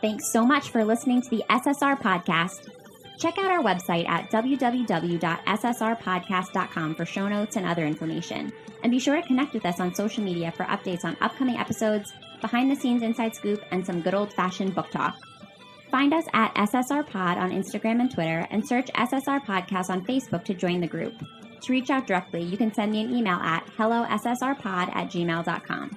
Thanks 0.00 0.32
so 0.32 0.46
much 0.46 0.70
for 0.70 0.84
listening 0.84 1.22
to 1.22 1.30
the 1.30 1.44
SSR 1.50 2.00
Podcast. 2.00 2.70
Check 3.18 3.36
out 3.36 3.50
our 3.50 3.62
website 3.62 4.08
at 4.08 4.30
www.ssrpodcast.com 4.30 6.94
for 6.94 7.04
show 7.04 7.28
notes 7.28 7.56
and 7.56 7.66
other 7.66 7.84
information. 7.84 8.50
And 8.84 8.92
be 8.92 9.00
sure 9.00 9.16
to 9.16 9.26
connect 9.26 9.54
with 9.54 9.66
us 9.66 9.80
on 9.80 9.92
social 9.92 10.22
media 10.22 10.52
for 10.52 10.64
updates 10.66 11.04
on 11.04 11.16
upcoming 11.20 11.56
episodes, 11.56 12.12
behind 12.40 12.70
the 12.70 12.76
scenes 12.76 13.02
inside 13.02 13.34
scoop, 13.34 13.60
and 13.72 13.84
some 13.84 14.02
good 14.02 14.14
old 14.14 14.32
fashioned 14.32 14.72
book 14.74 14.88
talk. 14.92 15.16
Find 15.90 16.14
us 16.14 16.26
at 16.32 16.54
SSR 16.54 17.08
Pod 17.08 17.38
on 17.38 17.50
Instagram 17.50 18.00
and 18.00 18.12
Twitter, 18.12 18.46
and 18.50 18.66
search 18.66 18.88
SSR 18.94 19.44
Podcast 19.44 19.90
on 19.90 20.06
Facebook 20.06 20.44
to 20.44 20.54
join 20.54 20.80
the 20.80 20.86
group. 20.86 21.14
To 21.62 21.72
reach 21.72 21.90
out 21.90 22.06
directly, 22.06 22.42
you 22.42 22.56
can 22.56 22.72
send 22.72 22.92
me 22.92 23.02
an 23.02 23.12
email 23.12 23.38
at 23.38 23.66
hellossrpod 23.76 24.94
at 24.94 25.10
gmail.com. 25.10 25.96